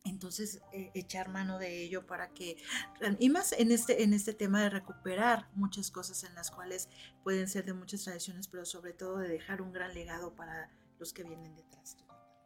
entonces 0.04 0.62
eh, 0.72 0.90
echar 0.94 1.28
mano 1.28 1.58
de 1.58 1.82
ello 1.82 2.06
para 2.06 2.32
que 2.32 2.56
y 3.18 3.28
más 3.28 3.52
en 3.52 3.70
este 3.70 4.02
en 4.02 4.14
este 4.14 4.32
tema 4.32 4.62
de 4.62 4.70
recuperar 4.70 5.48
muchas 5.54 5.90
cosas 5.90 6.24
en 6.24 6.34
las 6.34 6.50
cuales 6.50 6.88
pueden 7.22 7.48
ser 7.48 7.64
de 7.66 7.74
muchas 7.74 8.04
tradiciones 8.04 8.48
pero 8.48 8.64
sobre 8.64 8.92
todo 8.92 9.18
de 9.18 9.28
dejar 9.28 9.60
un 9.60 9.72
gran 9.72 9.94
legado 9.94 10.34
para 10.34 10.70
los 10.98 11.12
que 11.12 11.22
vienen 11.24 11.54
detrás 11.54 11.96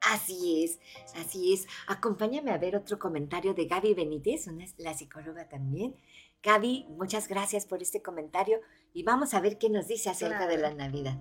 Así 0.07 0.64
es, 0.64 0.80
así 1.16 1.55
es. 1.55 1.66
Acompáñame 1.86 2.50
a 2.50 2.59
ver 2.59 2.76
otro 2.76 2.98
comentario 2.98 3.55
de 3.55 3.64
Gaby 3.64 3.94
Benítez, 3.94 4.46
una, 4.46 4.66
la 4.76 4.92
psicóloga 4.92 5.48
también. 5.48 5.96
Gaby, 6.42 6.86
muchas 6.90 7.26
gracias 7.26 7.64
por 7.64 7.80
este 7.80 8.02
comentario 8.02 8.61
y 8.92 9.02
vamos 9.02 9.32
a 9.32 9.40
ver 9.40 9.57
qué 9.57 9.70
nos 9.70 9.88
dice 9.88 10.11
acerca 10.11 10.46
de 10.46 10.59
la 10.59 10.74
Navidad. 10.74 11.18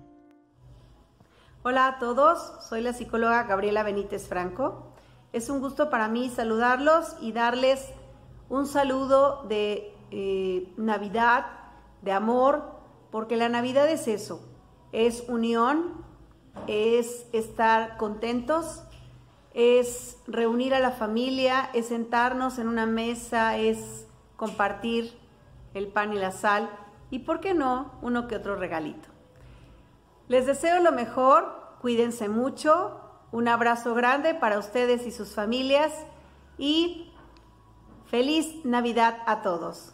Hola 1.62 1.86
a 1.86 1.98
todos, 1.98 2.62
soy 2.68 2.82
la 2.82 2.92
psicóloga 2.92 3.44
Gabriela 3.44 3.82
Benítez 3.84 4.28
Franco. 4.28 4.93
Es 5.34 5.50
un 5.50 5.58
gusto 5.58 5.90
para 5.90 6.06
mí 6.06 6.30
saludarlos 6.30 7.16
y 7.20 7.32
darles 7.32 7.88
un 8.48 8.68
saludo 8.68 9.42
de 9.48 9.92
eh, 10.12 10.72
Navidad, 10.76 11.46
de 12.02 12.12
amor, 12.12 12.62
porque 13.10 13.36
la 13.36 13.48
Navidad 13.48 13.90
es 13.90 14.06
eso, 14.06 14.40
es 14.92 15.24
unión, 15.26 16.04
es 16.68 17.26
estar 17.32 17.96
contentos, 17.96 18.84
es 19.54 20.18
reunir 20.28 20.72
a 20.72 20.78
la 20.78 20.92
familia, 20.92 21.68
es 21.74 21.88
sentarnos 21.88 22.60
en 22.60 22.68
una 22.68 22.86
mesa, 22.86 23.56
es 23.56 24.06
compartir 24.36 25.18
el 25.74 25.88
pan 25.88 26.12
y 26.12 26.16
la 26.16 26.30
sal 26.30 26.70
y, 27.10 27.18
¿por 27.18 27.40
qué 27.40 27.54
no?, 27.54 27.90
uno 28.02 28.28
que 28.28 28.36
otro 28.36 28.54
regalito. 28.54 29.08
Les 30.28 30.46
deseo 30.46 30.80
lo 30.80 30.92
mejor, 30.92 31.74
cuídense 31.80 32.28
mucho, 32.28 33.00
un 33.34 33.48
abrazo 33.48 33.96
grande 33.96 34.32
para 34.32 34.60
ustedes 34.60 35.08
y 35.08 35.10
sus 35.10 35.34
familias 35.34 35.92
y 36.56 37.12
feliz 38.06 38.64
Navidad 38.64 39.24
a 39.26 39.42
todos. 39.42 39.92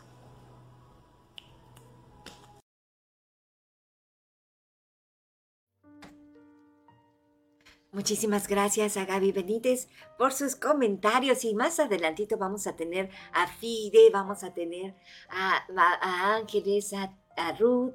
Muchísimas 7.93 8.47
gracias 8.47 8.99
a 8.99 9.07
Gaby 9.07 9.33
Benítez 9.33 9.89
por 10.19 10.35
sus 10.35 10.55
comentarios 10.55 11.43
y 11.47 11.55
más 11.55 11.81
adelantito 11.81 12.37
vamos 12.37 12.67
a 12.67 12.77
tener 12.77 13.09
a 13.33 13.47
Fide, 13.47 14.11
vamos 14.13 14.45
a 14.45 14.53
tener 14.53 14.95
a, 15.31 16.37
Ángeles, 16.37 16.93
a 16.93 17.53
Ruth, 17.59 17.95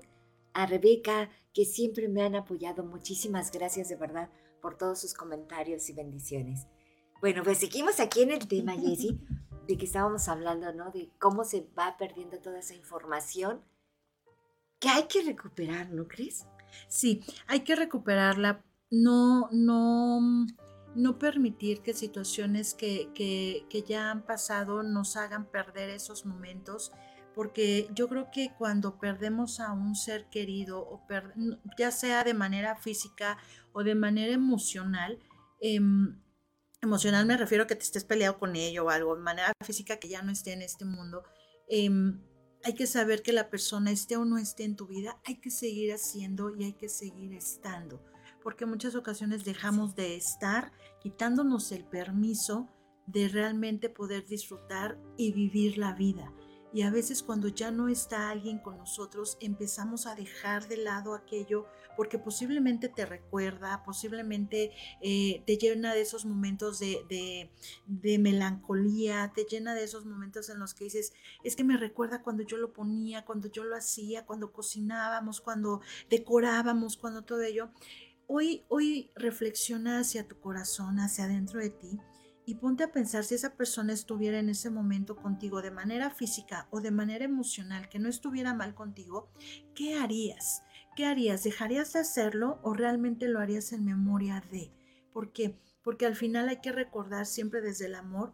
a 0.54 0.66
Rebeca, 0.66 1.30
que 1.54 1.66
siempre 1.66 2.08
me 2.08 2.24
han 2.24 2.36
apoyado. 2.36 2.84
Muchísimas 2.84 3.52
gracias 3.52 3.89
de 3.89 3.96
verdad 3.96 4.32
por 4.66 4.80
todos 4.80 4.99
sus 4.99 5.13
comentarios 5.13 5.88
y 5.91 5.93
bendiciones. 5.93 6.66
Bueno, 7.22 7.43
pues 7.43 7.59
seguimos 7.59 7.99
aquí 7.99 8.24
en 8.24 8.32
el 8.32 8.47
tema, 8.47 8.74
Jessie, 8.74 9.20
de 9.68 9.78
que 9.78 9.86
estábamos 9.86 10.28
hablando, 10.28 10.74
¿no? 10.74 10.89
De 10.89 11.11
cómo 11.20 11.43
se 11.43 11.68
va 11.78 11.95
perdiendo 11.99 12.39
toda 12.39 12.57
esa 12.57 12.74
información 12.74 13.61
que 14.80 14.89
hay 14.89 15.03
que 15.03 15.22
recuperar, 15.22 15.91
¿no 15.91 16.07
crees? 16.07 16.47
Sí, 16.88 17.24
hay 17.45 17.59
que 17.59 17.76
recuperarla, 17.76 18.66
no, 18.89 19.49
no, 19.51 20.47
no 20.95 21.20
permitir 21.20 21.84
que 21.84 21.93
situaciones 21.93 22.74
que, 22.74 23.11
que, 23.13 23.68
que 23.70 23.84
ya 23.84 24.09
han 24.09 24.24
pasado 24.24 24.82
nos 24.82 25.16
hagan 25.16 25.45
perder 25.45 25.91
esos 25.91 26.26
momentos, 26.26 26.91
porque 27.36 27.90
yo 27.94 28.08
creo 28.08 28.32
que 28.32 28.52
cuando 28.58 28.98
perdemos 28.98 29.60
a 29.60 29.74
un 29.74 29.96
ser 29.96 30.30
querido, 30.30 30.80
o 30.80 31.06
per- 31.06 31.34
ya 31.78 31.92
sea 31.92 32.24
de 32.24 32.34
manera 32.34 32.76
física 32.76 33.38
o 33.74 33.84
de 33.84 33.94
manera 33.96 34.34
emocional, 34.34 35.20
em, 35.60 36.20
emocional 36.82 37.26
me 37.26 37.38
refiero 37.38 37.66
a 37.66 37.68
que 37.68 37.76
te 37.76 37.84
estés 37.84 38.06
peleado 38.06 38.40
con 38.40 38.56
ello 38.56 38.86
o 38.86 38.90
algo, 38.90 39.16
de 39.16 39.22
manera 39.22 39.52
física 39.64 39.98
que 39.98 40.08
ya 40.10 40.22
no 40.22 40.32
esté 40.32 40.54
en 40.54 40.62
este 40.62 40.86
mundo. 40.86 41.24
Em, 41.68 42.22
hay 42.64 42.74
que 42.74 42.88
saber 42.88 43.22
que 43.22 43.34
la 43.34 43.50
persona 43.50 43.92
esté 43.92 44.18
o 44.18 44.26
no 44.26 44.38
esté 44.38 44.64
en 44.64 44.76
tu 44.76 44.88
vida, 44.88 45.20
hay 45.26 45.40
que 45.40 45.52
seguir 45.52 45.94
haciendo 45.94 46.56
y 46.56 46.64
hay 46.64 46.74
que 46.74 46.90
seguir 46.90 47.34
estando, 47.34 48.04
porque 48.42 48.64
en 48.64 48.72
muchas 48.72 48.96
ocasiones 48.96 49.44
dejamos 49.44 49.96
de 49.96 50.16
estar 50.16 50.72
quitándonos 51.02 51.72
el 51.72 51.86
permiso 51.86 52.70
de 53.08 53.28
realmente 53.28 53.90
poder 53.90 54.26
disfrutar 54.26 54.98
y 55.18 55.32
vivir 55.32 55.78
la 55.78 55.94
vida. 55.94 56.34
Y 56.74 56.82
a 56.82 56.91
veces 56.91 57.24
cuando 57.24 57.47
ya 57.47 57.72
no 57.72 57.88
está 57.88 58.30
alguien 58.30 58.59
con 58.59 58.78
nosotros, 58.78 59.38
empezamos 59.39 60.07
a 60.07 60.16
dejar 60.16 60.68
de 60.68 60.78
lado 60.78 61.13
aquello 61.16 61.68
porque 61.95 62.20
posiblemente 62.20 62.89
te 62.89 63.05
recuerda, 63.05 63.84
posiblemente 63.84 64.72
eh, 65.01 65.43
te 65.45 65.57
llena 65.57 65.93
de 65.93 66.01
esos 66.01 66.26
momentos 66.26 66.80
de, 66.80 67.49
de, 67.88 68.20
melancolía, 68.20 69.32
te 69.34 69.45
llena 69.45 69.74
de 69.74 69.84
esos 69.84 70.05
momentos 70.05 70.49
en 70.49 70.59
los 70.59 70.74
que 70.74 70.86
dices, 70.86 71.13
es 71.43 71.55
que 71.55 71.63
me 71.63 71.78
recuerda 71.78 72.22
cuando 72.22 72.43
yo 72.43 72.57
lo 72.57 72.74
ponía, 72.74 73.26
cuando 73.26 73.49
yo 73.49 73.63
lo 73.63 73.76
hacía, 73.76 74.26
cuando 74.26 74.51
cocinábamos, 74.51 75.41
cuando 75.41 75.82
decorábamos, 76.09 76.97
cuando 76.97 77.24
todo 77.24 77.41
ello. 77.41 77.70
Hoy, 78.28 78.63
hoy 78.70 79.11
reflexiona 79.16 79.99
hacia 79.99 80.28
tu 80.28 80.39
corazón, 80.39 80.99
hacia 80.99 81.26
adentro 81.26 81.59
de 81.59 81.70
ti 81.70 81.99
y 82.46 82.56
ponte 82.56 82.84
a 82.84 82.91
pensar 82.91 83.24
si 83.24 83.36
esa 83.36 83.56
persona 83.56 83.93
estuviera 83.93 84.39
en 84.39 84.50
ese 84.50 84.70
momento 84.70 85.16
contigo 85.16 85.62
de 85.62 85.72
manera 85.72 86.10
física 86.12 86.68
o 86.72 86.80
de 86.80 86.91
manera 86.91 87.26
emocional, 87.26 87.89
que 87.89 88.00
no 88.00 88.08
estuviera 88.08 88.54
mal 88.54 88.76
contigo, 88.76 89.30
¿qué 89.74 89.98
harías? 89.98 90.62
¿Qué 90.96 91.06
harías? 91.06 91.43
¿Dejarías 91.43 91.93
de 91.93 92.00
hacerlo 92.00 92.60
o 92.64 92.74
realmente 92.74 93.28
lo 93.28 93.39
harías 93.39 93.74
en 93.74 93.84
memoria 93.84 94.43
de? 94.52 94.72
¿Por 95.12 95.32
qué? 95.32 95.60
Porque 95.84 96.06
al 96.06 96.16
final 96.16 96.50
hay 96.50 96.62
que 96.62 96.72
recordar 96.72 97.26
siempre 97.26 97.62
desde 97.62 97.88
el 97.88 97.96
amor, 97.96 98.34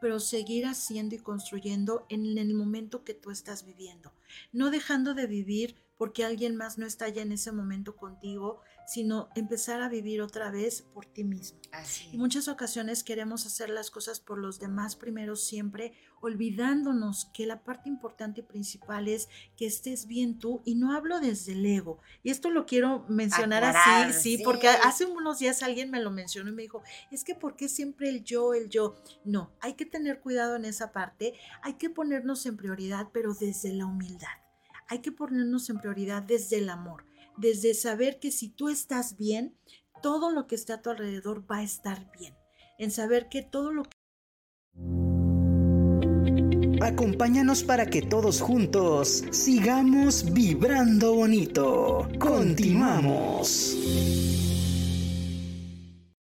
pero 0.00 0.18
seguir 0.18 0.66
haciendo 0.66 1.14
y 1.14 1.18
construyendo 1.18 2.06
en 2.08 2.36
el 2.38 2.54
momento 2.54 3.04
que 3.04 3.14
tú 3.14 3.30
estás 3.30 3.64
viviendo, 3.64 4.12
no 4.52 4.70
dejando 4.70 5.14
de 5.14 5.26
vivir 5.26 5.76
porque 5.96 6.24
alguien 6.24 6.56
más 6.56 6.78
no 6.78 6.86
está 6.86 7.08
ya 7.08 7.22
en 7.22 7.30
ese 7.30 7.52
momento 7.52 7.94
contigo, 7.94 8.60
sino 8.86 9.28
empezar 9.34 9.82
a 9.82 9.88
vivir 9.88 10.22
otra 10.22 10.50
vez 10.50 10.82
por 10.82 11.06
ti 11.06 11.24
mismo. 11.24 11.58
Así. 11.72 12.10
En 12.12 12.18
muchas 12.18 12.48
ocasiones 12.48 13.02
queremos 13.02 13.46
hacer 13.46 13.70
las 13.70 13.90
cosas 13.90 14.20
por 14.20 14.38
los 14.38 14.58
demás 14.58 14.96
primero 14.96 15.36
siempre, 15.36 15.94
olvidándonos 16.20 17.30
que 17.32 17.46
la 17.46 17.64
parte 17.64 17.88
importante 17.88 18.40
y 18.40 18.44
principal 18.44 19.08
es 19.08 19.28
que 19.56 19.66
estés 19.66 20.06
bien 20.06 20.38
tú 20.38 20.62
y 20.64 20.74
no 20.74 20.92
hablo 20.92 21.18
desde 21.18 21.52
el 21.52 21.64
ego. 21.64 21.98
Y 22.22 22.30
esto 22.30 22.50
lo 22.50 22.66
quiero 22.66 23.04
mencionar 23.08 23.64
así, 23.64 24.12
sí, 24.12 24.36
sí, 24.36 24.44
porque 24.44 24.68
hace 24.68 25.06
unos 25.06 25.38
días 25.38 25.62
alguien 25.62 25.90
me 25.90 26.00
lo 26.00 26.10
mencionó 26.10 26.50
y 26.50 26.54
me 26.54 26.62
dijo, 26.62 26.82
es 27.10 27.24
que 27.24 27.34
¿por 27.34 27.56
qué 27.56 27.68
siempre 27.68 28.08
el 28.08 28.22
yo, 28.22 28.54
el 28.54 28.68
yo? 28.68 28.94
No, 29.24 29.52
hay 29.60 29.74
que 29.74 29.86
tener 29.86 30.20
cuidado 30.20 30.56
en 30.56 30.64
esa 30.64 30.92
parte, 30.92 31.34
hay 31.62 31.74
que 31.74 31.90
ponernos 31.90 32.46
en 32.46 32.56
prioridad, 32.56 33.08
pero 33.12 33.34
desde 33.34 33.72
la 33.72 33.86
humildad. 33.86 34.28
Hay 34.88 34.98
que 34.98 35.12
ponernos 35.12 35.70
en 35.70 35.78
prioridad 35.78 36.22
desde 36.22 36.58
el 36.58 36.68
amor 36.68 37.06
desde 37.36 37.74
saber 37.74 38.18
que 38.18 38.30
si 38.30 38.48
tú 38.48 38.68
estás 38.68 39.16
bien, 39.16 39.56
todo 40.02 40.30
lo 40.30 40.46
que 40.46 40.54
está 40.54 40.74
a 40.74 40.82
tu 40.82 40.90
alrededor 40.90 41.50
va 41.50 41.58
a 41.58 41.62
estar 41.62 42.10
bien. 42.18 42.34
En 42.78 42.90
saber 42.90 43.28
que 43.28 43.42
todo 43.42 43.72
lo 43.72 43.84
que... 43.84 43.90
Acompáñanos 46.82 47.62
para 47.62 47.86
que 47.86 48.02
todos 48.02 48.40
juntos 48.40 49.24
sigamos 49.30 50.32
vibrando 50.32 51.14
bonito. 51.14 52.08
Continuamos. 52.18 53.76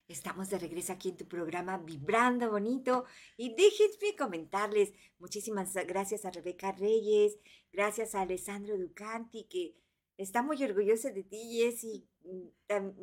Estamos 0.08 0.50
de 0.50 0.60
regreso 0.60 0.94
aquí 0.94 1.10
en 1.10 1.18
tu 1.18 1.28
programa 1.28 1.78
Vibrando 1.78 2.50
Bonito 2.52 3.06
y 3.38 3.56
déjenme 3.56 4.16
comentarles 4.18 4.94
muchísimas 5.20 5.74
gracias 5.74 6.26
a 6.26 6.32
Rebeca 6.32 6.72
Reyes, 6.72 7.38
gracias 7.72 8.16
a 8.16 8.22
Alessandro 8.22 8.78
Ducanti 8.78 9.46
que 9.46 9.76
está 10.18 10.42
muy 10.42 10.64
orgulloso 10.64 11.10
de 11.10 11.24
ti, 11.24 11.60
Jessy. 11.60 12.08
Mm, 12.24 12.48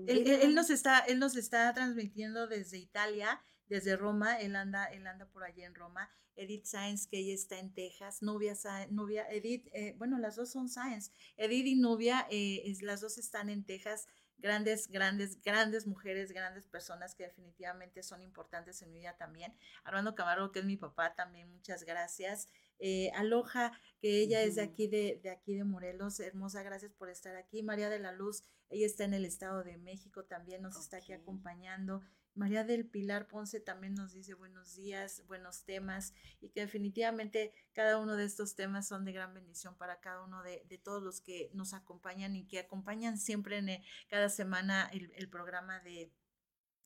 él, 0.07 0.27
él, 0.27 0.55
nos 0.55 0.71
está, 0.71 1.01
él 1.01 1.19
nos 1.19 1.37
está 1.37 1.73
transmitiendo 1.73 2.47
desde 2.47 2.79
Italia, 2.79 3.41
desde 3.67 3.97
Roma, 3.97 4.41
él 4.41 4.57
anda, 4.57 4.87
él 4.87 5.07
anda 5.07 5.27
por 5.27 5.45
allá 5.45 5.67
en 5.67 5.75
Roma. 5.75 6.11
Edith 6.35 6.65
Sáenz, 6.65 7.07
que 7.07 7.19
ella 7.19 7.35
está 7.35 7.59
en 7.59 7.75
Texas, 7.75 8.23
Nubia, 8.23 8.55
Nubia 8.91 9.29
Edith, 9.31 9.69
eh, 9.73 9.95
bueno, 9.99 10.19
las 10.19 10.37
dos 10.37 10.51
son 10.51 10.71
Sáenz, 10.71 11.13
Edith 11.37 11.67
y 11.67 11.75
Nubia, 11.75 12.27
eh, 12.31 12.63
es, 12.65 12.81
las 12.81 13.03
dos 13.03 13.19
están 13.19 13.51
en 13.51 13.65
Texas, 13.65 14.09
grandes, 14.39 14.89
grandes, 14.89 15.41
grandes 15.43 15.87
mujeres, 15.87 16.33
grandes 16.33 16.65
personas 16.65 17.15
que 17.15 17.25
definitivamente 17.25 18.03
son 18.03 18.23
importantes 18.23 18.83
en 18.83 18.93
mi 18.93 19.01
vida 19.01 19.17
también. 19.17 19.55
Armando 19.85 20.15
Camargo, 20.15 20.53
que 20.53 20.61
es 20.61 20.65
mi 20.65 20.77
papá, 20.77 21.15
también 21.15 21.51
muchas 21.51 21.85
gracias. 21.85 22.49
Eh, 22.79 23.11
Aloja, 23.15 23.73
que 24.01 24.21
ella 24.21 24.43
es 24.43 24.57
de 24.57 24.63
aquí 24.63 24.89
de, 24.89 25.21
de, 25.23 25.31
aquí 25.31 25.55
de 25.55 25.65
Morelos, 25.65 26.19
hermosa, 26.21 26.63
gracias 26.63 26.93
por 26.93 27.09
estar 27.09 27.37
aquí. 27.37 27.63
María 27.63 27.89
de 27.91 27.99
la 27.99 28.13
Luz, 28.13 28.45
ella 28.71 28.87
está 28.87 29.05
en 29.05 29.15
el 29.15 29.25
Estado 29.25 29.63
de 29.63 29.77
México, 29.79 30.25
también 30.25 30.63
nos 30.63 30.77
está 30.77 30.97
aquí 30.99 31.13
acompañando. 31.13 32.03
María 32.35 32.65
del 32.65 32.87
Pilar 32.87 33.29
Ponce 33.29 33.61
también 33.61 33.95
nos 33.95 34.15
dice 34.15 34.33
buenos 34.35 34.75
días, 34.75 35.23
buenos 35.27 35.65
temas 35.65 36.15
y 36.41 36.49
que 36.49 36.61
definitivamente 36.61 37.53
cada 37.75 37.99
uno 37.99 38.17
de 38.17 38.25
estos 38.25 38.55
temas 38.55 38.89
son 38.89 39.05
de 39.05 39.13
gran 39.13 39.35
bendición 39.35 39.77
para 39.77 40.01
cada 40.01 40.25
uno 40.25 40.43
de, 40.43 40.63
todos 40.83 41.03
los 41.03 41.21
que 41.21 41.51
nos 41.53 41.75
acompañan 41.75 42.35
y 42.35 42.47
que 42.47 42.59
acompañan 42.59 43.19
siempre 43.19 43.59
en 43.59 43.69
eh, 43.69 43.85
cada 44.09 44.31
semana 44.31 44.91
el, 44.93 45.29
programa 45.29 45.81
de, 45.81 46.11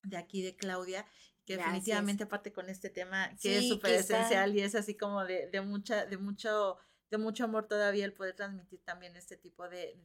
de 0.02 0.16
aquí 0.16 0.42
de 0.42 0.56
Claudia 0.56 1.06
que 1.46 1.56
definitivamente 1.56 2.24
aparte 2.24 2.52
con 2.52 2.68
este 2.68 2.90
tema 2.90 3.30
que 3.40 3.58
es 3.58 3.68
súper 3.68 3.94
esencial 3.94 4.54
y 4.54 4.60
es 4.60 4.74
así 4.74 4.96
como 4.96 5.24
de, 5.24 5.48
de, 5.48 5.60
mucha, 5.60 6.04
de 6.04 6.18
mucho 6.18 6.76
de 7.08 7.18
mucho 7.18 7.44
amor 7.44 7.68
todavía 7.68 8.04
el 8.04 8.12
poder 8.12 8.34
transmitir 8.34 8.82
también 8.82 9.16
este 9.16 9.36
tipo 9.36 9.68
de, 9.68 9.96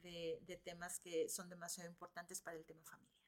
de, 0.46 0.56
temas 0.58 1.00
que 1.00 1.28
son 1.28 1.50
demasiado 1.50 1.90
importantes 1.90 2.40
para 2.40 2.56
el 2.56 2.64
tema 2.64 2.84
familiar. 2.84 3.18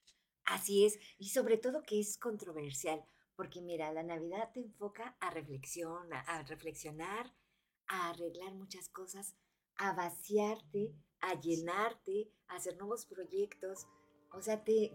Así 0.45 0.87
es, 0.87 0.99
y 1.19 1.31
sobre 1.31 1.59
todo 1.59 1.83
que 1.83 1.99
es 1.99 2.17
controversial, 2.17 3.05
porque 3.35 3.61
mira, 3.61 3.93
la 3.93 4.05
Navidad 4.05 4.51
te 4.53 4.61
enfoca 4.61 5.17
a 5.19 5.31
reflexión, 5.31 6.13
a 6.13 6.43
reflexionar, 6.45 7.35
a 7.89 8.11
arreglar 8.11 8.55
muchas 8.55 8.89
cosas, 8.89 9.35
a 9.77 9.93
vaciarte, 9.93 10.95
a 11.21 11.41
llenarte, 11.41 12.31
a 12.47 12.57
hacer 12.57 12.77
nuevos 12.77 13.07
proyectos, 13.07 13.87
o 14.37 14.43
sea, 14.43 14.63
te... 14.65 14.93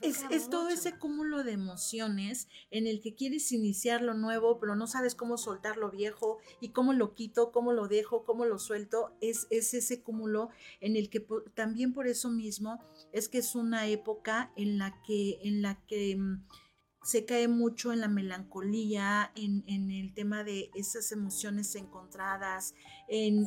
es, 0.00 0.50
todo 0.50 0.68
ese 0.68 0.98
cúmulo 0.98 1.44
de 1.44 1.52
emociones 1.52 2.48
en 2.70 2.86
el 2.86 3.00
que 3.00 3.14
quieres 3.14 3.50
iniciar 3.52 4.02
lo 4.02 4.14
nuevo, 4.14 4.58
pero 4.58 4.76
no 4.76 4.86
sabes 4.86 5.14
cómo 5.14 5.36
soltar 5.36 5.76
lo 5.76 5.90
viejo 5.90 6.38
y 6.60 6.70
cómo 6.70 6.92
lo 6.92 7.14
quito, 7.14 7.52
cómo 7.52 7.72
lo 7.72 7.88
dejo, 7.88 8.24
cómo 8.24 8.44
lo 8.44 8.58
suelto. 8.58 9.12
Es, 9.20 9.46
es 9.50 9.74
ese 9.74 10.02
cúmulo 10.02 10.50
en 10.80 10.96
el 10.96 11.10
que 11.10 11.26
también 11.54 11.92
por 11.92 12.06
eso 12.06 12.30
mismo 12.30 12.80
es 13.12 13.28
que 13.28 13.38
es 13.38 13.54
una 13.54 13.86
época 13.86 14.52
en 14.56 14.78
la 14.78 15.00
que, 15.02 15.38
en 15.42 15.62
la 15.62 15.84
que 15.86 16.16
mm, 16.16 16.44
se 17.04 17.26
cae 17.26 17.48
mucho 17.48 17.92
en 17.92 18.00
la 18.00 18.08
melancolía, 18.08 19.30
en, 19.36 19.62
el 19.90 20.14
tema 20.14 20.42
de 20.42 20.70
esas 20.74 21.12
emociones 21.12 21.74
encontradas, 21.74 22.74
en, 23.08 23.46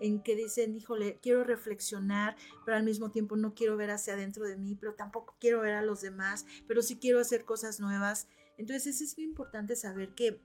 en, 0.00 0.22
que 0.22 0.34
dicen, 0.34 0.74
híjole, 0.74 1.18
quiero 1.22 1.44
reflexionar, 1.44 2.36
pero 2.64 2.76
al 2.76 2.82
mismo 2.82 3.12
tiempo 3.12 3.36
no 3.36 3.54
quiero 3.54 3.76
ver 3.76 3.92
hacia 3.92 4.14
adentro 4.14 4.44
de 4.44 4.56
mí, 4.56 4.74
pero 4.74 4.94
tampoco 4.94 5.36
quiero 5.40 5.60
ver 5.60 5.74
a 5.74 5.82
los 5.82 6.00
demás, 6.00 6.46
pero 6.66 6.82
sí 6.82 6.96
quiero 6.96 7.20
hacer 7.20 7.44
cosas 7.44 7.78
nuevas. 7.78 8.28
Entonces 8.58 9.00
es 9.00 9.16
muy 9.16 9.24
importante 9.24 9.76
saber 9.76 10.14
que 10.14 10.40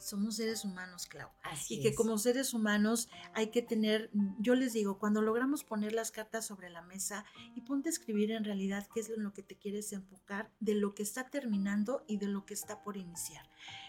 somos 0.00 0.36
seres 0.36 0.64
humanos, 0.64 1.06
Clau. 1.06 1.28
y 1.68 1.82
que 1.82 1.94
como 1.94 2.18
seres 2.18 2.54
humanos 2.54 3.08
hay 3.34 3.50
que 3.50 3.62
tener, 3.62 4.10
yo 4.38 4.54
les 4.54 4.72
digo, 4.72 4.98
cuando 4.98 5.22
logramos 5.22 5.62
poner 5.62 5.92
las 5.92 6.10
cartas 6.10 6.46
sobre 6.46 6.70
la 6.70 6.82
mesa 6.82 7.24
y 7.54 7.60
ponte 7.60 7.88
a 7.88 7.92
escribir 7.92 8.30
en 8.32 8.44
realidad 8.44 8.88
qué 8.92 9.00
es 9.00 9.10
en 9.10 9.22
lo 9.22 9.32
que 9.32 9.42
te 9.42 9.56
quieres 9.56 9.92
enfocar, 9.92 10.50
de 10.60 10.74
lo 10.74 10.94
que 10.94 11.02
está 11.02 11.28
terminando 11.30 12.04
y 12.08 12.16
de 12.16 12.26
lo 12.26 12.46
que 12.46 12.54
está 12.54 12.82
por 12.82 12.96
iniciar. 12.96 13.48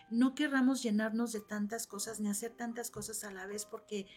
No 0.10 0.36
querramos 0.36 0.84
llenarnos 0.84 1.32
de 1.32 1.42
tantas 1.42 1.88
cosas 1.88 2.20
ni 2.20 2.30
hacer 2.30 2.52
tantas 2.52 2.92
cosas 2.92 3.24
a 3.24 3.32
la 3.32 3.48
vez 3.48 3.66
porque 3.66 4.08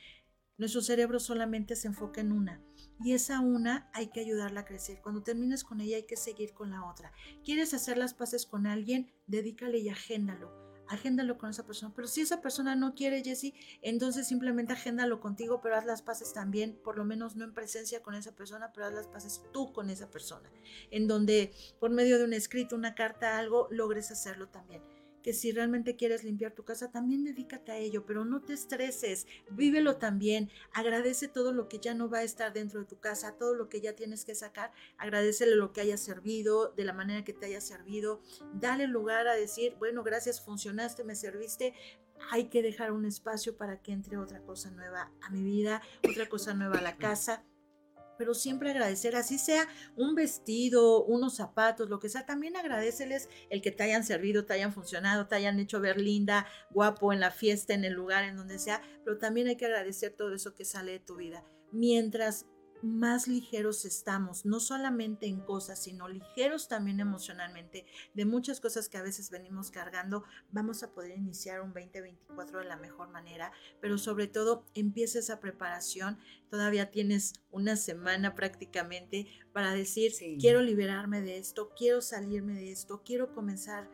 nuestro 0.59 0.82
cerebro 0.82 1.18
solamente 1.20 1.76
se 1.76 1.88
enfoca 1.88 2.20
en 2.20 2.32
una 2.32 2.61
y 3.01 3.12
esa 3.12 3.40
una 3.40 3.90
hay 3.92 4.09
que 4.09 4.20
ayudarla 4.20 4.61
a 4.61 4.64
crecer. 4.64 5.01
Cuando 5.03 5.22
termines 5.22 5.64
con 5.64 5.80
ella 5.80 5.97
hay 5.97 6.07
que 6.07 6.16
seguir 6.16 6.53
con 6.55 6.70
la 6.70 6.84
otra. 6.84 7.12
¿Quieres 7.45 7.74
hacer 7.74 7.99
las 7.99 8.14
paces 8.14 8.47
con 8.47 8.66
alguien? 8.66 9.12
Dedícale 9.26 9.78
y 9.78 9.88
agéndalo 9.88 10.63
agéndalo 10.89 11.39
con 11.39 11.51
esa 11.51 11.66
persona. 11.66 11.93
Pero 11.95 12.09
si 12.09 12.20
esa 12.20 12.41
persona 12.41 12.76
no 12.76 12.95
quiere, 12.95 13.22
Jesse, 13.22 13.55
entonces 13.82 14.26
simplemente 14.26 14.72
agéndalo 14.72 15.20
contigo, 15.20 15.61
pero 15.62 15.76
haz 15.76 15.85
las 15.85 16.03
paces 16.03 16.32
también, 16.32 16.78
por 16.82 16.97
lo 16.97 17.05
menos 17.05 17.37
no 17.37 17.45
en 17.45 17.55
presencia 17.55 18.03
con 18.03 18.14
esa 18.14 18.32
persona, 18.32 18.72
pero 18.72 18.87
haz 18.87 18.95
las 18.95 19.09
paces 19.09 19.43
tú 19.53 19.72
con 19.72 19.91
esa 19.91 20.11
persona, 20.11 20.51
en 20.91 21.09
donde 21.09 21.53
por 21.80 21.91
medio 21.91 22.18
de 22.18 22.24
un 22.24 22.32
escrito, 22.32 22.76
una 22.76 22.95
carta, 22.95 23.39
algo, 23.39 23.68
logres 23.70 24.11
hacerlo 24.11 24.49
también. 24.49 24.82
Que 25.25 25.33
si 25.33 25.53
realmente 25.53 25.97
quieres 25.97 26.22
limpiar 26.22 26.53
tu 26.53 26.64
casa, 26.64 26.91
también 26.91 27.25
dedícate 27.25 27.72
a 27.72 27.79
ello, 27.79 28.05
pero 28.05 28.27
no 28.27 28.43
te 28.43 28.53
estreses, 28.53 29.27
vívelo 29.51 29.97
también, 29.97 30.51
agradece 30.75 31.29
todo 31.29 31.55
lo 31.55 31.66
que 31.66 31.79
ya 31.79 31.95
no 31.95 32.11
va 32.11 32.18
a 32.18 32.25
estar 32.25 32.53
dentro 32.53 32.81
de 32.81 32.87
tu 32.87 33.01
casa, 33.01 33.39
todo 33.39 33.55
lo 33.55 33.70
que 33.70 33.81
ya 33.81 33.97
tienes 33.97 34.27
que 34.27 34.35
sacar, 34.35 34.70
agradecele 34.99 35.57
lo 35.57 35.72
que 35.72 35.81
haya 35.81 35.97
servido, 35.97 36.75
de 36.77 36.85
la 36.85 36.93
manera 36.93 37.25
que 37.25 37.33
te 37.33 37.47
haya 37.47 37.62
servido, 37.62 38.20
dale 38.53 38.87
lugar 38.87 39.27
a 39.27 39.35
decir, 39.35 39.75
bueno, 39.79 40.03
gracias, 40.03 40.45
funcionaste, 40.45 41.05
me 41.05 41.14
serviste, 41.14 41.72
hay 42.31 42.51
que 42.51 42.61
dejar 42.61 42.93
un 42.93 43.07
espacio 43.07 43.57
para 43.57 43.81
que 43.81 43.93
entre 43.93 44.18
otra 44.18 44.43
cosa 44.43 44.70
nueva 44.72 45.11
a 45.22 45.31
mi 45.31 45.43
vida, 45.43 45.81
otra 46.07 46.29
cosa 46.29 46.53
nueva 46.53 46.79
a 46.79 46.83
la 46.83 46.99
casa 46.99 47.45
pero 48.18 48.34
siempre 48.34 48.70
agradecer, 48.70 49.16
así 49.16 49.38
sea 49.38 49.68
un 49.96 50.14
vestido, 50.14 51.04
unos 51.04 51.36
zapatos, 51.36 51.88
lo 51.88 51.98
que 51.98 52.08
sea, 52.08 52.26
también 52.26 52.56
agradeceles 52.56 53.28
el 53.50 53.62
que 53.62 53.70
te 53.70 53.82
hayan 53.82 54.04
servido, 54.04 54.44
te 54.44 54.54
hayan 54.54 54.72
funcionado, 54.72 55.26
te 55.26 55.34
hayan 55.34 55.58
hecho 55.58 55.80
ver 55.80 56.00
linda, 56.00 56.46
guapo 56.70 57.12
en 57.12 57.20
la 57.20 57.30
fiesta, 57.30 57.74
en 57.74 57.84
el 57.84 57.92
lugar, 57.92 58.24
en 58.24 58.36
donde 58.36 58.58
sea, 58.58 58.82
pero 59.04 59.18
también 59.18 59.48
hay 59.48 59.56
que 59.56 59.66
agradecer 59.66 60.12
todo 60.12 60.34
eso 60.34 60.54
que 60.54 60.64
sale 60.64 60.92
de 60.92 61.00
tu 61.00 61.16
vida. 61.16 61.44
Mientras 61.72 62.46
más 62.85 63.26
ligeros 63.26 63.85
estamos, 63.85 64.45
no 64.45 64.61
solamente 64.61 65.26
en 65.26 65.41
cosas, 65.41 65.82
sino 65.82 66.07
ligeros 66.07 66.68
también 66.68 67.01
emocionalmente, 67.01 67.87
de 68.12 68.24
muchas 68.26 68.61
cosas 68.61 68.89
que 68.89 68.99
a 68.99 69.03
veces 69.03 69.30
venimos 69.30 69.70
cargando, 69.70 70.24
vamos 70.53 70.82
a 70.82 70.93
poder 70.93 71.16
iniciar 71.16 71.62
un 71.62 71.72
2024 71.72 72.59
de 72.59 72.66
la 72.66 72.76
mejor 72.76 73.09
manera, 73.09 73.53
pero 73.80 73.97
sobre 73.97 74.26
todo 74.26 74.66
empieza 74.74 75.18
esa 75.18 75.41
preparación, 75.41 76.18
todavía 76.51 76.91
tienes 76.91 77.32
una 77.51 77.76
semana 77.76 78.35
prácticamente 78.35 79.28
para 79.53 79.72
decir, 79.72 80.12
quiero 80.39 80.61
liberarme 80.61 81.22
de 81.22 81.39
esto, 81.39 81.72
quiero 81.76 82.03
salirme 82.03 82.55
de 82.55 82.70
esto, 82.70 83.03
quiero 83.03 83.35
comenzar 83.35 83.89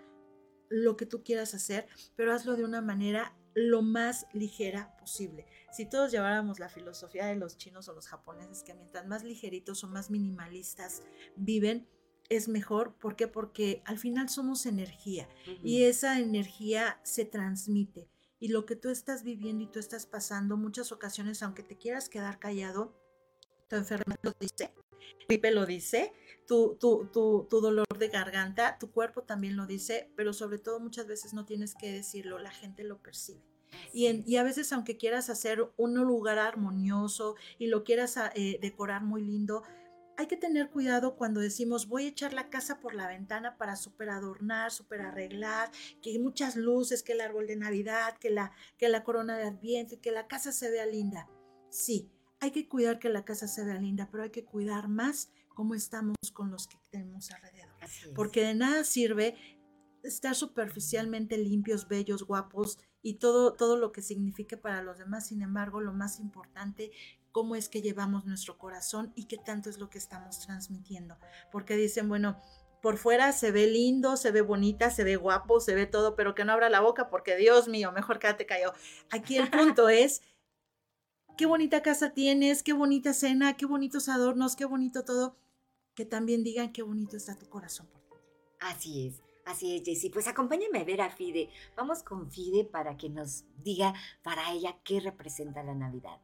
lo 0.68 0.97
que 0.97 1.07
tú 1.07 1.22
quieras 1.22 1.55
hacer, 1.55 1.86
pero 2.16 2.32
hazlo 2.32 2.57
de 2.57 2.64
una 2.64 2.80
manera 2.80 3.36
lo 3.55 3.82
más 3.82 4.26
ligera 4.32 4.97
posible. 4.99 5.47
Si 5.72 5.86
todos 5.86 6.10
lleváramos 6.10 6.58
la 6.58 6.68
filosofía 6.68 7.26
de 7.26 7.36
los 7.36 7.56
chinos 7.56 7.88
o 7.88 7.92
los 7.92 8.08
japoneses, 8.08 8.62
que 8.62 8.74
mientras 8.74 9.06
más 9.06 9.22
ligeritos 9.22 9.84
o 9.84 9.88
más 9.88 10.10
minimalistas 10.10 11.02
viven, 11.36 11.88
es 12.28 12.48
mejor. 12.48 12.94
¿Por 12.94 13.16
qué? 13.16 13.28
Porque 13.28 13.82
al 13.84 13.98
final 13.98 14.28
somos 14.28 14.64
energía 14.64 15.28
y 15.62 15.84
esa 15.84 16.18
energía 16.18 17.00
se 17.02 17.24
transmite. 17.24 18.08
Y 18.38 18.48
lo 18.48 18.64
que 18.64 18.76
tú 18.76 18.88
estás 18.88 19.22
viviendo 19.22 19.64
y 19.64 19.66
tú 19.66 19.78
estás 19.78 20.06
pasando, 20.06 20.56
muchas 20.56 20.92
ocasiones, 20.92 21.42
aunque 21.42 21.62
te 21.62 21.76
quieras 21.76 22.08
quedar 22.08 22.38
callado, 22.38 22.96
tu 23.68 23.76
enfermedad 23.76 24.18
lo 24.22 24.32
dice, 24.40 24.72
gripe 25.28 25.50
lo 25.50 25.66
dice, 25.66 26.12
tu, 26.46 26.76
tu, 26.80 27.10
tu, 27.12 27.46
tu, 27.50 27.60
dolor 27.60 27.86
de 27.98 28.08
garganta, 28.08 28.78
tu 28.78 28.90
cuerpo 28.90 29.22
también 29.22 29.56
lo 29.56 29.66
dice, 29.66 30.10
pero 30.16 30.32
sobre 30.32 30.58
todo 30.58 30.80
muchas 30.80 31.06
veces 31.06 31.34
no 31.34 31.44
tienes 31.44 31.74
que 31.74 31.92
decirlo, 31.92 32.38
la 32.38 32.50
gente 32.50 32.82
lo 32.82 33.02
percibe. 33.02 33.49
Y, 33.92 34.36
a 34.36 34.42
veces 34.42 34.72
aunque 34.72 34.96
quieras 34.96 35.30
hacer 35.30 35.70
un 35.76 35.94
lugar 35.94 36.38
armonioso 36.38 37.36
y 37.58 37.66
lo 37.66 37.84
quieras 37.84 38.16
ah, 38.16 38.30
eh, 38.34 38.58
decorar 38.60 39.02
muy 39.02 39.22
lindo, 39.22 39.62
hay 40.20 40.26
que 40.26 40.36
tener 40.36 40.68
cuidado 40.68 41.16
cuando 41.16 41.40
decimos 41.40 41.88
voy 41.88 42.04
a 42.04 42.08
echar 42.08 42.34
la 42.34 42.50
casa 42.50 42.78
por 42.78 42.94
la 42.94 43.08
ventana 43.08 43.56
para 43.56 43.74
super 43.74 44.10
adornar, 44.10 44.70
super 44.70 45.00
arreglar, 45.00 45.70
que 46.02 46.18
muchas 46.18 46.56
luces, 46.56 47.02
que 47.02 47.12
el 47.12 47.22
árbol 47.22 47.46
de 47.46 47.56
Navidad, 47.56 48.18
que 48.18 48.28
la, 48.28 48.52
que 48.76 48.90
la 48.90 49.02
corona 49.02 49.38
de 49.38 49.44
Adviento, 49.44 49.98
que 50.00 50.10
la 50.10 50.26
casa 50.26 50.52
se 50.52 50.70
vea 50.70 50.84
linda. 50.84 51.26
Sí, 51.70 52.10
hay 52.38 52.50
que 52.50 52.68
cuidar 52.68 52.98
que 52.98 53.08
la 53.08 53.24
casa 53.24 53.48
se 53.48 53.64
vea 53.64 53.80
linda, 53.80 54.08
pero 54.10 54.24
hay 54.24 54.30
que 54.30 54.44
cuidar 54.44 54.88
más 54.88 55.30
cómo 55.48 55.74
estamos 55.74 56.16
con 56.34 56.50
los 56.50 56.66
que 56.66 56.76
tenemos 56.90 57.30
alrededor. 57.30 57.74
Porque 58.14 58.44
de 58.44 58.54
nada 58.54 58.84
sirve 58.84 59.36
estar 60.02 60.34
superficialmente 60.34 61.38
limpios, 61.38 61.88
bellos, 61.88 62.24
guapos 62.24 62.78
y 63.03 63.14
todo, 63.14 63.55
todo 63.55 63.76
lo 63.76 63.92
que 63.92 64.03
signifique 64.03 64.57
para 64.57 64.82
los 64.82 64.98
demás. 64.98 65.26
Sin 65.26 65.42
embargo, 65.42 65.80
lo 65.80 65.92
más 65.92 66.20
importante, 66.20 66.90
cómo 67.32 67.57
es 67.57 67.68
que 67.68 67.82
llevamos 67.82 68.26
nuestro 68.26 68.59
corazón 68.59 69.12
y 69.14 69.26
qué 69.26 69.38
tanto 69.38 69.70
es 69.70 69.78
lo 69.78 69.90
que 69.90 69.98
estamos 69.98 70.40
transmitiendo. 70.40 71.16
Porque 71.51 71.76
dicen, 71.76 72.09
bueno, 72.09 72.40
por 72.82 72.96
fuera 72.96 73.32
se 73.32 73.53
ve 73.53 73.66
lindo, 73.66 74.16
se 74.16 74.30
ve 74.30 74.40
bonita, 74.40 74.90
se 74.90 75.05
ve 75.05 75.16
guapo, 75.16 75.61
se 75.61 75.74
ve 75.74 75.86
todo, 75.86 76.16
pero 76.16 76.34
que 76.34 76.44
no 76.44 76.53
abra 76.53 76.70
la 76.70 76.80
boca 76.80 77.09
porque 77.11 77.36
Dios 77.36 77.68
mío, 77.68 77.92
mejor 77.92 78.18
quédate 78.18 78.46
callado. 78.46 78.74
Aquí 79.11 79.36
el 79.36 79.51
punto 79.51 79.88
es, 79.88 80.22
qué 81.36 81.46
bonita 81.46 81.82
casa 81.82 82.11
tienes, 82.11 82.62
qué 82.62 82.72
bonita 82.72 83.14
cena, 83.14 83.57
qué 83.57 83.66
bonitos 83.66 84.09
adornos, 84.09 84.57
qué 84.57 84.64
bonito 84.64 85.05
todo, 85.05 85.36
que 85.94 86.05
también 86.05 86.42
digan 86.42 86.72
qué 86.72 86.82
bonito 86.82 87.16
está 87.16 87.38
tu 87.38 87.48
corazón. 87.48 87.88
Así 88.61 89.07
es. 89.07 89.30
Así 89.51 89.74
es, 89.74 89.82
Jessy. 89.84 90.11
Pues 90.11 90.28
acompáñame 90.28 90.78
a 90.78 90.84
ver 90.84 91.01
a 91.01 91.11
Fide. 91.11 91.51
Vamos 91.76 92.05
con 92.05 92.30
Fide 92.30 92.64
para 92.64 92.96
que 92.96 93.09
nos 93.09 93.44
diga 93.57 93.92
para 94.22 94.53
ella 94.53 94.76
qué 94.84 95.01
representa 95.01 95.64
la 95.64 95.74
Navidad. 95.74 96.20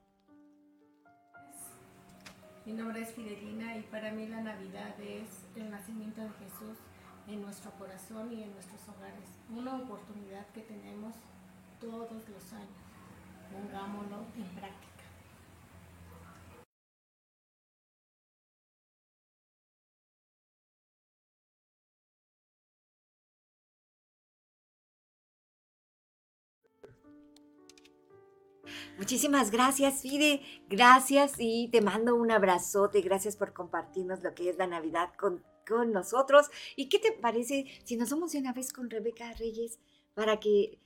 Mi 2.64 2.72
nombre 2.72 3.02
es 3.02 3.10
Fidelina 3.10 3.76
y 3.78 3.82
para 3.82 4.12
mí 4.12 4.28
la 4.28 4.42
Navidad 4.42 4.94
es 5.00 5.28
el 5.56 5.70
nacimiento 5.70 6.20
de 6.20 6.28
Jesús 6.30 6.78
en 7.26 7.42
nuestro 7.42 7.72
corazón 7.72 8.32
y 8.32 8.44
en 8.44 8.52
nuestros 8.52 8.80
hogares. 8.88 9.28
Una 9.50 9.74
oportunidad 9.74 10.46
que 10.52 10.60
tenemos 10.60 11.16
todos 11.80 12.28
los 12.28 12.52
años. 12.52 12.78
Pongámoslo 13.52 14.18
en 14.36 14.44
práctica. 14.54 14.95
Muchísimas 28.98 29.50
gracias, 29.50 30.00
Fide. 30.00 30.40
Gracias 30.68 31.34
y 31.38 31.68
te 31.68 31.82
mando 31.82 32.16
un 32.16 32.30
abrazote. 32.30 33.02
Gracias 33.02 33.36
por 33.36 33.52
compartirnos 33.52 34.22
lo 34.22 34.34
que 34.34 34.48
es 34.48 34.56
la 34.56 34.66
Navidad 34.66 35.10
con, 35.18 35.44
con 35.68 35.92
nosotros. 35.92 36.46
¿Y 36.76 36.88
qué 36.88 36.98
te 36.98 37.12
parece 37.12 37.66
si 37.84 37.96
nos 37.96 38.08
somos 38.08 38.32
de 38.32 38.38
una 38.38 38.54
vez 38.54 38.72
con 38.72 38.88
Rebeca 38.88 39.32
Reyes 39.34 39.78
para 40.14 40.40
que 40.40 40.80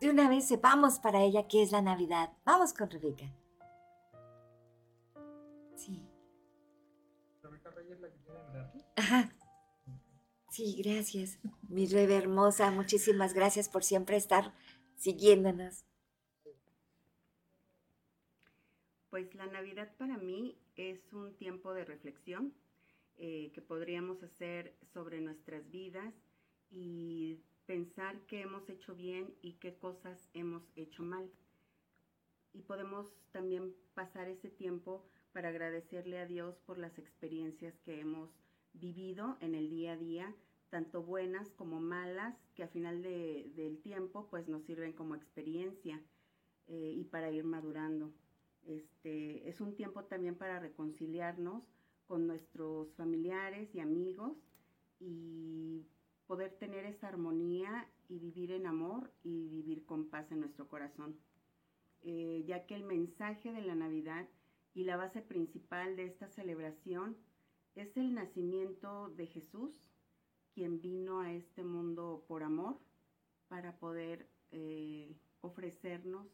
de 0.00 0.08
una 0.08 0.28
vez 0.30 0.48
sepamos 0.48 0.98
para 1.00 1.22
ella 1.22 1.48
qué 1.48 1.62
es 1.62 1.70
la 1.70 1.82
Navidad? 1.82 2.32
Vamos 2.44 2.72
con 2.72 2.88
Rebeca. 2.88 3.30
Sí. 5.76 6.02
Rebeca 7.42 7.70
Reyes 7.70 8.00
la 8.00 8.08
que 8.08 8.18
tiene 8.18 8.84
Ajá. 8.96 9.34
Sí, 10.50 10.82
gracias. 10.82 11.38
Mi 11.68 11.86
Rebe 11.86 12.16
hermosa, 12.16 12.70
muchísimas 12.70 13.34
gracias 13.34 13.68
por 13.68 13.84
siempre 13.84 14.16
estar 14.16 14.54
siguiéndonos. 14.96 15.84
Pues 19.10 19.34
la 19.34 19.46
Navidad 19.46 19.92
para 19.98 20.18
mí 20.18 20.56
es 20.76 21.12
un 21.12 21.34
tiempo 21.34 21.74
de 21.74 21.84
reflexión 21.84 22.54
eh, 23.16 23.50
que 23.52 23.60
podríamos 23.60 24.22
hacer 24.22 24.76
sobre 24.94 25.20
nuestras 25.20 25.68
vidas 25.68 26.14
y 26.70 27.40
pensar 27.66 28.20
qué 28.28 28.42
hemos 28.42 28.68
hecho 28.70 28.94
bien 28.94 29.34
y 29.42 29.54
qué 29.54 29.74
cosas 29.74 30.30
hemos 30.32 30.62
hecho 30.76 31.02
mal. 31.02 31.28
Y 32.52 32.62
podemos 32.62 33.12
también 33.32 33.74
pasar 33.94 34.28
ese 34.28 34.48
tiempo 34.48 35.04
para 35.32 35.48
agradecerle 35.48 36.20
a 36.20 36.26
Dios 36.26 36.60
por 36.60 36.78
las 36.78 36.96
experiencias 36.96 37.76
que 37.80 37.98
hemos 37.98 38.30
vivido 38.74 39.38
en 39.40 39.56
el 39.56 39.70
día 39.70 39.94
a 39.94 39.96
día, 39.96 40.36
tanto 40.68 41.02
buenas 41.02 41.50
como 41.54 41.80
malas, 41.80 42.36
que 42.54 42.62
a 42.62 42.68
final 42.68 43.02
del 43.02 43.80
tiempo 43.82 44.28
pues 44.30 44.46
nos 44.46 44.62
sirven 44.62 44.92
como 44.92 45.16
experiencia 45.16 46.00
eh, 46.68 46.94
y 46.96 47.02
para 47.02 47.32
ir 47.32 47.42
madurando. 47.42 48.12
Este, 48.66 49.48
es 49.48 49.60
un 49.60 49.74
tiempo 49.74 50.04
también 50.04 50.36
para 50.36 50.60
reconciliarnos 50.60 51.62
con 52.06 52.26
nuestros 52.26 52.92
familiares 52.94 53.74
y 53.74 53.80
amigos 53.80 54.36
y 54.98 55.86
poder 56.26 56.52
tener 56.58 56.84
esa 56.84 57.08
armonía 57.08 57.88
y 58.08 58.18
vivir 58.18 58.52
en 58.52 58.66
amor 58.66 59.12
y 59.22 59.48
vivir 59.48 59.84
con 59.84 60.08
paz 60.08 60.30
en 60.30 60.40
nuestro 60.40 60.68
corazón. 60.68 61.16
Eh, 62.02 62.44
ya 62.46 62.66
que 62.66 62.74
el 62.74 62.84
mensaje 62.84 63.52
de 63.52 63.62
la 63.62 63.74
Navidad 63.74 64.28
y 64.74 64.84
la 64.84 64.96
base 64.96 65.22
principal 65.22 65.96
de 65.96 66.06
esta 66.06 66.28
celebración 66.28 67.16
es 67.74 67.96
el 67.96 68.14
nacimiento 68.14 69.10
de 69.10 69.26
Jesús, 69.26 69.72
quien 70.54 70.80
vino 70.80 71.20
a 71.20 71.32
este 71.32 71.62
mundo 71.62 72.24
por 72.26 72.42
amor 72.42 72.78
para 73.48 73.78
poder 73.78 74.28
eh, 74.50 75.16
ofrecernos 75.40 76.26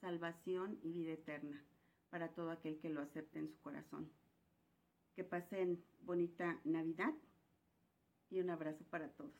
salvación 0.00 0.78
y 0.82 0.92
vida 0.92 1.12
eterna 1.12 1.64
para 2.10 2.28
todo 2.28 2.50
aquel 2.50 2.78
que 2.78 2.90
lo 2.90 3.02
acepte 3.02 3.38
en 3.38 3.48
su 3.48 3.60
corazón. 3.60 4.10
Que 5.14 5.24
pasen 5.24 5.82
bonita 6.00 6.60
Navidad 6.64 7.12
y 8.30 8.40
un 8.40 8.50
abrazo 8.50 8.84
para 8.90 9.08
todos. 9.08 9.32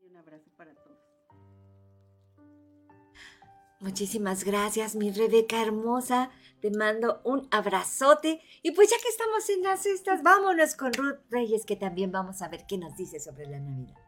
Y 0.00 0.06
un 0.06 0.16
abrazo 0.16 0.50
para 0.56 0.74
todos. 0.74 0.98
Muchísimas 3.80 4.44
gracias, 4.44 4.96
mi 4.96 5.10
Rebeca 5.10 5.60
hermosa. 5.60 6.30
Te 6.60 6.70
mando 6.70 7.20
un 7.24 7.46
abrazote. 7.50 8.40
Y 8.62 8.70
pues 8.70 8.90
ya 8.90 8.96
que 9.02 9.08
estamos 9.08 9.48
en 9.50 9.62
las 9.62 9.82
cestas, 9.82 10.22
vámonos 10.22 10.74
con 10.74 10.92
Ruth 10.94 11.20
Reyes, 11.28 11.66
que 11.66 11.76
también 11.76 12.10
vamos 12.10 12.40
a 12.40 12.48
ver 12.48 12.66
qué 12.66 12.78
nos 12.78 12.96
dice 12.96 13.20
sobre 13.20 13.46
la 13.46 13.60
Navidad. 13.60 14.05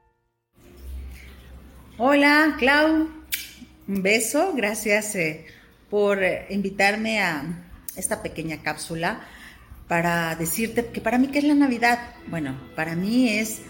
Hola, 2.00 2.54
Clau. 2.60 3.08
Un 3.88 4.02
beso. 4.04 4.52
Gracias 4.54 5.16
eh, 5.16 5.46
por 5.90 6.22
eh, 6.22 6.46
invitarme 6.50 7.20
a 7.20 7.42
esta 7.96 8.22
pequeña 8.22 8.62
cápsula 8.62 9.26
para 9.88 10.36
decirte 10.36 10.86
que 10.86 11.00
para 11.00 11.18
mí, 11.18 11.26
¿qué 11.26 11.40
es 11.40 11.44
la 11.44 11.56
Navidad? 11.56 11.98
Bueno, 12.28 12.56
para 12.76 12.94
mí 12.94 13.30
es 13.30 13.62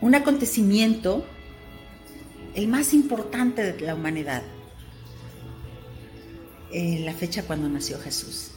un 0.00 0.16
acontecimiento 0.16 1.24
el 2.56 2.66
más 2.66 2.92
importante 2.92 3.62
de 3.62 3.80
la 3.80 3.94
humanidad 3.94 4.42
eh, 6.72 7.02
la 7.04 7.14
fecha 7.14 7.44
cuando 7.44 7.68
nació 7.68 8.00
Jesús. 8.00 8.50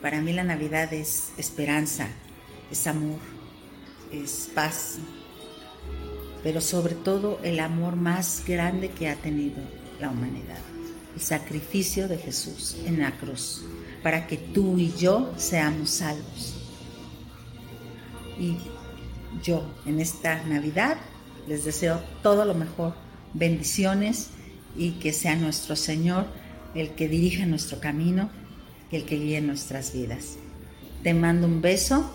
Para 0.00 0.22
mí 0.22 0.32
la 0.32 0.44
Navidad 0.44 0.94
es 0.94 1.32
esperanza, 1.36 2.08
es 2.70 2.86
amor, 2.86 3.18
es 4.10 4.50
paz, 4.54 4.96
pero 6.46 6.60
sobre 6.60 6.94
todo 6.94 7.40
el 7.42 7.58
amor 7.58 7.96
más 7.96 8.44
grande 8.46 8.90
que 8.90 9.08
ha 9.08 9.16
tenido 9.16 9.56
la 10.00 10.10
humanidad, 10.10 10.60
el 11.16 11.20
sacrificio 11.20 12.06
de 12.06 12.18
Jesús 12.18 12.76
en 12.86 13.00
la 13.00 13.10
cruz, 13.18 13.64
para 14.00 14.28
que 14.28 14.36
tú 14.36 14.78
y 14.78 14.92
yo 14.92 15.34
seamos 15.36 15.90
salvos. 15.90 16.54
Y 18.38 18.58
yo 19.42 19.68
en 19.86 19.98
esta 19.98 20.40
Navidad 20.44 20.98
les 21.48 21.64
deseo 21.64 22.00
todo 22.22 22.44
lo 22.44 22.54
mejor, 22.54 22.94
bendiciones 23.34 24.28
y 24.76 25.00
que 25.00 25.12
sea 25.12 25.34
nuestro 25.34 25.74
Señor 25.74 26.26
el 26.76 26.90
que 26.90 27.08
dirige 27.08 27.44
nuestro 27.44 27.80
camino 27.80 28.30
y 28.92 28.94
el 28.94 29.04
que 29.04 29.16
guíe 29.16 29.40
nuestras 29.40 29.92
vidas. 29.92 30.36
Te 31.02 31.12
mando 31.12 31.48
un 31.48 31.60
beso, 31.60 32.08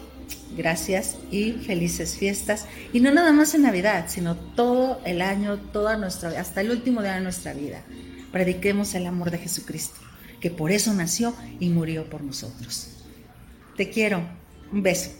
gracias 0.56 1.18
y 1.32 1.54
felices 1.54 2.18
fiestas. 2.18 2.66
Y 2.94 3.00
no 3.00 3.12
nada 3.12 3.32
más 3.32 3.54
en 3.54 3.64
Navidad, 3.64 4.06
sino 4.08 4.36
todo 4.36 5.00
el 5.06 5.22
año, 5.22 5.58
toda 5.72 5.98
nuestra, 5.98 6.30
hasta 6.40 6.62
el 6.62 6.72
último 6.72 7.02
día 7.02 7.16
de 7.16 7.22
nuestra 7.22 7.54
vida. 7.54 7.84
Prediquemos 8.32 8.94
el 8.96 9.08
amor 9.08 9.32
de 9.32 9.40
Jesucristo, 9.40 10.00
que 10.40 10.52
por 10.52 10.72
eso 10.72 10.94
nació 10.94 11.36
y 11.60 11.70
murió 11.70 12.10
por 12.10 12.24
nosotros. 12.24 13.04
Te 13.76 13.90
quiero. 13.90 14.22
Un 14.72 14.84
beso. 14.84 15.12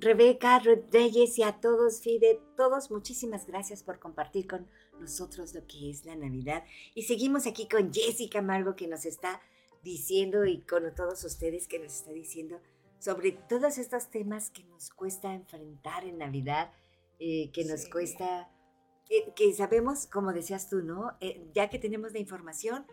Rebeca, 0.00 0.58
Rodríguez 0.58 1.38
y 1.38 1.42
a 1.42 1.60
todos, 1.60 2.00
Fide, 2.00 2.40
todos 2.56 2.90
muchísimas 2.90 3.46
gracias 3.46 3.82
por 3.82 3.98
compartir 3.98 4.46
con 4.46 4.66
nosotros 5.00 5.54
lo 5.54 5.66
que 5.66 5.90
es 5.90 6.04
la 6.04 6.16
Navidad. 6.16 6.64
Y 6.94 7.02
seguimos 7.02 7.46
aquí 7.46 7.68
con 7.68 7.92
Jessica 7.92 8.42
Margo 8.42 8.76
que 8.76 8.86
nos 8.86 9.06
está 9.06 9.40
diciendo 9.82 10.44
y 10.44 10.60
con 10.60 10.94
todos 10.94 11.24
ustedes 11.24 11.66
que 11.66 11.78
nos 11.78 11.94
está 11.94 12.12
diciendo 12.12 12.60
sobre 12.98 13.32
todos 13.32 13.78
estos 13.78 14.10
temas 14.10 14.50
que 14.50 14.62
nos 14.64 14.90
cuesta 14.90 15.32
enfrentar 15.34 16.04
en 16.04 16.18
Navidad, 16.18 16.70
eh, 17.18 17.50
que 17.50 17.64
nos 17.64 17.86
cuesta, 17.86 18.50
eh, 19.08 19.32
que 19.34 19.52
sabemos, 19.54 20.06
como 20.06 20.32
decías 20.32 20.68
tú, 20.68 20.82
¿no? 20.82 21.16
Eh, 21.20 21.50
ya 21.54 21.70
que 21.70 21.78
tenemos 21.78 22.12
la 22.12 22.18
información, 22.18 22.86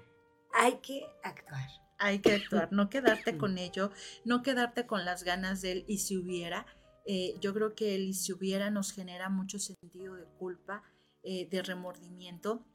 hay 0.53 0.78
que 0.78 1.05
actuar. 1.24 1.70
Hay 1.99 2.20
que 2.20 2.34
actuar, 2.34 2.70
no 2.72 2.89
quedarte 2.89 3.38
con 3.38 3.58
ello, 3.58 3.91
no 4.24 4.43
quedarte 4.43 4.88
con 4.88 5.03
las 5.03 5.24
ganas 5.24 5.62
de 5.62 5.74
él 5.74 5.86
y 5.88 5.97
si 5.97 6.18
hubiera, 6.18 6.66
eh, 7.10 7.36
yo 7.39 7.53
creo 7.53 7.74
que 7.74 7.95
el 7.95 8.14
si 8.14 8.34
hubiera 8.34 8.70
nos 8.70 8.91
genera 8.91 9.30
mucho 9.30 9.60
sentido 9.60 10.16
de 10.16 10.26
culpa, 10.38 10.84
eh, 11.30 11.45
de 11.51 11.61
remordimiento. 11.61 12.65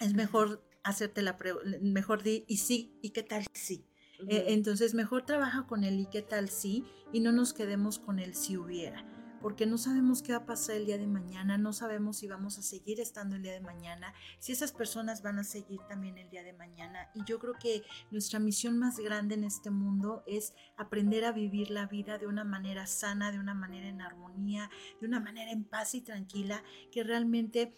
Es 0.00 0.14
mejor 0.14 0.66
hacerte 0.82 1.20
la 1.20 1.36
pregunta, 1.36 1.78
mejor 1.82 2.22
di 2.22 2.46
y 2.48 2.56
sí, 2.56 2.98
y 3.02 3.10
qué 3.10 3.22
tal 3.22 3.44
sí. 3.52 3.84
Eh, 4.30 4.46
entonces, 4.48 4.94
mejor 4.94 5.26
trabaja 5.26 5.66
con 5.66 5.84
el 5.84 6.00
y 6.00 6.06
qué 6.06 6.22
tal 6.22 6.48
sí 6.48 6.86
y 7.12 7.20
no 7.20 7.32
nos 7.32 7.52
quedemos 7.52 7.98
con 7.98 8.18
el 8.18 8.34
si 8.34 8.56
hubiera 8.56 9.04
porque 9.40 9.66
no 9.66 9.78
sabemos 9.78 10.22
qué 10.22 10.32
va 10.32 10.38
a 10.38 10.46
pasar 10.46 10.76
el 10.76 10.86
día 10.86 10.98
de 10.98 11.06
mañana, 11.06 11.58
no 11.58 11.72
sabemos 11.72 12.18
si 12.18 12.26
vamos 12.26 12.58
a 12.58 12.62
seguir 12.62 13.00
estando 13.00 13.36
el 13.36 13.42
día 13.42 13.52
de 13.52 13.60
mañana, 13.60 14.12
si 14.38 14.52
esas 14.52 14.72
personas 14.72 15.22
van 15.22 15.38
a 15.38 15.44
seguir 15.44 15.80
también 15.88 16.18
el 16.18 16.30
día 16.30 16.42
de 16.42 16.52
mañana. 16.52 17.10
Y 17.14 17.24
yo 17.24 17.38
creo 17.38 17.54
que 17.54 17.82
nuestra 18.10 18.38
misión 18.38 18.78
más 18.78 18.98
grande 18.98 19.34
en 19.34 19.44
este 19.44 19.70
mundo 19.70 20.22
es 20.26 20.54
aprender 20.76 21.24
a 21.24 21.32
vivir 21.32 21.70
la 21.70 21.86
vida 21.86 22.18
de 22.18 22.26
una 22.26 22.44
manera 22.44 22.86
sana, 22.86 23.32
de 23.32 23.38
una 23.38 23.54
manera 23.54 23.88
en 23.88 24.00
armonía, 24.00 24.70
de 25.00 25.06
una 25.06 25.20
manera 25.20 25.52
en 25.52 25.64
paz 25.64 25.94
y 25.94 26.00
tranquila, 26.00 26.62
que 26.90 27.04
realmente 27.04 27.74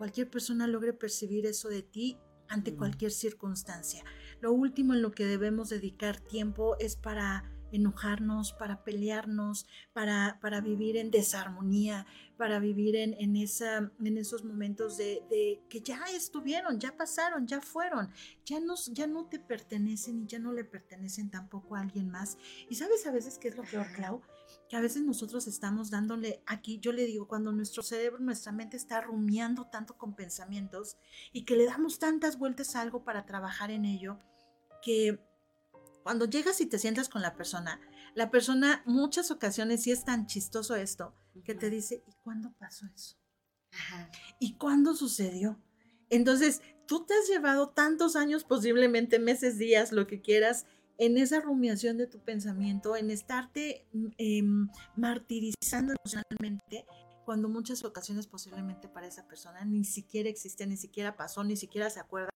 cualquier 0.00 0.30
persona 0.30 0.66
logre 0.66 0.94
percibir 0.94 1.44
eso 1.44 1.68
de 1.68 1.82
ti 1.82 2.16
ante 2.48 2.74
cualquier 2.74 3.12
circunstancia. 3.12 4.02
Lo 4.40 4.50
último 4.50 4.94
en 4.94 5.02
lo 5.02 5.12
que 5.12 5.26
debemos 5.26 5.68
dedicar 5.68 6.18
tiempo 6.18 6.74
es 6.78 6.96
para 6.96 7.44
enojarnos, 7.70 8.54
para 8.54 8.82
pelearnos, 8.82 9.66
para, 9.92 10.38
para 10.40 10.62
vivir 10.62 10.96
en 10.96 11.10
desarmonía, 11.10 12.06
para 12.38 12.60
vivir 12.60 12.96
en, 12.96 13.12
en, 13.12 13.36
esa, 13.36 13.92
en 14.02 14.16
esos 14.16 14.42
momentos 14.42 14.96
de, 14.96 15.22
de, 15.28 15.60
que 15.68 15.82
ya 15.82 16.02
estuvieron, 16.16 16.80
ya 16.80 16.96
pasaron, 16.96 17.46
ya 17.46 17.60
fueron, 17.60 18.10
ya, 18.46 18.58
nos, 18.58 18.86
ya 18.94 19.06
no 19.06 19.26
te 19.26 19.38
pertenecen 19.38 20.22
y 20.22 20.26
ya 20.26 20.38
no 20.38 20.54
le 20.54 20.64
pertenecen 20.64 21.30
tampoco 21.30 21.76
a 21.76 21.82
alguien 21.82 22.08
más. 22.08 22.38
Y 22.70 22.76
sabes 22.76 23.06
a 23.06 23.12
veces 23.12 23.36
qué 23.36 23.48
es 23.48 23.56
lo 23.58 23.64
peor, 23.64 23.86
Clau? 23.94 24.22
Que 24.70 24.76
a 24.76 24.80
veces 24.80 25.02
nosotros 25.02 25.48
estamos 25.48 25.90
dándole 25.90 26.42
aquí, 26.46 26.78
yo 26.78 26.92
le 26.92 27.04
digo, 27.04 27.26
cuando 27.26 27.50
nuestro 27.50 27.82
cerebro, 27.82 28.20
nuestra 28.20 28.52
mente 28.52 28.76
está 28.76 29.00
rumiando 29.00 29.66
tanto 29.66 29.98
con 29.98 30.14
pensamientos 30.14 30.96
y 31.32 31.44
que 31.44 31.56
le 31.56 31.66
damos 31.66 31.98
tantas 31.98 32.38
vueltas 32.38 32.76
a 32.76 32.80
algo 32.80 33.04
para 33.04 33.26
trabajar 33.26 33.72
en 33.72 33.84
ello, 33.84 34.20
que 34.80 35.18
cuando 36.04 36.24
llegas 36.24 36.60
y 36.60 36.66
te 36.66 36.78
sientas 36.78 37.08
con 37.08 37.20
la 37.20 37.34
persona, 37.34 37.80
la 38.14 38.30
persona 38.30 38.82
muchas 38.86 39.32
ocasiones, 39.32 39.82
sí 39.82 39.90
es 39.90 40.04
tan 40.04 40.26
chistoso 40.26 40.76
esto, 40.76 41.14
que 41.44 41.54
te 41.54 41.68
dice, 41.68 42.04
¿y 42.06 42.12
cuándo 42.22 42.52
pasó 42.56 42.86
eso? 42.94 43.16
¿Y 44.38 44.54
cuándo 44.54 44.94
sucedió? 44.94 45.60
Entonces, 46.10 46.62
tú 46.86 47.04
te 47.06 47.14
has 47.14 47.28
llevado 47.28 47.70
tantos 47.70 48.16
años, 48.16 48.44
posiblemente 48.44 49.18
meses, 49.18 49.58
días, 49.58 49.92
lo 49.92 50.06
que 50.06 50.20
quieras, 50.20 50.66
en 51.00 51.16
esa 51.16 51.40
rumiación 51.40 51.96
de 51.96 52.06
tu 52.06 52.18
pensamiento, 52.18 52.94
en 52.94 53.10
estarte 53.10 53.86
mm, 53.92 54.06
em, 54.18 54.68
martirizando 54.96 55.94
emocionalmente, 56.04 56.84
cuando 57.24 57.48
muchas 57.48 57.84
ocasiones 57.84 58.26
posiblemente 58.26 58.86
para 58.86 59.06
esa 59.06 59.26
persona 59.26 59.64
ni 59.64 59.84
siquiera 59.84 60.28
existe, 60.28 60.66
ni 60.66 60.76
siquiera 60.76 61.16
pasó, 61.16 61.42
ni 61.42 61.56
siquiera 61.56 61.88
se 61.88 62.00
acuerda 62.00 62.28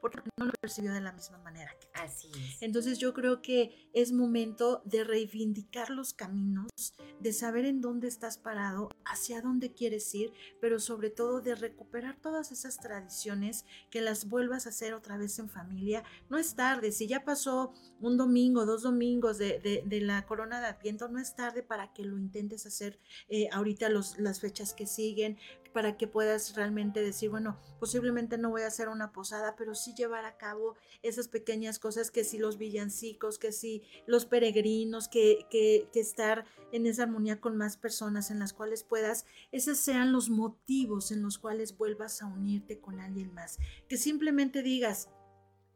porque 0.00 0.20
no 0.36 0.46
lo 0.46 0.52
percibió 0.60 0.92
de 0.92 1.00
la 1.00 1.12
misma 1.12 1.38
manera 1.38 1.74
que 1.78 1.88
Así 1.94 2.28
es. 2.34 2.62
Entonces 2.62 2.98
yo 2.98 3.12
creo 3.12 3.42
que 3.42 3.90
es 3.92 4.12
momento 4.12 4.82
de 4.84 5.04
reivindicar 5.04 5.90
los 5.90 6.14
caminos, 6.14 6.70
de 7.18 7.32
saber 7.32 7.66
en 7.66 7.80
dónde 7.80 8.08
estás 8.08 8.38
parado, 8.38 8.88
hacia 9.04 9.42
dónde 9.42 9.72
quieres 9.72 10.14
ir, 10.14 10.32
pero 10.60 10.78
sobre 10.78 11.10
todo 11.10 11.40
de 11.40 11.54
recuperar 11.54 12.16
todas 12.16 12.52
esas 12.52 12.78
tradiciones, 12.78 13.64
que 13.90 14.00
las 14.00 14.28
vuelvas 14.28 14.66
a 14.66 14.70
hacer 14.70 14.94
otra 14.94 15.16
vez 15.16 15.38
en 15.38 15.48
familia. 15.48 16.04
No 16.28 16.38
es 16.38 16.54
tarde, 16.54 16.92
si 16.92 17.06
ya 17.06 17.24
pasó 17.24 17.74
un 18.00 18.16
domingo, 18.16 18.64
dos 18.64 18.82
domingos 18.82 19.38
de, 19.38 19.82
la 20.02 20.24
corona 20.26 20.60
de 20.60 20.66
Adviento, 20.68 21.08
no 21.08 21.18
es 21.18 21.34
tarde 21.34 21.62
para 21.62 21.92
que 21.92 22.04
lo 22.04 22.18
intentes 22.18 22.66
hacer 22.66 22.98
eh, 23.28 23.48
ahorita 23.52 23.88
los, 23.88 24.18
las 24.18 24.40
fechas 24.40 24.72
que 24.72 24.86
siguen, 24.86 25.38
para 25.72 25.96
que 25.96 26.06
puedas 26.06 26.54
realmente 26.54 27.02
decir, 27.02 27.30
bueno, 27.30 27.58
posiblemente 27.78 28.38
no 28.38 28.50
voy 28.50 28.62
a 28.62 28.66
hacer 28.66 28.88
una 28.88 29.12
posada, 29.12 29.54
pero 29.56 29.74
sí 29.74 29.94
llevar 29.94 30.24
a 30.24 30.36
cabo 30.36 30.76
esas 31.02 31.28
pequeñas 31.28 31.78
cosas 31.78 32.10
que 32.10 32.24
sí 32.24 32.38
los 32.38 32.58
villancicos, 32.58 33.38
que 33.38 33.52
sí 33.52 33.82
los 34.06 34.26
peregrinos, 34.26 35.08
que, 35.08 35.46
que, 35.50 35.88
que 35.92 36.00
estar 36.00 36.44
en 36.72 36.86
esa 36.86 37.04
armonía 37.04 37.40
con 37.40 37.56
más 37.56 37.76
personas 37.76 38.30
en 38.30 38.38
las 38.38 38.52
cuales 38.52 38.84
puedas, 38.84 39.26
esos 39.52 39.78
sean 39.78 40.12
los 40.12 40.30
motivos 40.30 41.12
en 41.12 41.22
los 41.22 41.38
cuales 41.38 41.76
vuelvas 41.76 42.22
a 42.22 42.26
unirte 42.26 42.80
con 42.80 43.00
alguien 43.00 43.32
más. 43.34 43.58
Que 43.88 43.96
simplemente 43.96 44.62
digas, 44.62 45.08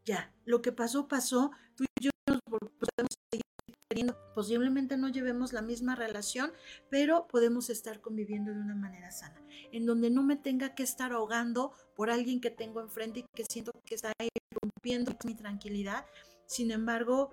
ya, 0.05 0.32
lo 0.45 0.62
que 0.62 0.72
pasó, 0.72 1.09
pasó, 1.09 1.51
tú 1.76 1.84
y 1.84 2.05
yo 2.05 2.13
Posiblemente 4.35 4.97
no 4.97 5.09
llevemos 5.09 5.53
la 5.53 5.62
misma 5.62 5.95
relación, 5.95 6.53
pero 6.91 7.26
podemos 7.28 7.70
estar 7.70 8.01
conviviendo 8.01 8.53
de 8.53 8.61
una 8.61 8.74
manera 8.74 9.11
sana, 9.11 9.41
en 9.72 9.87
donde 9.87 10.11
no 10.11 10.22
me 10.22 10.37
tenga 10.37 10.74
que 10.74 10.82
estar 10.82 11.12
ahogando 11.12 11.72
por 11.95 12.11
alguien 12.11 12.41
que 12.41 12.51
tengo 12.51 12.80
enfrente 12.80 13.20
y 13.20 13.24
que 13.35 13.45
siento 13.45 13.72
que 13.85 13.95
está 13.95 14.12
rompiendo 14.61 15.16
mi 15.24 15.35
tranquilidad. 15.35 16.07
Sin 16.47 16.70
embargo, 16.70 17.30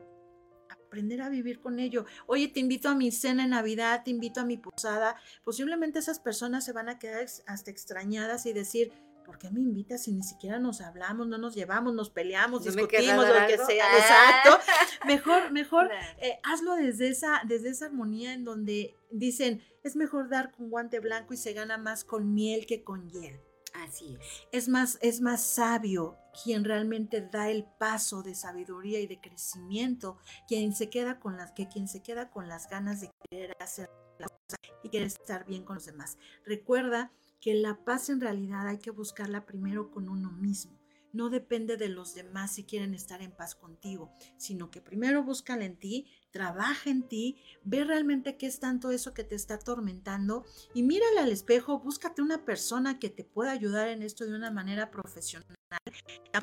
aprender 0.70 1.22
a 1.22 1.30
vivir 1.30 1.60
con 1.60 1.80
ello. 1.80 2.06
Oye, 2.28 2.48
te 2.48 2.60
invito 2.60 2.90
a 2.90 2.96
mi 2.96 3.12
cena 3.12 3.46
en 3.46 3.52
Navidad, 3.52 4.04
te 4.04 4.12
invito 4.12 4.42
a 4.42 4.46
mi 4.46 4.58
posada. 4.58 5.16
Posiblemente 5.44 6.00
esas 6.00 6.20
personas 6.20 6.66
se 6.66 6.74
van 6.74 6.90
a 6.90 7.00
quedar 7.00 7.26
hasta 7.48 7.72
extrañadas 7.72 8.46
y 8.46 8.54
decir, 8.54 8.92
¿por 9.32 9.40
qué 9.40 9.50
me 9.50 9.62
invitas 9.62 10.04
si 10.04 10.12
ni 10.12 10.24
siquiera 10.24 10.60
nos 10.60 10.82
hablamos, 10.82 11.26
no 11.26 11.38
nos 11.38 11.56
llevamos, 11.56 11.94
nos 11.94 12.10
peleamos, 12.10 12.66
discutimos, 12.66 13.26
lo 13.26 13.48
que 13.48 13.58
sea? 13.66 13.86
Ah. 13.86 13.98
Exacto. 13.98 14.74
mejor, 15.08 15.52
mejor 15.54 15.90
eh, 16.18 16.38
hazlo 16.44 16.76
desde 16.76 17.08
esa, 17.08 17.42
desde 17.48 17.70
esa 17.70 17.86
armonía 17.86 18.34
en 18.34 18.44
donde 18.44 18.94
dicen, 19.10 19.64
es 19.86 19.96
mejor 19.96 20.28
dar 20.28 20.52
con 20.52 20.70
guante 20.70 21.00
blanco 21.00 21.34
y 21.34 21.38
se 21.38 21.54
gana 21.54 21.78
más 21.78 22.04
con 22.04 22.34
miel 22.34 22.66
que 22.66 22.84
con 22.84 23.10
hiel. 23.10 23.40
Así 23.74 24.18
es. 24.20 24.26
Es 24.52 24.68
más, 24.68 25.00
es 25.02 25.22
más 25.22 25.42
sabio 25.42 26.18
quien 26.44 26.66
realmente 26.66 27.22
da 27.22 27.50
el 27.50 27.64
paso 27.64 28.24
de 28.24 28.36
sabiduría 28.36 29.00
y 29.00 29.08
de 29.08 29.22
crecimiento, 29.22 30.18
quien 30.46 30.76
se 30.76 30.90
queda 30.90 31.22
con 31.22 31.38
las, 31.38 31.54
que 31.54 31.70
quien 31.70 31.88
se 31.88 32.04
queda 32.04 32.32
con 32.32 32.50
las 32.50 32.70
ganas 32.70 33.00
de 33.00 33.10
querer 33.30 33.56
hacer 33.62 33.90
las 34.20 34.30
cosas 34.30 34.60
y 34.84 34.90
querer 34.90 35.08
estar 35.08 35.46
bien 35.46 35.64
con 35.64 35.76
los 35.76 35.86
demás. 35.86 36.18
Recuerda 36.46 37.14
que 37.42 37.56
la 37.56 37.84
paz 37.84 38.10
en 38.10 38.22
realidad 38.22 38.68
hay 38.68 38.78
que 38.78 38.92
buscarla 38.92 39.46
primero 39.46 39.90
con 39.90 40.08
uno 40.08 40.32
mismo. 40.32 40.80
No 41.12 41.30
depende 41.30 41.76
de 41.76 41.90
los 41.90 42.14
demás 42.14 42.54
si 42.54 42.64
quieren 42.64 42.94
estar 42.94 43.22
en 43.22 43.36
paz 43.36 43.56
contigo, 43.56 44.14
sino 44.38 44.72
que 44.72 44.80
primero 44.80 45.24
búscala 45.24 45.66
en 45.66 45.78
ti, 45.78 46.08
trabaja 46.32 46.90
en 46.90 47.04
ti, 47.04 47.38
ve 47.64 47.84
realmente 47.84 48.38
qué 48.38 48.48
es 48.48 48.60
tanto 48.60 48.92
eso 48.92 49.14
que 49.14 49.24
te 49.24 49.36
está 49.36 49.56
atormentando 49.56 50.46
y 50.74 50.84
mírale 50.84 51.20
al 51.20 51.32
espejo, 51.32 51.80
búscate 51.80 52.22
una 52.22 52.46
persona 52.46 53.00
que 53.00 53.10
te 53.10 53.24
pueda 53.24 53.52
ayudar 53.52 53.90
en 53.90 54.02
esto 54.02 54.26
de 54.26 54.36
una 54.36 54.52
manera 54.52 54.92
profesional. 54.92 55.58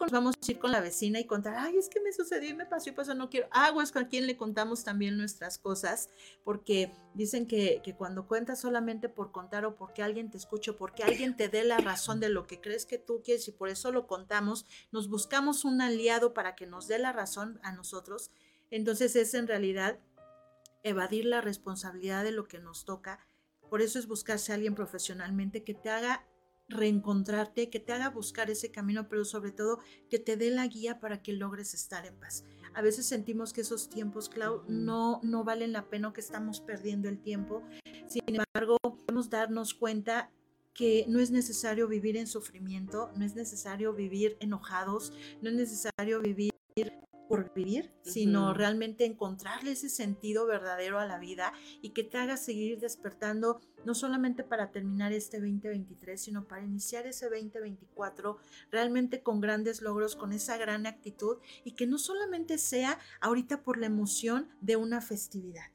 Nos 0.00 0.10
vamos 0.10 0.34
a 0.36 0.50
ir 0.50 0.58
con 0.58 0.72
la 0.72 0.80
vecina 0.80 1.18
y 1.18 1.26
contar, 1.26 1.54
ay, 1.58 1.76
es 1.76 1.88
que 1.88 2.00
me 2.00 2.12
sucedió 2.12 2.50
y 2.50 2.54
me 2.54 2.66
pasó 2.66 2.88
y 2.88 2.92
pasó, 2.92 3.14
no 3.14 3.28
quiero. 3.28 3.48
Aguas 3.50 3.92
con 3.92 4.06
quien 4.06 4.26
le 4.26 4.36
contamos 4.36 4.84
también 4.84 5.16
nuestras 5.16 5.58
cosas, 5.58 6.08
porque 6.44 6.92
dicen 7.14 7.46
que, 7.46 7.80
que 7.82 7.94
cuando 7.94 8.26
cuentas 8.26 8.60
solamente 8.60 9.08
por 9.08 9.32
contar 9.32 9.64
o 9.64 9.76
porque 9.76 10.02
alguien 10.02 10.30
te 10.30 10.38
escucha, 10.38 10.70
o 10.70 10.76
porque 10.76 11.02
alguien 11.02 11.36
te 11.36 11.48
dé 11.48 11.64
la 11.64 11.78
razón 11.78 12.20
de 12.20 12.28
lo 12.28 12.46
que 12.46 12.60
crees 12.60 12.86
que 12.86 12.98
tú 12.98 13.22
quieres 13.22 13.48
y 13.48 13.52
por 13.52 13.68
eso 13.68 13.92
lo 13.92 14.06
contamos, 14.06 14.66
nos 14.92 15.08
buscamos 15.08 15.64
un 15.64 15.80
aliado 15.80 16.32
para 16.32 16.54
que 16.54 16.66
nos 16.66 16.86
dé 16.86 16.98
la 16.98 17.12
razón 17.12 17.60
a 17.62 17.72
nosotros 17.72 18.30
entonces 18.70 19.16
es 19.16 19.34
en 19.34 19.46
realidad 19.46 19.98
evadir 20.82 21.24
la 21.24 21.40
responsabilidad 21.40 22.24
de 22.24 22.32
lo 22.32 22.46
que 22.46 22.58
nos 22.58 22.84
toca. 22.84 23.20
Por 23.68 23.82
eso 23.82 23.98
es 23.98 24.06
buscarse 24.06 24.52
a 24.52 24.54
alguien 24.54 24.74
profesionalmente 24.74 25.64
que 25.64 25.74
te 25.74 25.90
haga 25.90 26.26
reencontrarte, 26.68 27.70
que 27.70 27.80
te 27.80 27.92
haga 27.92 28.10
buscar 28.10 28.50
ese 28.50 28.70
camino, 28.70 29.08
pero 29.08 29.24
sobre 29.24 29.52
todo 29.52 29.80
que 30.10 30.18
te 30.18 30.36
dé 30.36 30.50
la 30.50 30.66
guía 30.66 31.00
para 31.00 31.22
que 31.22 31.32
logres 31.32 31.74
estar 31.74 32.06
en 32.06 32.14
paz. 32.18 32.44
A 32.74 32.82
veces 32.82 33.06
sentimos 33.06 33.52
que 33.52 33.62
esos 33.62 33.88
tiempos, 33.88 34.28
Clau, 34.28 34.62
no, 34.68 35.20
no 35.22 35.44
valen 35.44 35.72
la 35.72 35.88
pena, 35.88 36.12
que 36.12 36.20
estamos 36.20 36.60
perdiendo 36.60 37.08
el 37.08 37.20
tiempo. 37.20 37.62
Sin 38.06 38.22
embargo, 38.26 38.76
podemos 38.80 39.30
darnos 39.30 39.74
cuenta 39.74 40.30
que 40.74 41.06
no 41.08 41.18
es 41.18 41.30
necesario 41.30 41.88
vivir 41.88 42.16
en 42.16 42.26
sufrimiento, 42.26 43.10
no 43.16 43.24
es 43.24 43.34
necesario 43.34 43.94
vivir 43.94 44.36
enojados, 44.38 45.12
no 45.42 45.48
es 45.48 45.56
necesario 45.56 46.20
vivir 46.20 46.52
por 47.28 47.52
vivir, 47.52 47.92
sino 48.02 48.54
realmente 48.54 49.04
encontrarle 49.04 49.72
ese 49.72 49.88
sentido 49.88 50.46
verdadero 50.46 50.98
a 50.98 51.06
la 51.06 51.18
vida 51.18 51.52
y 51.82 51.90
que 51.90 52.02
te 52.02 52.16
haga 52.16 52.36
seguir 52.36 52.80
despertando, 52.80 53.60
no 53.84 53.94
solamente 53.94 54.42
para 54.42 54.70
terminar 54.70 55.12
este 55.12 55.38
2023, 55.38 56.20
sino 56.20 56.48
para 56.48 56.64
iniciar 56.64 57.06
ese 57.06 57.26
2024 57.26 58.38
realmente 58.70 59.22
con 59.22 59.40
grandes 59.40 59.82
logros, 59.82 60.16
con 60.16 60.32
esa 60.32 60.56
gran 60.56 60.86
actitud 60.86 61.36
y 61.64 61.72
que 61.72 61.86
no 61.86 61.98
solamente 61.98 62.58
sea 62.58 62.98
ahorita 63.20 63.62
por 63.62 63.78
la 63.78 63.86
emoción 63.86 64.48
de 64.60 64.76
una 64.76 65.00
festividad. 65.00 65.66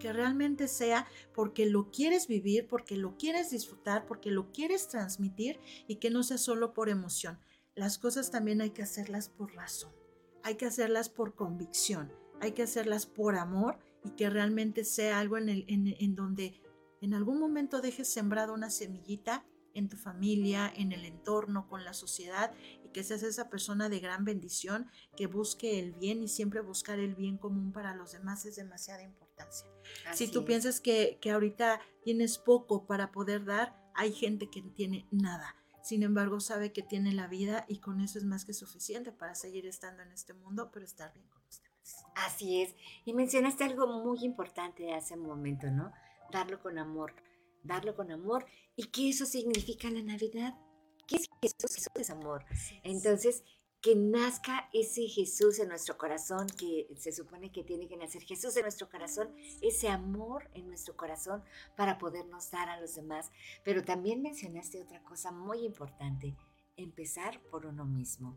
Que 0.00 0.12
realmente 0.12 0.68
sea 0.68 1.06
porque 1.32 1.66
lo 1.66 1.90
quieres 1.90 2.26
vivir, 2.26 2.66
porque 2.66 2.96
lo 2.96 3.16
quieres 3.16 3.50
disfrutar, 3.50 4.06
porque 4.06 4.30
lo 4.30 4.52
quieres 4.52 4.88
transmitir 4.88 5.60
y 5.86 5.96
que 5.96 6.10
no 6.10 6.22
sea 6.22 6.38
solo 6.38 6.74
por 6.74 6.88
emoción. 6.88 7.38
Las 7.74 7.98
cosas 7.98 8.30
también 8.30 8.60
hay 8.60 8.70
que 8.70 8.82
hacerlas 8.82 9.28
por 9.28 9.54
razón 9.54 9.97
hay 10.42 10.56
que 10.56 10.66
hacerlas 10.66 11.08
por 11.08 11.34
convicción, 11.34 12.12
hay 12.40 12.52
que 12.52 12.62
hacerlas 12.62 13.06
por 13.06 13.36
amor 13.36 13.78
y 14.04 14.10
que 14.10 14.30
realmente 14.30 14.84
sea 14.84 15.18
algo 15.18 15.36
en, 15.36 15.48
el, 15.48 15.64
en, 15.68 16.14
donde 16.14 16.60
en 17.00 17.14
algún 17.14 17.38
momento 17.38 17.80
dejes 17.80 18.08
sembrada 18.08 18.52
una 18.52 18.70
semillita 18.70 19.44
en 19.74 19.88
tu 19.88 19.96
familia, 19.96 20.72
en 20.74 20.92
el 20.92 21.04
entorno, 21.04 21.68
con 21.68 21.84
la 21.84 21.92
sociedad 21.92 22.52
y 22.84 22.88
que 22.88 23.04
seas 23.04 23.22
esa 23.22 23.48
persona 23.48 23.88
de 23.88 24.00
gran 24.00 24.24
bendición 24.24 24.90
que 25.16 25.26
busque 25.26 25.78
el 25.78 25.92
bien 25.92 26.22
y 26.22 26.28
siempre 26.28 26.60
buscar 26.60 26.98
el 26.98 27.14
bien 27.14 27.38
común 27.38 27.72
para 27.72 27.94
los 27.94 28.12
demás 28.12 28.44
es 28.46 28.56
demasiada 28.56 29.02
importancia. 29.02 29.68
si 30.14 30.28
tú 30.28 30.44
piensas 30.44 30.80
que, 30.80 31.18
que 31.20 31.30
ahorita 31.30 31.80
tienes 32.02 32.38
poco 32.38 32.86
para 32.86 33.12
poder 33.12 33.44
dar, 33.44 33.76
hay 33.94 34.12
gente 34.12 34.48
que 34.50 34.62
tiene 34.62 35.06
nada 35.10 35.54
sin 35.88 36.02
embargo, 36.02 36.38
sabe 36.38 36.70
que 36.70 36.82
tiene 36.82 37.14
la 37.14 37.28
vida 37.28 37.64
y 37.66 37.78
con 37.78 38.02
eso 38.02 38.18
es 38.18 38.24
más 38.26 38.44
que 38.44 38.52
suficiente 38.52 39.10
para 39.10 39.34
seguir 39.34 39.64
estando 39.64 40.02
en 40.02 40.12
este 40.12 40.34
mundo, 40.34 40.70
pero 40.70 40.84
estar 40.84 41.14
bien 41.14 41.26
con 41.28 41.42
los 41.46 41.62
demás. 41.62 42.04
Así 42.14 42.60
es. 42.60 42.74
Y 43.06 43.14
mencionaste 43.14 43.64
algo 43.64 43.86
muy 43.86 44.22
importante 44.22 44.92
hace 44.92 45.14
un 45.14 45.22
momento, 45.22 45.70
¿no? 45.70 45.90
Darlo 46.30 46.60
con 46.60 46.76
amor. 46.76 47.14
Darlo 47.62 47.96
con 47.96 48.10
amor. 48.10 48.44
¿Y 48.76 48.88
qué 48.88 49.08
eso 49.08 49.24
significa 49.24 49.88
la 49.90 50.02
Navidad? 50.02 50.58
¿Qué 51.06 51.16
es 51.16 51.30
Jesús? 51.40 51.74
Jesús 51.74 51.92
es 51.94 52.10
amor. 52.10 52.44
Entonces, 52.82 53.42
que 53.80 53.94
nazca 53.94 54.68
ese 54.72 55.06
Jesús 55.06 55.58
en 55.60 55.68
nuestro 55.68 55.96
corazón, 55.96 56.46
que 56.58 56.88
se 56.96 57.12
supone 57.12 57.52
que 57.52 57.62
tiene 57.62 57.88
que 57.88 57.96
nacer 57.96 58.22
Jesús 58.22 58.56
en 58.56 58.62
nuestro 58.62 58.90
corazón, 58.90 59.32
ese 59.62 59.88
amor 59.88 60.50
en 60.54 60.66
nuestro 60.66 60.96
corazón 60.96 61.42
para 61.76 61.98
podernos 61.98 62.50
dar 62.50 62.68
a 62.68 62.80
los 62.80 62.94
demás. 62.94 63.30
Pero 63.64 63.84
también 63.84 64.22
mencionaste 64.22 64.82
otra 64.82 65.02
cosa 65.02 65.30
muy 65.30 65.64
importante, 65.64 66.36
empezar 66.76 67.40
por 67.50 67.66
uno 67.66 67.84
mismo. 67.84 68.36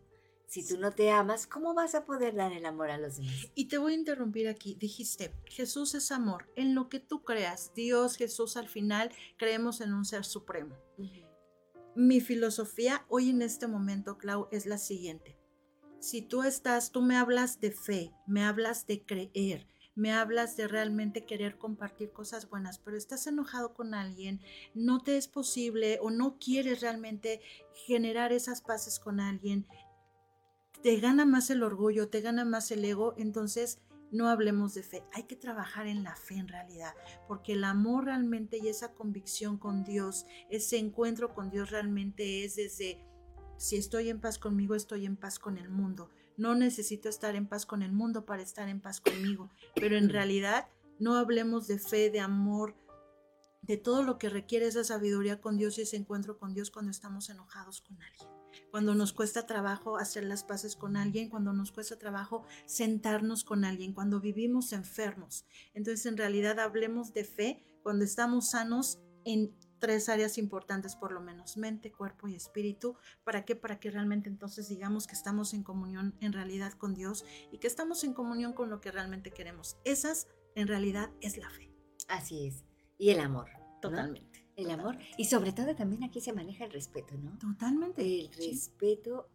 Si 0.51 0.67
tú 0.67 0.77
no 0.77 0.91
te 0.91 1.09
amas, 1.09 1.47
¿cómo 1.47 1.73
vas 1.73 1.95
a 1.95 2.03
poder 2.03 2.35
dar 2.35 2.51
el 2.51 2.65
amor 2.65 2.91
a 2.91 2.97
los 2.97 3.15
demás? 3.15 3.49
Y 3.55 3.69
te 3.69 3.77
voy 3.77 3.93
a 3.93 3.97
interrumpir 3.97 4.49
aquí. 4.49 4.75
Dijiste, 4.75 5.33
Jesús 5.45 5.95
es 5.95 6.11
amor. 6.11 6.51
En 6.57 6.75
lo 6.75 6.89
que 6.89 6.99
tú 6.99 7.23
creas, 7.23 7.73
Dios, 7.73 8.17
Jesús, 8.17 8.57
al 8.57 8.67
final 8.67 9.11
creemos 9.37 9.79
en 9.79 9.93
un 9.93 10.03
ser 10.03 10.25
supremo. 10.25 10.75
Mi 11.95 12.21
filosofía 12.21 13.05
hoy 13.09 13.31
en 13.31 13.41
este 13.41 13.67
momento, 13.67 14.17
Clau, 14.17 14.47
es 14.51 14.65
la 14.65 14.77
siguiente. 14.77 15.37
Si 15.99 16.21
tú 16.21 16.43
estás, 16.43 16.91
tú 16.93 17.01
me 17.01 17.17
hablas 17.17 17.59
de 17.59 17.71
fe, 17.71 18.13
me 18.25 18.45
hablas 18.45 18.87
de 18.87 19.05
creer, 19.05 19.67
me 19.93 20.13
hablas 20.13 20.55
de 20.55 20.69
realmente 20.69 21.25
querer 21.25 21.57
compartir 21.57 22.13
cosas 22.13 22.49
buenas, 22.49 22.79
pero 22.79 22.95
estás 22.95 23.27
enojado 23.27 23.73
con 23.73 23.93
alguien, 23.93 24.39
no 24.73 25.03
te 25.03 25.17
es 25.17 25.27
posible 25.27 25.99
o 26.01 26.11
no 26.11 26.37
quieres 26.39 26.79
realmente 26.79 27.41
generar 27.85 28.31
esas 28.31 28.61
paces 28.61 28.97
con 28.97 29.19
alguien, 29.19 29.67
te 30.81 30.97
gana 31.01 31.25
más 31.25 31.49
el 31.49 31.61
orgullo, 31.61 32.07
te 32.07 32.21
gana 32.21 32.45
más 32.45 32.71
el 32.71 32.85
ego, 32.85 33.15
entonces 33.17 33.79
no 34.11 34.27
hablemos 34.27 34.73
de 34.73 34.83
fe, 34.83 35.03
hay 35.13 35.23
que 35.23 35.35
trabajar 35.35 35.87
en 35.87 36.03
la 36.03 36.15
fe 36.15 36.35
en 36.35 36.47
realidad, 36.47 36.93
porque 37.27 37.53
el 37.53 37.63
amor 37.63 38.05
realmente 38.05 38.57
y 38.57 38.67
esa 38.67 38.93
convicción 38.93 39.57
con 39.57 39.83
Dios, 39.83 40.25
ese 40.49 40.77
encuentro 40.77 41.33
con 41.33 41.49
Dios 41.49 41.71
realmente 41.71 42.43
es 42.43 42.55
desde, 42.57 43.03
si 43.57 43.77
estoy 43.77 44.09
en 44.09 44.19
paz 44.19 44.37
conmigo, 44.37 44.75
estoy 44.75 45.05
en 45.05 45.15
paz 45.15 45.39
con 45.39 45.57
el 45.57 45.69
mundo. 45.69 46.09
No 46.37 46.55
necesito 46.55 47.09
estar 47.09 47.35
en 47.35 47.47
paz 47.47 47.65
con 47.65 47.83
el 47.83 47.91
mundo 47.91 48.25
para 48.25 48.41
estar 48.41 48.67
en 48.67 48.81
paz 48.81 48.99
conmigo, 49.01 49.49
pero 49.75 49.97
en 49.97 50.09
realidad 50.09 50.67
no 50.99 51.15
hablemos 51.15 51.67
de 51.67 51.79
fe, 51.79 52.09
de 52.09 52.19
amor, 52.19 52.75
de 53.61 53.77
todo 53.77 54.03
lo 54.03 54.17
que 54.17 54.29
requiere 54.29 54.67
esa 54.67 54.83
sabiduría 54.83 55.39
con 55.39 55.57
Dios 55.57 55.77
y 55.77 55.81
ese 55.81 55.97
encuentro 55.97 56.37
con 56.37 56.53
Dios 56.53 56.71
cuando 56.71 56.91
estamos 56.91 57.29
enojados 57.29 57.81
con 57.81 58.01
alguien 58.01 58.40
cuando 58.71 58.95
nos 58.95 59.13
cuesta 59.13 59.45
trabajo 59.45 59.97
hacer 59.97 60.23
las 60.23 60.43
paces 60.43 60.75
con 60.75 60.95
alguien, 60.95 61.29
cuando 61.29 61.53
nos 61.53 61.71
cuesta 61.71 61.97
trabajo 61.97 62.43
sentarnos 62.65 63.43
con 63.43 63.65
alguien, 63.65 63.93
cuando 63.93 64.19
vivimos 64.19 64.73
enfermos. 64.73 65.45
Entonces, 65.73 66.05
en 66.05 66.17
realidad, 66.17 66.59
hablemos 66.59 67.13
de 67.13 67.23
fe 67.23 67.63
cuando 67.83 68.05
estamos 68.05 68.49
sanos 68.51 68.99
en 69.25 69.55
tres 69.81 70.09
áreas 70.09 70.37
importantes 70.37 70.95
por 70.95 71.11
lo 71.11 71.19
menos, 71.19 71.57
mente, 71.57 71.91
cuerpo 71.91 72.27
y 72.27 72.35
espíritu. 72.35 72.95
¿Para 73.23 73.43
qué? 73.43 73.55
Para 73.55 73.79
que 73.79 73.91
realmente 73.91 74.29
entonces 74.29 74.69
digamos 74.69 75.07
que 75.07 75.15
estamos 75.15 75.53
en 75.53 75.63
comunión 75.63 76.15
en 76.21 76.33
realidad 76.33 76.73
con 76.73 76.93
Dios 76.93 77.25
y 77.51 77.57
que 77.57 77.67
estamos 77.67 78.03
en 78.03 78.13
comunión 78.13 78.53
con 78.53 78.69
lo 78.69 78.79
que 78.79 78.91
realmente 78.91 79.31
queremos. 79.31 79.77
Esas 79.83 80.27
en 80.55 80.67
realidad 80.67 81.09
es 81.19 81.37
la 81.37 81.49
fe. 81.49 81.73
Así 82.07 82.47
es. 82.47 82.63
Y 82.97 83.09
el 83.09 83.19
amor. 83.19 83.49
Totalmente. 83.81 84.30
El 84.55 84.69
amor. 84.71 84.97
Y 85.17 85.25
sobre 85.25 85.53
todo 85.53 85.75
también 85.75 86.03
aquí 86.03 86.21
se 86.21 86.33
maneja 86.33 86.65
el 86.65 86.71
respeto, 86.71 87.15
¿no? 87.17 87.37
Totalmente. 87.37 88.01
El 88.01 88.31
respeto 88.33 89.29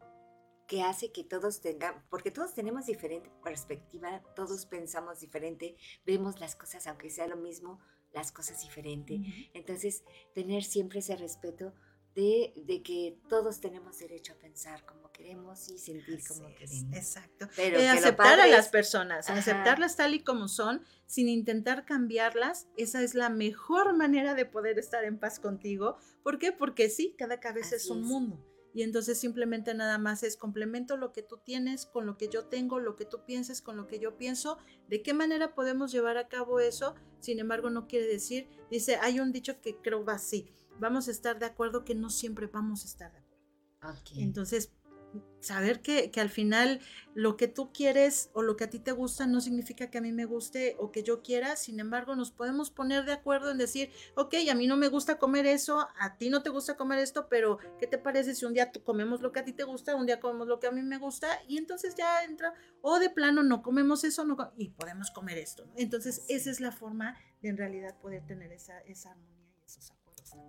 que 0.67 0.83
hace 0.83 1.13
que 1.13 1.25
todos 1.25 1.61
tengan, 1.61 2.05
porque 2.11 2.31
todos 2.31 2.55
tenemos 2.55 2.87
diferente 2.87 3.31
perspectiva, 3.43 4.23
todos 4.35 4.67
pensamos 4.67 5.21
diferente, 5.21 5.77
vemos 6.05 6.41
las 6.41 6.57
cosas, 6.57 6.87
aunque 6.87 7.09
sea 7.09 7.29
lo 7.29 7.37
mismo, 7.37 7.79
las 8.13 8.33
cosas 8.33 8.63
diferente. 8.63 9.51
Entonces, 9.55 10.05
tener 10.35 10.65
siempre 10.65 10.99
ese 11.01 11.17
respeto 11.17 11.73
de, 12.17 12.55
de, 12.57 12.83
que 12.83 13.19
todos 13.29 13.61
tenemos 13.61 13.99
derecho 13.99 14.33
a 14.33 14.37
pensar 14.37 14.85
como 14.87 15.13
queremos 15.13 15.69
y 15.69 15.79
sentir 15.79 16.27
como 16.27 16.49
queremos. 16.55 16.97
Exacto. 16.97 17.47
Pero 17.55 17.79
aceptar 17.79 18.41
a 18.41 18.47
las 18.47 18.69
personas, 18.69 19.29
aceptarlas 19.29 19.97
tal 19.97 20.15
y 20.15 20.21
como 20.21 20.49
son, 20.49 20.83
sin 21.07 21.29
intentar 21.29 21.85
cambiarlas, 21.85 22.69
esa 22.79 23.03
es 23.03 23.15
la 23.15 23.29
mejor 23.29 23.95
manera 23.95 24.35
de 24.35 24.47
poder 24.47 24.79
estar 24.79 25.05
en 25.05 25.19
paz 25.19 25.39
contigo. 25.39 25.99
¿Por 26.23 26.39
qué? 26.39 26.53
Porque 26.53 26.89
sí, 26.89 27.15
cada 27.19 27.39
cabeza 27.39 27.77
es 27.77 27.91
un 27.91 28.03
mundo 28.03 28.43
y 28.77 28.83
entonces 28.83 29.19
simplemente 29.19 29.73
nada 29.73 29.97
más 29.97 30.23
es 30.23 30.37
complemento 30.37 30.99
lo 30.99 31.11
que 31.11 31.23
tú 31.23 31.39
tienes 31.39 31.87
con 31.87 32.05
lo 32.05 32.19
que 32.19 32.29
yo 32.29 32.45
tengo, 32.45 32.79
lo 32.79 32.95
que 32.95 33.07
tú 33.07 33.25
pienses 33.25 33.63
con 33.63 33.79
lo 33.79 33.87
que 33.87 33.99
yo 33.99 34.19
pienso, 34.19 34.59
de 34.87 35.01
qué 35.01 35.15
manera 35.15 35.55
podemos 35.55 35.93
llevar 35.93 36.19
a 36.19 36.29
cabo 36.29 36.61
eso, 36.61 36.95
sin 37.19 37.39
embargo 37.39 37.71
no 37.71 37.87
quiere 37.87 38.07
decir, 38.07 38.51
dice, 38.71 38.97
hay 38.97 39.19
un 39.19 39.33
dicho 39.33 39.63
que 39.63 39.77
creo 39.77 40.05
va 40.05 40.17
así, 40.17 40.53
vamos 40.79 41.09
a 41.09 41.11
estar 41.11 41.39
de 41.39 41.47
acuerdo 41.47 41.85
que 41.85 41.95
no 41.95 42.11
siempre 42.11 42.47
vamos 42.47 42.83
a 42.83 42.87
estar 42.87 43.13
de 43.13 43.19
acuerdo. 43.19 43.37
Entonces, 44.17 44.73
saber 45.41 45.81
que, 45.81 46.11
que, 46.11 46.21
al 46.21 46.31
final 46.31 46.81
lo 47.15 47.37
que 47.37 47.49
tú 47.49 47.73
quieres 47.73 48.31
o 48.33 48.43
lo 48.43 48.57
que 48.57 48.65
a 48.65 48.71
ti 48.71 48.79
te 48.79 48.93
gusta 48.93 49.27
no 49.27 49.41
significa 49.41 49.91
que 49.91 49.99
a 49.99 50.01
mí 50.01 50.13
me 50.13 50.25
guste 50.25 50.77
o 50.79 50.91
que 50.91 51.03
yo 51.03 51.23
quiera, 51.23 51.57
sin 51.57 51.79
embargo 51.81 52.17
nos 52.17 52.31
podemos 52.33 52.71
poner 52.71 53.05
de 53.05 53.13
acuerdo 53.13 53.51
en 53.51 53.59
decir, 53.59 53.91
ok, 54.17 54.35
a 54.51 54.55
mí 54.55 54.67
no 54.67 54.77
me 54.77 54.89
gusta 54.89 55.19
comer 55.19 55.47
eso, 55.47 55.87
a 55.99 56.17
ti 56.17 56.31
no 56.31 56.43
te 56.43 56.51
gusta 56.51 56.77
comer 56.77 56.99
esto, 56.99 57.29
pero 57.29 57.59
¿qué 57.79 57.87
te 57.87 57.99
parece 57.99 58.35
si 58.35 58.45
un 58.45 58.55
día 58.55 58.73
comemos 58.85 59.21
lo 59.21 59.33
que 59.33 59.41
a 59.41 59.45
ti 59.45 59.53
te 59.53 59.65
gusta, 59.65 59.95
un 59.95 60.07
día 60.07 60.21
comemos 60.21 60.49
lo 60.49 60.59
que 60.59 60.67
a 60.67 60.73
mí 60.73 60.83
me 60.83 60.99
gusta 60.99 61.29
y 61.47 61.59
entonces 61.59 61.95
ya 61.95 62.25
entra, 62.25 62.53
o 62.83 62.99
de 62.99 63.11
plano 63.11 63.43
no 63.43 63.63
comemos 63.63 64.05
eso 64.05 64.25
no, 64.25 64.37
y 64.57 64.71
podemos 64.71 65.11
comer 65.11 65.39
esto, 65.39 65.65
Entonces 65.77 66.25
esa 66.29 66.51
es 66.51 66.61
la 66.61 66.73
forma 66.73 67.17
de 67.41 67.51
en 67.51 67.57
realidad 67.57 67.99
poder 68.01 68.27
tener 68.27 68.53
esa, 68.53 68.81
esa 68.81 69.13
armonía 69.13 69.36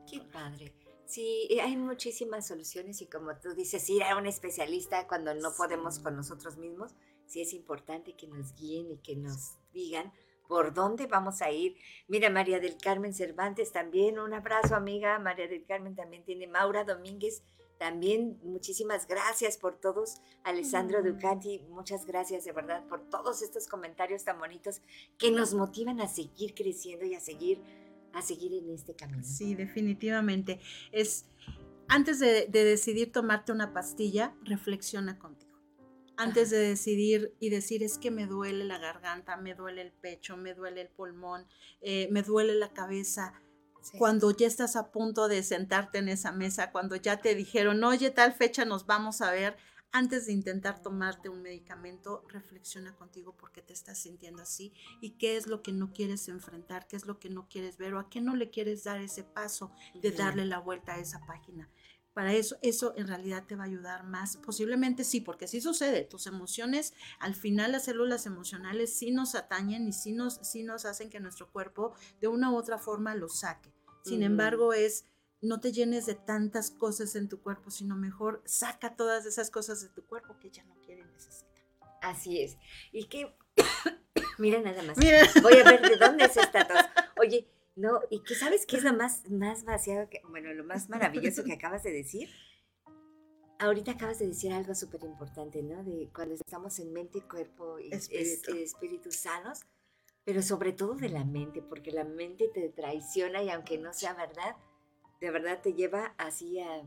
Qué 0.09 0.21
padre. 0.21 0.73
Sí, 1.05 1.47
hay 1.61 1.78
muchísimas 1.78 2.47
soluciones 2.47 3.01
y 3.01 3.07
como 3.07 3.38
tú 3.38 3.53
dices, 3.53 3.89
ir 3.89 4.03
a 4.03 4.17
un 4.17 4.28
especialista 4.28 5.07
cuando 5.07 5.34
no 5.34 5.53
podemos 5.55 5.99
con 5.99 6.15
nosotros 6.15 6.57
mismos, 6.57 6.95
sí 7.25 7.41
es 7.41 7.53
importante 7.53 8.15
que 8.15 8.28
nos 8.28 8.53
guíen 8.55 8.91
y 8.91 8.97
que 8.97 9.15
nos 9.15 9.55
digan 9.71 10.11
por 10.47 10.73
dónde 10.73 11.07
vamos 11.07 11.41
a 11.41 11.51
ir. 11.51 11.78
Mira, 12.07 12.30
María 12.30 12.59
del 12.59 12.78
Carmen 12.78 13.13
Cervantes 13.13 13.71
también, 13.71 14.19
un 14.19 14.34
abrazo 14.34 14.75
amiga, 14.75 15.19
María 15.19 15.47
del 15.47 15.65
Carmen 15.65 15.95
también 15.95 16.23
tiene, 16.23 16.47
Maura 16.47 16.84
Domínguez 16.84 17.41
también, 17.78 18.39
muchísimas 18.43 19.07
gracias 19.07 19.57
por 19.57 19.80
todos, 19.80 20.19
Alessandro 20.43 21.03
Ducati, 21.03 21.59
muchas 21.69 22.05
gracias 22.05 22.43
de 22.43 22.51
verdad 22.51 22.86
por 22.88 23.07
todos 23.09 23.43
estos 23.43 23.67
comentarios 23.67 24.23
tan 24.23 24.39
bonitos 24.39 24.82
que 25.19 25.32
nos 25.32 25.53
motivan 25.53 26.01
a 26.01 26.07
seguir 26.07 26.55
creciendo 26.55 27.05
y 27.05 27.13
a 27.13 27.19
seguir 27.19 27.61
a 28.18 28.22
seguir 28.22 28.53
en 28.53 28.70
este 28.72 28.95
camino. 28.95 29.24
Sí, 29.24 29.55
definitivamente. 29.55 30.59
Es 30.91 31.28
antes 31.89 32.20
de, 32.20 32.47
decidir 32.47 33.11
tomarte 33.11 33.51
una 33.51 33.74
pastilla, 33.74 34.36
reflexiona 34.43 35.18
contigo. 35.18 35.47
Antes 36.18 36.49
de 36.49 36.57
decidir 36.57 37.34
y 37.39 37.49
decir 37.49 37.84
es 37.84 37.97
que 37.97 38.11
me 38.11 38.26
duele 38.26 38.65
la 38.65 38.80
garganta, 38.80 39.38
me 39.38 39.53
duele 39.53 39.84
el 39.84 39.91
pecho, 39.91 40.36
me 40.36 40.53
duele 40.53 40.82
el 40.82 40.89
pulmón, 40.89 41.47
eh, 41.82 42.09
me 42.11 42.24
duele 42.24 42.55
la 42.55 42.74
cabeza. 42.74 43.34
Cuando 43.97 44.32
ya 44.32 44.47
estás 44.47 44.76
a 44.76 44.91
punto 44.91 45.30
de 45.30 45.43
sentarte 45.43 45.99
en 45.99 46.09
esa 46.09 46.34
mesa, 46.34 46.72
cuando 46.72 46.95
ya 46.97 47.22
te 47.22 47.36
dijeron, 47.36 47.82
oye, 47.84 48.09
tal 48.09 48.34
fecha 48.34 48.65
nos 48.65 48.86
vamos 48.86 49.22
a 49.22 49.32
ver, 49.32 49.55
antes 49.91 50.25
de 50.25 50.33
intentar 50.33 50.81
tomarte 50.81 51.29
un 51.29 51.41
medicamento, 51.41 52.23
reflexiona 52.29 52.95
contigo 52.95 53.35
por 53.35 53.51
qué 53.51 53.61
te 53.61 53.73
estás 53.73 53.97
sintiendo 53.97 54.43
así 54.43 54.73
y 55.01 55.11
qué 55.11 55.38
es 55.38 55.47
lo 55.47 55.61
que 55.61 55.71
no 55.71 55.93
quieres 55.93 56.27
enfrentar, 56.27 56.88
qué 56.88 56.95
es 56.95 57.05
lo 57.05 57.19
que 57.19 57.29
no 57.29 57.47
quieres 57.49 57.77
ver 57.77 57.93
o 57.93 57.99
a 57.99 58.09
qué 58.09 58.21
no 58.21 58.35
le 58.35 58.49
quieres 58.49 58.83
dar 58.83 59.01
ese 59.01 59.23
paso 59.23 59.71
de 60.01 60.11
darle 60.11 60.45
la 60.45 60.59
vuelta 60.59 60.93
a 60.93 60.99
esa 60.99 61.25
página. 61.25 61.69
Para 62.13 62.33
eso, 62.33 62.57
eso 62.63 62.95
en 62.97 63.07
realidad 63.07 63.45
te 63.45 63.55
va 63.55 63.63
a 63.63 63.67
ayudar 63.67 64.03
más. 64.03 64.38
Posiblemente 64.38 65.03
sí, 65.03 65.21
porque 65.21 65.47
sí 65.47 65.61
sucede. 65.61 66.03
Tus 66.03 66.25
emociones, 66.25 66.93
al 67.19 67.35
final 67.35 67.73
las 67.73 67.85
células 67.85 68.25
emocionales 68.25 68.91
sí 68.91 69.11
nos 69.11 69.35
atañen 69.35 69.88
y 69.88 69.93
sí 69.93 70.13
nos, 70.13 70.39
sí 70.41 70.63
nos 70.63 70.85
hacen 70.85 71.11
que 71.11 71.19
nuestro 71.19 71.51
cuerpo 71.51 71.93
de 72.19 72.27
una 72.27 72.51
u 72.51 72.55
otra 72.55 72.79
forma 72.79 73.13
lo 73.13 73.29
saque. 73.29 73.71
Sin 74.03 74.23
embargo, 74.23 74.73
es 74.73 75.05
no 75.41 75.59
te 75.59 75.71
llenes 75.71 76.05
de 76.05 76.15
tantas 76.15 76.71
cosas 76.71 77.15
en 77.15 77.29
tu 77.29 77.41
cuerpo, 77.41 77.69
sino 77.69 77.95
mejor 77.95 78.41
saca 78.45 78.95
todas 78.95 79.25
esas 79.25 79.51
cosas 79.51 79.81
de 79.81 79.89
tu 79.89 80.05
cuerpo 80.05 80.38
que 80.39 80.49
ya 80.49 80.63
no 80.63 80.75
quiere 80.81 81.05
necesitar. 81.05 81.63
Así 82.01 82.41
es. 82.41 82.57
Y 82.91 83.05
que, 83.05 83.35
mira 84.38 84.59
nada 84.61 84.81
más, 84.83 84.97
voy 84.97 85.57
a 85.57 85.63
ver 85.63 85.81
de 85.81 85.97
dónde 85.97 86.25
es 86.25 86.38
esta 86.38 86.67
tos. 86.67 86.77
Oye, 87.19 87.47
no, 87.75 88.01
y 88.09 88.23
que 88.23 88.33
sabes 88.33 88.65
qué 88.65 88.77
es 88.77 88.83
lo 88.83 88.93
más, 88.93 89.29
más 89.29 89.63
vaciado, 89.63 90.09
que, 90.09 90.21
bueno, 90.29 90.51
lo 90.53 90.63
más 90.63 90.89
maravilloso 90.89 91.43
que 91.43 91.53
acabas 91.53 91.83
de 91.83 91.91
decir. 91.91 92.29
Ahorita 93.59 93.91
acabas 93.91 94.19
de 94.19 94.27
decir 94.27 94.51
algo 94.51 94.75
súper 94.75 95.03
importante, 95.03 95.63
¿no? 95.63 95.83
De 95.83 96.09
cuando 96.13 96.35
estamos 96.35 96.77
en 96.79 96.93
mente, 96.93 97.21
cuerpo 97.21 97.79
y 97.79 97.93
espíritu. 97.93 98.55
espíritu 98.55 99.11
sanos, 99.11 99.61
pero 100.23 100.41
sobre 100.41 100.73
todo 100.73 100.95
de 100.95 101.09
la 101.09 101.23
mente, 101.23 101.61
porque 101.61 101.91
la 101.91 102.03
mente 102.03 102.49
te 102.53 102.69
traiciona 102.69 103.41
y 103.41 103.49
aunque 103.49 103.77
no 103.77 103.93
sea 103.93 104.13
verdad, 104.13 104.55
de 105.20 105.32
verdad 105.32 105.61
te 105.61 105.74
lleva 105.74 106.13
así 106.18 106.59
a, 106.59 106.84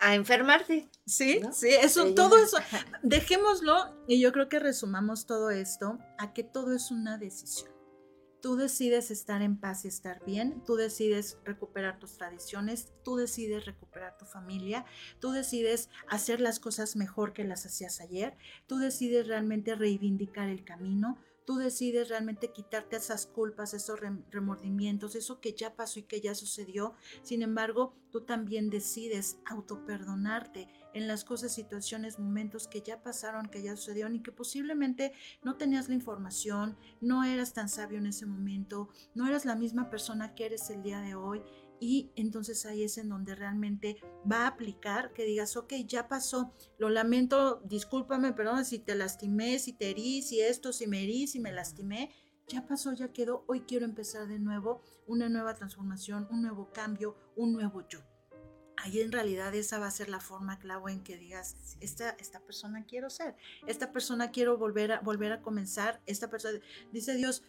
a, 0.00 0.14
enfermarte. 0.14 0.88
Sí, 1.06 1.40
sí, 1.52 1.68
eso, 1.68 2.14
todo 2.14 2.36
eso. 2.42 2.58
Dejémoslo 3.02 4.04
y 4.06 4.20
yo 4.20 4.32
creo 4.32 4.48
que 4.48 4.58
resumamos 4.58 5.26
todo 5.26 5.50
esto 5.50 5.98
a 6.18 6.32
que 6.32 6.44
todo 6.44 6.74
es 6.74 6.90
una 6.90 7.18
decisión. 7.18 7.70
Tú 8.40 8.56
decides 8.56 9.12
estar 9.12 9.40
en 9.40 9.56
paz 9.56 9.84
y 9.84 9.88
estar 9.88 10.24
bien, 10.24 10.64
tú 10.64 10.74
decides 10.74 11.38
recuperar 11.44 12.00
tus 12.00 12.18
tradiciones, 12.18 12.92
tú 13.04 13.14
decides 13.14 13.66
recuperar 13.66 14.18
tu 14.18 14.24
familia, 14.24 14.84
tú 15.20 15.30
decides 15.30 15.88
hacer 16.08 16.40
las 16.40 16.58
cosas 16.58 16.96
mejor 16.96 17.34
que 17.34 17.44
las 17.44 17.66
hacías 17.66 18.00
ayer, 18.00 18.36
tú 18.66 18.78
decides 18.78 19.28
realmente 19.28 19.76
reivindicar 19.76 20.48
el 20.48 20.64
camino, 20.64 21.18
tú 21.44 21.56
decides 21.56 22.08
realmente 22.08 22.52
quitarte 22.52 22.96
esas 22.96 23.26
culpas, 23.26 23.74
esos 23.74 24.00
remordimientos, 24.30 25.14
eso 25.14 25.40
que 25.40 25.54
ya 25.54 25.74
pasó 25.74 26.00
y 26.00 26.04
que 26.04 26.20
ya 26.20 26.34
sucedió. 26.34 26.94
Sin 27.22 27.42
embargo, 27.42 27.94
tú 28.10 28.22
también 28.22 28.70
decides 28.70 29.38
autoperdonarte 29.46 30.68
en 30.94 31.08
las 31.08 31.24
cosas, 31.24 31.52
situaciones, 31.52 32.18
momentos 32.18 32.68
que 32.68 32.82
ya 32.82 33.02
pasaron, 33.02 33.46
que 33.46 33.62
ya 33.62 33.76
sucedieron 33.76 34.14
y 34.14 34.22
que 34.22 34.32
posiblemente 34.32 35.12
no 35.42 35.56
tenías 35.56 35.88
la 35.88 35.94
información, 35.94 36.76
no 37.00 37.24
eras 37.24 37.54
tan 37.54 37.68
sabio 37.68 37.98
en 37.98 38.06
ese 38.06 38.26
momento, 38.26 38.90
no 39.14 39.26
eras 39.26 39.44
la 39.44 39.56
misma 39.56 39.90
persona 39.90 40.34
que 40.34 40.46
eres 40.46 40.68
el 40.70 40.82
día 40.82 41.00
de 41.00 41.14
hoy 41.14 41.42
y 41.82 42.12
entonces 42.14 42.64
ahí 42.64 42.84
es 42.84 42.96
en 42.96 43.08
donde 43.08 43.34
realmente 43.34 43.96
va 44.30 44.44
a 44.44 44.46
aplicar 44.46 45.12
que 45.12 45.24
digas, 45.24 45.56
ok, 45.56 45.72
ya 45.84 46.06
pasó, 46.06 46.54
lo 46.78 46.90
lamento, 46.90 47.60
discúlpame, 47.64 48.32
perdón, 48.32 48.64
si 48.64 48.78
te 48.78 48.94
lastimé, 48.94 49.58
si 49.58 49.72
te 49.72 49.90
herí, 49.90 50.22
si 50.22 50.40
esto, 50.40 50.72
si 50.72 50.86
me 50.86 51.02
herí, 51.02 51.26
si 51.26 51.40
me 51.40 51.50
lastimé, 51.50 52.14
ya 52.46 52.64
pasó, 52.68 52.92
ya 52.92 53.12
quedó, 53.12 53.44
hoy 53.48 53.62
quiero 53.62 53.84
empezar 53.84 54.28
de 54.28 54.38
nuevo, 54.38 54.80
una 55.08 55.28
nueva 55.28 55.54
transformación, 55.54 56.28
un 56.30 56.42
nuevo 56.42 56.70
cambio, 56.72 57.16
un 57.34 57.52
nuevo 57.52 57.84
yo. 57.88 57.98
Ahí 58.76 59.00
en 59.00 59.10
realidad 59.10 59.52
esa 59.52 59.80
va 59.80 59.88
a 59.88 59.90
ser 59.90 60.08
la 60.08 60.20
forma 60.20 60.60
clave 60.60 60.92
en 60.92 61.02
que 61.02 61.16
digas, 61.16 61.76
esta, 61.80 62.10
esta 62.10 62.38
persona 62.38 62.84
quiero 62.86 63.10
ser, 63.10 63.34
esta 63.66 63.90
persona 63.90 64.30
quiero 64.30 64.56
volver 64.56 64.92
a, 64.92 65.00
volver 65.00 65.32
a 65.32 65.42
comenzar, 65.42 66.00
esta 66.06 66.30
persona, 66.30 66.60
dice 66.92 67.16
Dios, 67.16 67.42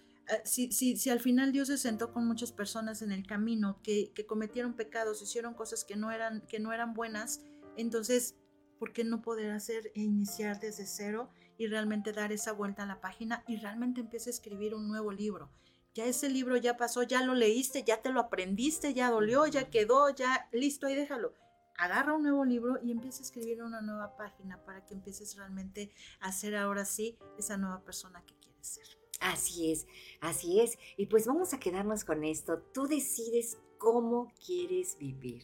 si, 0.46 0.72
si, 0.72 0.98
si, 0.98 1.10
al 1.10 1.20
final 1.20 1.52
Dios 1.52 1.68
se 1.68 1.78
sentó 1.78 2.14
con 2.14 2.26
muchas 2.26 2.52
personas 2.52 3.02
en 3.02 3.12
el 3.12 3.26
camino 3.26 3.80
que, 3.84 4.12
que, 4.14 4.26
cometieron 4.26 4.74
pecados, 4.74 5.22
hicieron 5.22 5.54
cosas 5.54 5.84
que 5.84 5.96
no, 5.96 6.12
eran, 6.12 6.42
que 6.48 6.60
no 6.60 6.72
eran 6.72 6.94
buenas, 6.94 7.42
entonces, 7.76 8.36
¿por 8.80 8.94
qué 8.94 9.04
no 9.04 9.22
poder 9.22 9.52
hacer 9.52 9.92
e 9.96 10.02
iniciar 10.02 10.60
desde 10.60 10.86
cero 10.86 11.30
y 11.58 11.68
realmente 11.68 12.12
dar 12.12 12.32
esa 12.32 12.54
vuelta 12.54 12.84
a 12.84 12.88
la 12.88 13.02
página 13.02 13.44
y 13.48 13.58
realmente 13.58 14.02
empieza 14.02 14.30
a 14.30 14.34
escribir 14.34 14.76
un 14.76 14.88
nuevo 14.88 15.12
libro? 15.12 15.50
Ya 15.94 16.06
ese 16.06 16.30
libro 16.30 16.58
ya 16.58 16.76
pasó, 16.76 17.04
ya 17.04 17.24
lo 17.24 17.36
leíste, 17.36 17.84
ya 17.84 18.02
te 18.02 18.10
lo 18.10 18.20
aprendiste, 18.20 18.94
ya 18.94 19.12
dolió, 19.12 19.46
ya 19.46 19.70
quedó, 19.70 20.10
ya 20.10 20.50
listo, 20.52 20.88
ahí 20.88 20.96
déjalo. 20.96 21.34
Agarra 21.78 22.14
un 22.14 22.24
nuevo 22.24 22.46
libro 22.46 22.80
y 22.84 22.92
empieza 22.92 23.20
a 23.20 23.26
escribir 23.26 23.62
una 23.62 23.82
nueva 23.82 24.16
página 24.16 24.64
para 24.64 24.86
que 24.86 24.94
empieces 24.94 25.36
realmente 25.36 25.92
a 26.20 26.32
ser 26.32 26.56
ahora 26.56 26.86
sí 26.86 27.18
esa 27.38 27.58
nueva 27.58 27.84
persona 27.84 28.24
que 28.26 28.36
quieres 28.40 28.68
ser. 28.68 29.03
Así 29.24 29.72
es, 29.72 29.88
así 30.20 30.60
es. 30.60 30.78
Y 30.98 31.06
pues 31.06 31.26
vamos 31.26 31.54
a 31.54 31.60
quedarnos 31.60 32.04
con 32.04 32.26
esto. 32.26 32.60
Tú 32.74 32.88
decides 32.88 33.58
cómo 33.78 34.34
quieres 34.46 34.98
vivir. 34.98 35.44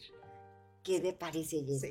¿Qué 0.84 1.00
te 1.00 1.14
parece, 1.14 1.64
Jess? 1.64 1.86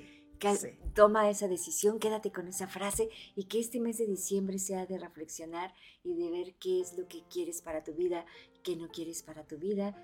Toma 0.93 1.29
esa 1.31 1.47
decisión, 1.47 1.99
quédate 1.99 2.31
con 2.31 2.47
esa 2.47 2.67
frase 2.67 3.09
y 3.35 3.45
que 3.45 3.59
este 3.59 3.79
mes 3.79 3.97
de 3.97 4.05
diciembre 4.05 4.59
sea 4.59 4.85
de 4.85 4.99
reflexionar 4.99 5.73
y 6.03 6.13
de 6.13 6.29
ver 6.29 6.55
qué 6.59 6.79
es 6.79 6.95
lo 6.95 7.07
que 7.07 7.23
quieres 7.27 7.61
para 7.61 7.83
tu 7.83 7.93
vida, 7.93 8.25
qué 8.63 8.75
no 8.75 8.89
quieres 8.89 9.23
para 9.23 9.47
tu 9.47 9.57
vida. 9.57 9.95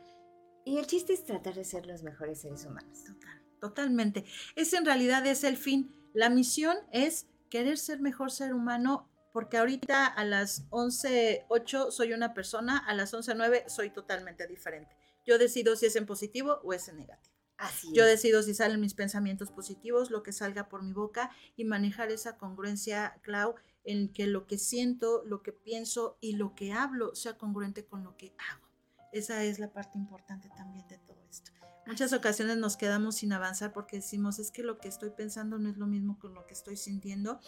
Y 0.65 0.77
el 0.77 0.87
chiste 0.87 1.13
es 1.13 1.23
tratar 1.23 1.53
de 1.53 1.63
ser 1.63 1.85
los 1.85 2.01
mejores 2.01 2.41
seres 2.41 2.65
humanos. 2.65 3.03
Total, 3.05 3.41
totalmente. 3.61 4.25
Ese 4.55 4.77
en 4.77 4.85
realidad 4.85 5.25
es 5.27 5.43
el 5.43 5.55
fin. 5.55 5.95
La 6.13 6.29
misión 6.29 6.77
es 6.91 7.27
querer 7.49 7.77
ser 7.77 8.01
mejor 8.01 8.31
ser 8.31 8.53
humano 8.55 9.07
porque 9.35 9.57
ahorita 9.57 10.07
a 10.07 10.23
las 10.23 10.65
11.08 10.69 11.91
soy 11.91 12.13
una 12.13 12.33
persona, 12.33 12.77
a 12.77 12.93
las 12.93 13.13
11.09 13.13 13.67
soy 13.67 13.89
totalmente 13.89 14.47
diferente. 14.47 14.95
Yo 15.25 15.37
decido 15.37 15.75
si 15.75 15.87
es 15.87 15.97
en 15.97 16.05
positivo 16.05 16.61
o 16.63 16.71
es 16.71 16.87
en 16.87 16.95
negativo. 16.95 17.35
Así 17.57 17.89
Yo 17.93 18.05
decido 18.05 18.41
si 18.43 18.53
salen 18.53 18.79
mis 18.79 18.93
pensamientos 18.93 19.51
positivos, 19.51 20.09
lo 20.09 20.23
que 20.23 20.31
salga 20.31 20.69
por 20.69 20.83
mi 20.83 20.93
boca 20.93 21.31
y 21.57 21.65
manejar 21.65 22.13
esa 22.13 22.37
congruencia, 22.37 23.19
Clau, 23.23 23.55
en 23.83 24.07
que 24.13 24.25
lo 24.25 24.47
que 24.47 24.57
siento, 24.57 25.21
lo 25.25 25.43
que 25.43 25.51
pienso 25.51 26.17
y 26.21 26.37
lo 26.37 26.55
que 26.55 26.71
hablo 26.71 27.13
sea 27.13 27.37
congruente 27.37 27.85
con 27.85 28.05
lo 28.05 28.15
que 28.15 28.33
hago. 28.37 28.69
Esa 29.11 29.43
es 29.43 29.59
la 29.59 29.73
parte 29.73 29.97
importante 29.97 30.47
también 30.55 30.87
de 30.87 30.97
todo 30.99 31.21
esto. 31.29 31.51
Muchas 31.85 32.13
ocasiones 32.13 32.55
nos 32.55 32.77
quedamos 32.77 33.17
sin 33.17 33.33
avanzar 33.33 33.73
porque 33.73 33.97
decimos, 33.97 34.39
es 34.39 34.49
que 34.49 34.63
lo 34.63 34.79
que 34.79 34.87
estoy 34.87 35.09
pensando 35.09 35.59
no 35.59 35.69
es 35.69 35.75
lo 35.75 35.87
mismo 35.87 36.17
con 36.19 36.33
lo 36.33 36.47
que 36.47 36.53
estoy 36.53 36.77
sintiendo. 36.77 37.41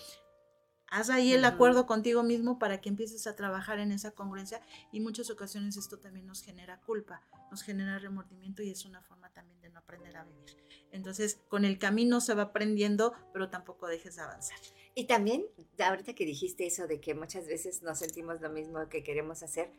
Haz 0.89 1.09
ahí 1.09 1.33
el 1.33 1.43
acuerdo 1.43 1.85
contigo 1.85 2.23
mismo 2.23 2.59
para 2.59 2.79
que 2.79 2.89
empieces 2.89 3.27
a 3.27 3.35
trabajar 3.35 3.79
en 3.79 3.91
esa 3.91 4.11
congruencia 4.11 4.61
y 4.91 5.01
muchas 5.01 5.29
ocasiones 5.29 5.75
esto 5.75 5.99
también 5.99 6.25
nos 6.25 6.41
genera 6.41 6.79
culpa, 6.81 7.21
nos 7.51 7.61
genera 7.61 7.99
remordimiento 7.99 8.63
y 8.63 8.69
es 8.69 8.85
una 8.85 9.01
forma 9.01 9.29
también 9.33 9.59
de 9.61 9.69
no 9.69 9.79
aprender 9.79 10.15
a 10.15 10.23
vivir. 10.23 10.55
Entonces, 10.91 11.39
con 11.49 11.65
el 11.65 11.77
camino 11.77 12.21
se 12.21 12.33
va 12.33 12.43
aprendiendo, 12.43 13.13
pero 13.33 13.49
tampoco 13.49 13.88
dejes 13.88 14.15
de 14.15 14.21
avanzar. 14.21 14.57
Y 14.95 15.05
también, 15.05 15.45
ahorita 15.77 16.13
que 16.13 16.25
dijiste 16.25 16.65
eso 16.65 16.88
de 16.88 17.01
que 17.01 17.13
muchas 17.13 17.47
veces 17.47 17.83
no 17.83 17.93
sentimos 17.93 18.39
lo 18.39 18.49
mismo 18.49 18.88
que 18.88 19.03
queremos 19.03 19.43
hacer, 19.43 19.71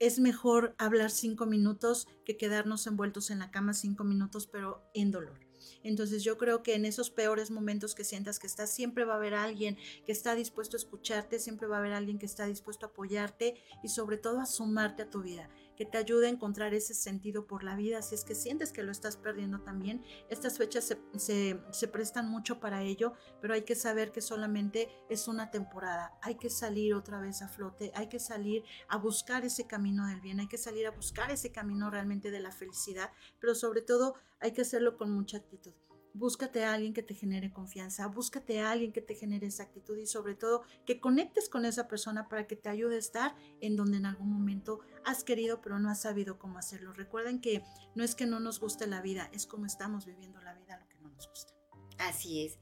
es 0.00 0.18
mejor 0.18 0.74
hablar 0.78 1.10
cinco 1.10 1.46
minutos 1.46 2.08
que 2.24 2.36
quedarnos 2.36 2.86
envueltos 2.86 3.30
en 3.30 3.38
la 3.38 3.50
cama 3.50 3.74
cinco 3.74 4.02
minutos, 4.02 4.46
pero 4.46 4.82
en 4.94 5.10
dolor. 5.10 5.38
Entonces 5.82 6.24
yo 6.24 6.38
creo 6.38 6.62
que 6.62 6.74
en 6.74 6.86
esos 6.86 7.10
peores 7.10 7.50
momentos 7.50 7.94
que 7.94 8.02
sientas 8.02 8.38
que 8.38 8.46
estás, 8.46 8.70
siempre 8.70 9.04
va 9.04 9.14
a 9.14 9.16
haber 9.16 9.34
alguien 9.34 9.76
que 10.06 10.12
está 10.12 10.34
dispuesto 10.34 10.76
a 10.76 10.78
escucharte, 10.78 11.38
siempre 11.38 11.68
va 11.68 11.76
a 11.76 11.80
haber 11.80 11.92
alguien 11.92 12.18
que 12.18 12.26
está 12.26 12.46
dispuesto 12.46 12.86
a 12.86 12.88
apoyarte 12.88 13.62
y 13.82 13.88
sobre 13.88 14.16
todo 14.16 14.40
a 14.40 14.46
sumarte 14.46 15.02
a 15.02 15.10
tu 15.10 15.20
vida 15.22 15.50
que 15.80 15.86
te 15.86 15.96
ayude 15.96 16.26
a 16.26 16.28
encontrar 16.28 16.74
ese 16.74 16.92
sentido 16.92 17.46
por 17.46 17.64
la 17.64 17.74
vida. 17.74 18.02
Si 18.02 18.14
es 18.14 18.22
que 18.22 18.34
sientes 18.34 18.70
que 18.70 18.82
lo 18.82 18.92
estás 18.92 19.16
perdiendo 19.16 19.62
también, 19.62 20.04
estas 20.28 20.58
fechas 20.58 20.94
se, 21.16 21.88
prestan 21.90 22.28
mucho 22.28 22.60
para 22.60 22.82
ello, 22.82 23.14
pero 23.40 23.54
hay 23.54 23.62
que 23.62 23.74
saber 23.74 24.12
que 24.12 24.20
solamente 24.20 24.90
es 25.08 25.26
una 25.26 25.50
temporada. 25.50 26.18
Hay 26.20 26.34
que 26.34 26.50
salir 26.50 26.92
otra 26.92 27.18
vez 27.18 27.40
a 27.40 27.48
flote, 27.48 27.92
hay 27.94 28.10
que 28.10 28.18
salir 28.18 28.62
a 28.88 28.98
buscar 28.98 29.46
ese 29.46 29.66
camino 29.66 30.06
del 30.06 30.20
bien, 30.20 30.40
hay 30.40 30.48
que 30.48 30.58
salir 30.58 30.86
a 30.86 30.90
buscar 30.90 31.30
ese 31.30 31.50
camino 31.50 31.88
realmente 31.88 32.30
de 32.30 32.40
la 32.40 32.52
felicidad, 32.52 33.10
pero 33.40 33.54
sobre 33.54 33.80
todo 33.80 34.16
hay 34.38 34.52
que 34.52 34.60
hacerlo 34.60 34.98
con 34.98 35.10
mucha 35.10 35.38
actitud. 35.38 35.72
Búscate 36.12 36.64
a 36.64 36.72
alguien 36.72 36.92
que 36.92 37.02
te 37.02 37.14
genere 37.14 37.52
confianza, 37.52 38.06
búscate 38.08 38.60
a 38.60 38.70
alguien 38.70 38.92
que 38.92 39.00
te 39.00 39.14
genere 39.14 39.46
esa 39.46 39.62
actitud 39.62 39.96
y 39.96 40.06
sobre 40.06 40.34
todo 40.34 40.62
que 40.84 41.00
conectes 41.00 41.48
con 41.48 41.64
esa 41.64 41.88
persona 41.88 42.28
para 42.28 42.46
que 42.46 42.56
te 42.56 42.68
ayude 42.68 42.96
a 42.96 42.98
estar 42.98 43.36
en 43.60 43.76
donde 43.76 43.98
en 43.98 44.06
algún 44.06 44.30
momento 44.32 44.80
has 45.04 45.24
querido 45.24 45.60
pero 45.60 45.78
no 45.78 45.88
has 45.88 46.02
sabido 46.02 46.38
cómo 46.38 46.58
hacerlo. 46.58 46.92
Recuerden 46.92 47.40
que 47.40 47.62
no 47.94 48.04
es 48.04 48.14
que 48.14 48.26
no 48.26 48.40
nos 48.40 48.60
guste 48.60 48.86
la 48.86 49.02
vida, 49.02 49.30
es 49.32 49.46
como 49.46 49.66
estamos 49.66 50.06
viviendo 50.06 50.40
la 50.40 50.54
vida 50.54 50.78
lo 50.78 50.88
que 50.88 50.98
no 51.00 51.10
nos 51.10 51.28
gusta. 51.28 51.54
Así 51.98 52.44
es. 52.44 52.58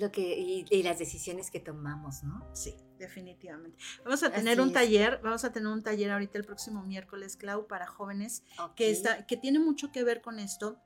Lo 0.00 0.12
que, 0.12 0.66
y, 0.70 0.82
las 0.84 1.00
decisiones 1.00 1.50
que 1.50 1.58
tomamos, 1.58 2.22
¿no? 2.22 2.48
Sí, 2.54 2.76
definitivamente. 2.96 3.76
Vamos 4.04 4.22
a 4.22 4.30
tener 4.30 4.60
un 4.60 4.72
taller, 4.72 5.20
vamos 5.20 5.44
a 5.44 5.52
tener 5.52 5.68
un 5.68 5.82
taller 5.82 6.12
ahorita 6.12 6.38
el 6.38 6.44
próximo 6.44 6.84
miércoles, 6.84 7.36
Clau, 7.36 7.66
para 7.66 7.88
jóvenes, 7.88 8.44
que, 8.76 8.92
está, 8.92 9.26
que 9.26 9.36
tiene 9.36 9.58
mucho 9.58 9.90
que 9.90 10.04
ver 10.04 10.22
con 10.22 10.38
esto 10.38 10.80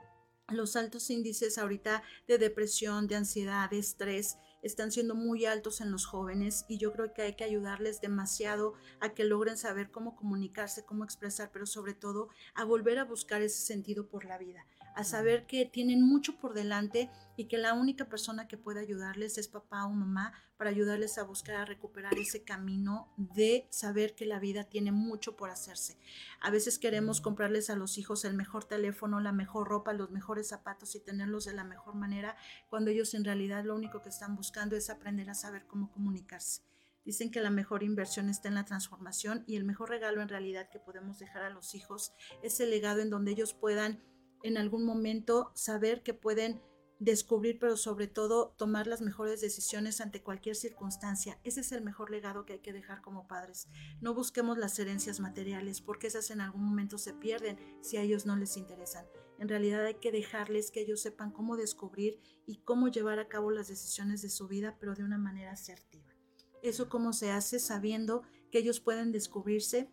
los 0.49 0.77
altos 0.77 1.11
índices 1.11 1.59
ahorita 1.59 2.03
de 2.27 2.39
depresión, 2.39 3.07
de 3.07 3.17
ansiedad, 3.17 3.71
de 3.71 3.79
estrés, 3.79 4.37
están 4.63 4.93
siendo 4.93 5.15
muy 5.15 5.45
altos 5.45 5.81
en 5.81 5.91
los 5.91 6.07
jóvenes 6.07 6.65
y 6.69 6.79
yo 6.79 6.93
creo 6.93 7.13
que 7.13 7.23
hay 7.23 7.35
que 7.35 7.45
ayudarles 7.45 8.01
demasiado 8.01 8.75
a 9.01 9.11
que 9.11 9.25
logren 9.25 9.57
saber 9.57 9.91
cómo 9.91 10.15
comunicarse, 10.15 10.85
cómo 10.85 11.05
expresar, 11.05 11.51
pero 11.53 11.67
sobre 11.67 11.95
todo 11.95 12.29
a 12.55 12.65
volver 12.65 12.99
a 12.99 13.05
buscar 13.05 13.43
ese 13.43 13.65
sentido 13.65 14.09
por 14.09 14.25
la 14.25 14.39
vida 14.39 14.65
a 14.95 15.05
saber 15.05 15.47
que 15.47 15.65
tienen 15.65 16.03
mucho 16.03 16.39
por 16.39 16.55
delante 16.55 17.11
y 17.37 17.47
que 17.47 17.59
la 17.59 17.75
única 17.75 18.09
persona 18.09 18.49
que 18.49 18.59
puede 18.59 18.81
ayudarles 18.81 19.39
es 19.39 19.49
papá 19.49 19.85
o 19.87 19.91
mamá 19.91 20.33
para 20.57 20.71
ayudarles 20.71 21.19
a 21.19 21.25
buscar 21.25 21.57
a 21.57 21.65
recuperar 21.65 22.15
ese 22.15 22.45
camino 22.45 23.13
de 23.17 23.67
saber 23.71 24.15
que 24.15 24.27
la 24.27 24.39
vida 24.39 24.65
tiene 24.65 24.93
mucho 24.93 25.37
por 25.37 25.51
hacerse. 25.51 25.99
A 26.41 26.51
veces 26.51 26.79
queremos 26.79 27.21
comprarles 27.21 27.71
a 27.71 27.77
los 27.77 27.99
hijos 27.99 28.25
el 28.25 28.35
mejor 28.35 28.65
teléfono, 28.65 29.21
la 29.21 29.33
mejor 29.33 29.69
ropa, 29.69 29.93
los 29.93 30.11
mejores 30.11 30.49
zapatos 30.49 30.95
y 30.95 31.01
tenerlos 31.01 31.47
de 31.47 31.55
la 31.55 31.65
mejor 31.65 31.95
manera, 31.95 32.37
cuando 32.69 32.91
ellos 32.91 33.15
en 33.15 33.25
realidad 33.25 33.65
lo 33.65 33.75
único 33.75 34.03
que 34.03 34.11
están 34.11 34.37
buscando 34.37 34.77
es 34.77 34.91
aprender 34.91 35.31
a 35.31 35.35
saber 35.35 35.67
cómo 35.67 35.91
comunicarse. 35.91 36.63
Dicen 37.05 37.33
que 37.33 37.41
la 37.41 37.51
mejor 37.51 37.83
inversión 37.83 38.29
está 38.29 38.49
en 38.49 38.55
la 38.55 38.65
transformación 38.65 39.43
y 39.49 39.57
el 39.57 39.65
mejor 39.65 39.91
regalo 39.91 40.23
en 40.23 40.29
realidad 40.29 40.69
que 40.71 40.79
podemos 40.79 41.19
dejar 41.19 41.43
a 41.43 41.51
los 41.51 41.75
hijos 41.75 42.13
es 42.43 42.61
el 42.61 42.71
legado 42.71 43.01
en 43.01 43.11
donde 43.11 43.33
ellos 43.33 43.55
puedan 43.55 44.01
en 44.43 44.57
algún 44.57 44.85
momento 44.85 45.53
saber 45.55 46.03
que 46.03 46.15
pueden 46.15 46.61
descubrir, 47.03 47.59
pero 47.59 47.77
sobre 47.77 48.07
todo 48.07 48.55
tomar 48.57 48.87
las 48.87 49.01
mejores 49.01 49.41
decisiones 49.41 50.01
ante 50.01 50.23
cualquier 50.23 50.55
circunstancia. 50.55 51.41
Ese 51.43 51.61
es 51.61 51.73
el 51.73 51.83
mejor 51.83 52.11
legado 52.13 52.47
que 52.47 52.55
hay 52.55 52.59
que 52.61 52.73
dejar 52.73 53.03
como 53.03 53.27
padres. 53.27 53.69
No 54.01 54.15
busquemos 54.15 54.57
las 54.57 54.79
herencias 54.79 55.19
materiales, 55.19 55.81
porque 55.81 56.07
esas 56.07 56.31
en 56.31 56.41
algún 56.41 56.65
momento 56.65 56.99
se 56.99 57.13
pierden 57.13 57.59
si 57.81 57.97
a 57.97 58.03
ellos 58.03 58.25
no 58.25 58.37
les 58.37 58.57
interesan. 58.57 59.05
En 59.41 59.49
realidad 59.49 59.85
hay 59.85 59.95
que 59.95 60.13
dejarles 60.13 60.71
que 60.71 60.81
ellos 60.81 61.01
sepan 61.01 61.33
cómo 61.33 61.57
descubrir 61.57 62.21
y 62.47 62.59
cómo 62.59 62.87
llevar 62.87 63.19
a 63.19 63.27
cabo 63.27 63.51
las 63.51 63.67
decisiones 63.67 64.23
de 64.23 64.31
su 64.31 64.47
vida, 64.47 64.77
pero 64.79 64.95
de 64.95 65.03
una 65.03 65.19
manera 65.19 65.51
asertiva. 65.51 66.15
Eso 66.63 66.89
cómo 66.89 67.13
se 67.13 67.33
hace 67.33 67.59
sabiendo 67.59 68.23
que 68.53 68.59
ellos 68.59 68.79
pueden 68.79 69.11
descubrirse 69.11 69.91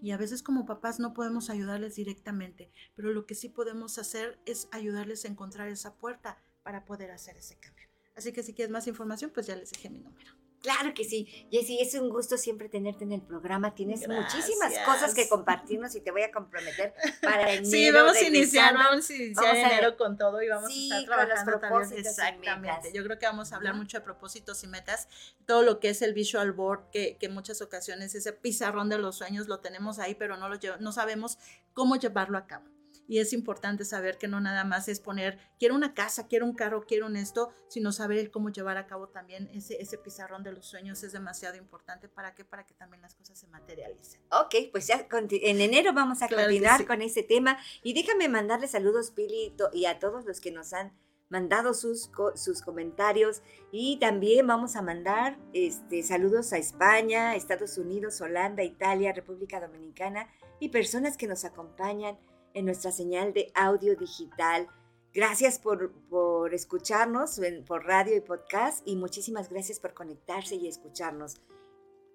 y 0.00 0.12
a 0.12 0.16
veces 0.16 0.42
como 0.42 0.66
papás 0.66 0.98
no 1.00 1.14
podemos 1.14 1.50
ayudarles 1.50 1.96
directamente, 1.96 2.70
pero 2.94 3.12
lo 3.12 3.26
que 3.26 3.34
sí 3.34 3.48
podemos 3.48 3.98
hacer 3.98 4.38
es 4.46 4.68
ayudarles 4.70 5.24
a 5.24 5.28
encontrar 5.28 5.68
esa 5.68 5.94
puerta 5.94 6.38
para 6.62 6.84
poder 6.84 7.10
hacer 7.10 7.36
ese 7.36 7.56
cambio. 7.58 7.88
Así 8.16 8.32
que 8.32 8.42
si 8.42 8.54
quieres 8.54 8.72
más 8.72 8.86
información, 8.86 9.30
pues 9.32 9.46
ya 9.46 9.56
les 9.56 9.70
dejé 9.70 9.90
mi 9.90 10.00
número. 10.00 10.37
Claro 10.62 10.92
que 10.92 11.04
sí. 11.04 11.26
Jessy, 11.50 11.78
es 11.80 11.94
un 11.94 12.08
gusto 12.08 12.36
siempre 12.36 12.68
tenerte 12.68 13.04
en 13.04 13.12
el 13.12 13.22
programa. 13.22 13.74
Tienes 13.74 14.08
muchísimas 14.08 14.76
cosas 14.84 15.14
que 15.14 15.28
compartirnos 15.28 15.94
y 15.94 16.00
te 16.00 16.10
voy 16.10 16.22
a 16.22 16.32
comprometer 16.32 16.94
para 17.22 17.52
enero. 17.52 17.64
Sí, 17.64 17.90
vamos 17.90 18.16
a 18.16 18.22
iniciar, 18.26 18.74
vamos 18.74 19.08
a 19.08 19.14
iniciar 19.14 19.56
enero 19.56 19.96
con 19.96 20.18
todo 20.18 20.42
y 20.42 20.48
vamos 20.48 20.70
a 20.70 20.98
estar 20.98 21.04
trabajando 21.04 21.60
también. 21.60 22.00
Exactamente. 22.00 22.92
Yo 22.92 23.04
creo 23.04 23.18
que 23.18 23.26
vamos 23.26 23.52
a 23.52 23.56
hablar 23.56 23.74
mucho 23.74 23.98
de 23.98 24.04
propósitos 24.04 24.62
y 24.64 24.66
metas. 24.66 25.08
Todo 25.46 25.62
lo 25.62 25.78
que 25.78 25.90
es 25.90 26.02
el 26.02 26.12
visual 26.12 26.52
board, 26.52 26.90
que, 26.90 27.16
que 27.18 27.28
muchas 27.28 27.62
ocasiones 27.62 28.14
ese 28.14 28.32
pizarrón 28.32 28.88
de 28.88 28.98
los 28.98 29.16
sueños 29.16 29.46
lo 29.46 29.60
tenemos 29.60 29.98
ahí, 29.98 30.14
pero 30.14 30.36
no, 30.36 30.48
lo 30.48 30.58
no 30.80 30.92
sabemos 30.92 31.38
cómo 31.72 31.96
llevarlo 31.96 32.36
a 32.36 32.46
cabo 32.46 32.77
y 33.08 33.18
es 33.18 33.32
importante 33.32 33.84
saber 33.84 34.18
que 34.18 34.28
no 34.28 34.38
nada 34.38 34.64
más 34.64 34.86
es 34.86 35.00
poner, 35.00 35.38
quiero 35.58 35.74
una 35.74 35.94
casa, 35.94 36.28
quiero 36.28 36.44
un 36.44 36.54
carro, 36.54 36.84
quiero 36.86 37.06
un 37.06 37.16
esto, 37.16 37.50
sino 37.68 37.90
saber 37.90 38.30
cómo 38.30 38.50
llevar 38.50 38.76
a 38.76 38.86
cabo 38.86 39.08
también 39.08 39.48
ese, 39.52 39.80
ese 39.80 39.96
pizarrón 39.96 40.44
de 40.44 40.52
los 40.52 40.66
sueños 40.66 41.02
es 41.02 41.12
demasiado 41.12 41.56
importante. 41.56 42.08
¿Para 42.08 42.34
qué? 42.34 42.44
Para 42.44 42.66
que 42.66 42.74
también 42.74 43.00
las 43.00 43.14
cosas 43.14 43.38
se 43.38 43.46
materialicen. 43.48 44.20
Ok, 44.30 44.70
pues 44.70 44.86
ya 44.86 45.08
en 45.10 45.60
enero 45.60 45.92
vamos 45.94 46.22
a 46.22 46.28
continuar 46.28 46.86
con 46.86 47.00
ese 47.00 47.22
tema 47.22 47.58
y 47.82 47.94
déjame 47.94 48.28
mandarle 48.28 48.68
saludos, 48.68 49.10
Pili, 49.10 49.56
y 49.72 49.86
a 49.86 49.98
todos 49.98 50.26
los 50.26 50.40
que 50.40 50.52
nos 50.52 50.74
han 50.74 50.92
mandado 51.30 51.74
sus, 51.74 52.10
sus 52.34 52.62
comentarios 52.62 53.42
y 53.70 53.98
también 53.98 54.46
vamos 54.46 54.76
a 54.76 54.82
mandar 54.82 55.38
este, 55.52 56.02
saludos 56.02 56.52
a 56.52 56.58
España, 56.58 57.34
Estados 57.34 57.78
Unidos, 57.78 58.20
Holanda, 58.20 58.62
Italia, 58.62 59.12
República 59.12 59.60
Dominicana 59.60 60.28
y 60.60 60.70
personas 60.70 61.16
que 61.16 61.26
nos 61.26 61.44
acompañan 61.44 62.18
en 62.54 62.64
nuestra 62.64 62.92
señal 62.92 63.32
de 63.32 63.50
audio 63.54 63.96
digital. 63.96 64.68
Gracias 65.14 65.58
por, 65.58 65.92
por 66.08 66.54
escucharnos 66.54 67.40
por 67.66 67.84
radio 67.86 68.16
y 68.16 68.20
podcast 68.20 68.86
y 68.86 68.96
muchísimas 68.96 69.48
gracias 69.48 69.80
por 69.80 69.94
conectarse 69.94 70.54
y 70.54 70.68
escucharnos. 70.68 71.40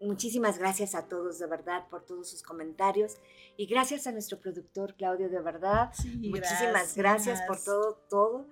Muchísimas 0.04 0.60
gracias 0.60 0.96
a 0.96 1.08
todos 1.08 1.40
de 1.40 1.48
verdad 1.48 1.88
por 1.90 2.06
todos 2.06 2.30
sus 2.30 2.44
comentarios 2.44 3.18
y 3.56 3.68
gracias 3.68 4.06
a 4.06 4.12
nuestro 4.12 4.40
productor 4.40 4.96
Claudio 4.96 5.30
de 5.30 5.42
verdad. 5.42 5.92
Muchísimas 6.18 6.96
gracias. 6.96 7.42
por 7.48 7.62
todo, 7.62 7.96
todo. 8.10 8.46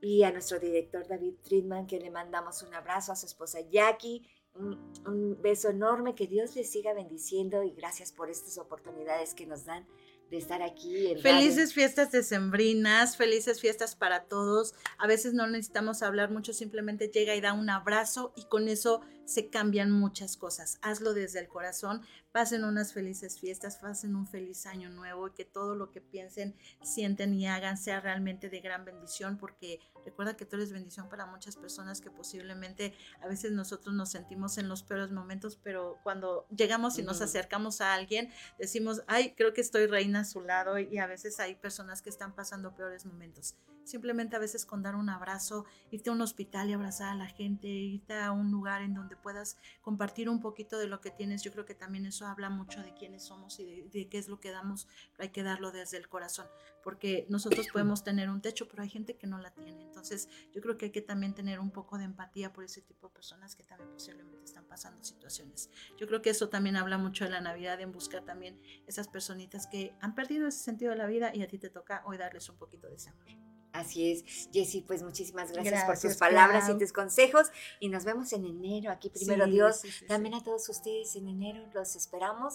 Y 0.00 0.24
a 0.24 0.32
nuestro 0.32 0.58
director 0.58 1.06
David 1.06 1.34
Friedman 1.44 1.86
que 1.86 2.00
le 2.00 2.10
mandamos 2.10 2.62
un 2.62 2.74
abrazo 2.74 3.12
a 3.12 3.16
su 3.16 3.26
esposa 3.26 3.60
Jackie. 3.70 4.28
Un, 4.54 4.92
un 5.06 5.40
beso 5.40 5.68
enorme, 5.70 6.16
que 6.16 6.26
Dios 6.26 6.56
les 6.56 6.68
siga 6.68 6.92
bendiciendo 6.92 7.62
y 7.62 7.70
gracias 7.70 8.10
por 8.10 8.28
estas 8.28 8.58
oportunidades 8.58 9.34
que 9.34 9.46
nos 9.46 9.66
dan 9.66 9.86
de 10.30 10.36
estar 10.36 10.62
aquí. 10.62 11.14
Felices 11.22 11.72
fiestas 11.72 12.12
decembrinas, 12.12 13.16
felices 13.16 13.60
fiestas 13.60 13.96
para 13.96 14.24
todos. 14.24 14.74
A 14.98 15.06
veces 15.06 15.32
no 15.34 15.46
necesitamos 15.46 16.02
hablar 16.02 16.30
mucho, 16.30 16.52
simplemente 16.52 17.08
llega 17.08 17.34
y 17.34 17.40
da 17.40 17.52
un 17.52 17.70
abrazo 17.70 18.32
y 18.36 18.44
con 18.44 18.68
eso 18.68 19.00
se 19.28 19.50
cambian 19.50 19.90
muchas 19.90 20.38
cosas. 20.38 20.78
Hazlo 20.80 21.12
desde 21.12 21.38
el 21.38 21.48
corazón, 21.48 22.00
pasen 22.32 22.64
unas 22.64 22.94
felices 22.94 23.38
fiestas, 23.38 23.76
pasen 23.76 24.16
un 24.16 24.26
feliz 24.26 24.64
año 24.64 24.88
nuevo 24.88 25.28
y 25.28 25.32
que 25.32 25.44
todo 25.44 25.74
lo 25.74 25.90
que 25.90 26.00
piensen, 26.00 26.56
sienten 26.82 27.34
y 27.34 27.46
hagan 27.46 27.76
sea 27.76 28.00
realmente 28.00 28.48
de 28.48 28.60
gran 28.60 28.86
bendición 28.86 29.36
porque 29.36 29.80
recuerda 30.06 30.34
que 30.34 30.46
tú 30.46 30.56
eres 30.56 30.72
bendición 30.72 31.10
para 31.10 31.26
muchas 31.26 31.56
personas 31.56 32.00
que 32.00 32.10
posiblemente 32.10 32.94
a 33.20 33.28
veces 33.28 33.52
nosotros 33.52 33.94
nos 33.94 34.08
sentimos 34.08 34.56
en 34.56 34.66
los 34.66 34.82
peores 34.82 35.10
momentos, 35.10 35.58
pero 35.62 35.98
cuando 36.02 36.46
llegamos 36.48 36.98
y 36.98 37.02
nos 37.02 37.20
acercamos 37.20 37.82
a 37.82 37.92
alguien, 37.92 38.32
decimos, 38.58 39.02
ay, 39.08 39.34
creo 39.36 39.52
que 39.52 39.60
estoy 39.60 39.86
reina 39.88 40.20
a 40.20 40.24
su 40.24 40.40
lado 40.40 40.78
y 40.78 40.96
a 40.96 41.06
veces 41.06 41.38
hay 41.38 41.54
personas 41.54 42.00
que 42.00 42.08
están 42.08 42.34
pasando 42.34 42.74
peores 42.74 43.04
momentos. 43.04 43.56
Simplemente 43.88 44.36
a 44.36 44.38
veces 44.38 44.66
con 44.66 44.82
dar 44.82 44.96
un 44.96 45.08
abrazo, 45.08 45.64
irte 45.90 46.10
a 46.10 46.12
un 46.12 46.20
hospital 46.20 46.68
y 46.68 46.74
abrazar 46.74 47.08
a 47.08 47.14
la 47.14 47.26
gente, 47.26 47.68
irte 47.68 48.12
a 48.12 48.32
un 48.32 48.50
lugar 48.50 48.82
en 48.82 48.92
donde 48.92 49.16
puedas 49.16 49.56
compartir 49.80 50.28
un 50.28 50.40
poquito 50.40 50.78
de 50.78 50.88
lo 50.88 51.00
que 51.00 51.10
tienes. 51.10 51.42
Yo 51.42 51.52
creo 51.52 51.64
que 51.64 51.74
también 51.74 52.04
eso 52.04 52.26
habla 52.26 52.50
mucho 52.50 52.82
de 52.82 52.92
quiénes 52.92 53.22
somos 53.22 53.58
y 53.60 53.88
de, 53.88 54.08
qué 54.10 54.18
es 54.18 54.28
lo 54.28 54.40
que 54.40 54.50
damos. 54.50 54.88
hay 55.18 55.30
que 55.30 55.42
darlo 55.42 55.72
desde 55.72 55.96
el 55.96 56.06
corazón, 56.06 56.46
porque 56.84 57.24
nosotros 57.30 57.66
podemos 57.72 58.04
tener 58.04 58.28
un 58.28 58.42
techo, 58.42 58.68
pero 58.68 58.82
hay 58.82 58.90
gente 58.90 59.16
que 59.16 59.26
no 59.26 59.38
la 59.38 59.52
tiene. 59.52 59.80
Entonces 59.84 60.28
yo 60.52 60.60
creo 60.60 60.76
que 60.76 60.86
hay 60.86 60.92
que 60.92 61.00
también 61.00 61.34
tener 61.34 61.58
un 61.58 61.70
poco 61.70 61.96
de 61.96 62.04
empatía 62.04 62.52
por 62.52 62.64
ese 62.64 62.82
tipo 62.82 63.08
de 63.08 63.14
personas 63.14 63.56
que 63.56 63.62
también 63.62 63.90
posiblemente 63.90 64.44
están 64.44 64.66
pasando 64.66 65.02
situaciones. 65.02 65.70
Yo 65.96 66.06
creo 66.06 66.20
que 66.20 66.28
eso 66.28 66.50
también 66.50 66.76
habla 66.76 66.98
mucho 66.98 67.24
de 67.24 67.30
la 67.30 67.40
Navidad, 67.40 67.80
en 67.80 67.92
buscar 67.92 68.22
también 68.22 68.60
esas 68.86 69.08
personitas 69.08 69.66
que 69.66 69.94
han 70.02 70.14
perdido 70.14 70.46
ese 70.46 70.62
sentido 70.62 70.90
de 70.90 70.98
la 70.98 71.06
vida 71.06 71.34
y 71.34 71.40
a 71.40 71.48
ti 71.48 71.56
te 71.56 71.70
toca 71.70 72.02
hoy 72.04 72.18
darles 72.18 72.50
un 72.50 72.58
poquito 72.58 72.86
de 72.86 72.96
ese 72.96 73.08
amor. 73.08 73.47
Así 73.72 74.12
es, 74.12 74.48
Jessy, 74.52 74.80
pues 74.80 75.02
muchísimas 75.02 75.52
gracias, 75.52 75.84
por 75.84 75.98
tus 75.98 76.16
palabras 76.16 76.68
y 76.68 76.78
tus 76.78 76.92
consejos 76.92 77.48
y 77.80 77.88
nos 77.88 78.04
vemos 78.04 78.32
en 78.32 78.46
enero, 78.46 78.90
aquí 78.90 79.10
primero 79.10 79.46
Dios, 79.46 79.82
también 80.06 80.34
a 80.34 80.42
todos 80.42 80.68
ustedes 80.68 81.14
en 81.16 81.28
enero 81.28 81.64
los 81.74 81.94
esperamos. 81.94 82.54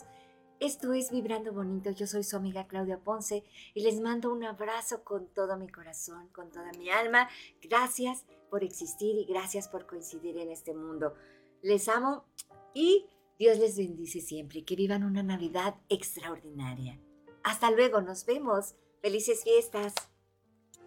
Esto 0.59 0.93
es 0.93 1.11
Vibrando 1.11 1.51
Bonito, 1.51 1.91
yo 1.91 2.07
soy 2.07 2.23
su 2.23 2.37
amiga 2.37 2.67
Claudia 2.67 2.97
Ponce 2.97 3.43
y 3.73 3.81
les 3.81 3.99
mando 3.99 4.31
un 4.31 4.43
abrazo 4.43 5.03
con 5.03 5.27
todo 5.27 5.57
mi 5.57 5.67
corazón, 5.67 6.29
con 6.29 6.51
toda 6.51 6.71
mi 6.77 6.89
alma. 6.89 7.29
Gracias 7.61 8.25
por 8.49 8.63
existir 8.63 9.15
y 9.17 9.25
gracias 9.25 9.67
por 9.67 9.85
coincidir 9.85 10.37
en 10.37 10.51
este 10.51 10.73
mundo. 10.73 11.15
Les 11.61 11.89
amo 11.89 12.25
y 12.73 13.07
Dios 13.37 13.57
les 13.57 13.77
bendice 13.77 14.21
siempre 14.21 14.59
y 14.59 14.63
que 14.63 14.75
vivan 14.75 15.03
una 15.03 15.23
Navidad 15.23 15.75
extraordinaria. 15.89 16.99
Hasta 17.43 17.71
luego, 17.71 18.01
nos 18.01 18.25
vemos. 18.25 18.75
Felices 19.01 19.43
fiestas. 19.43 19.93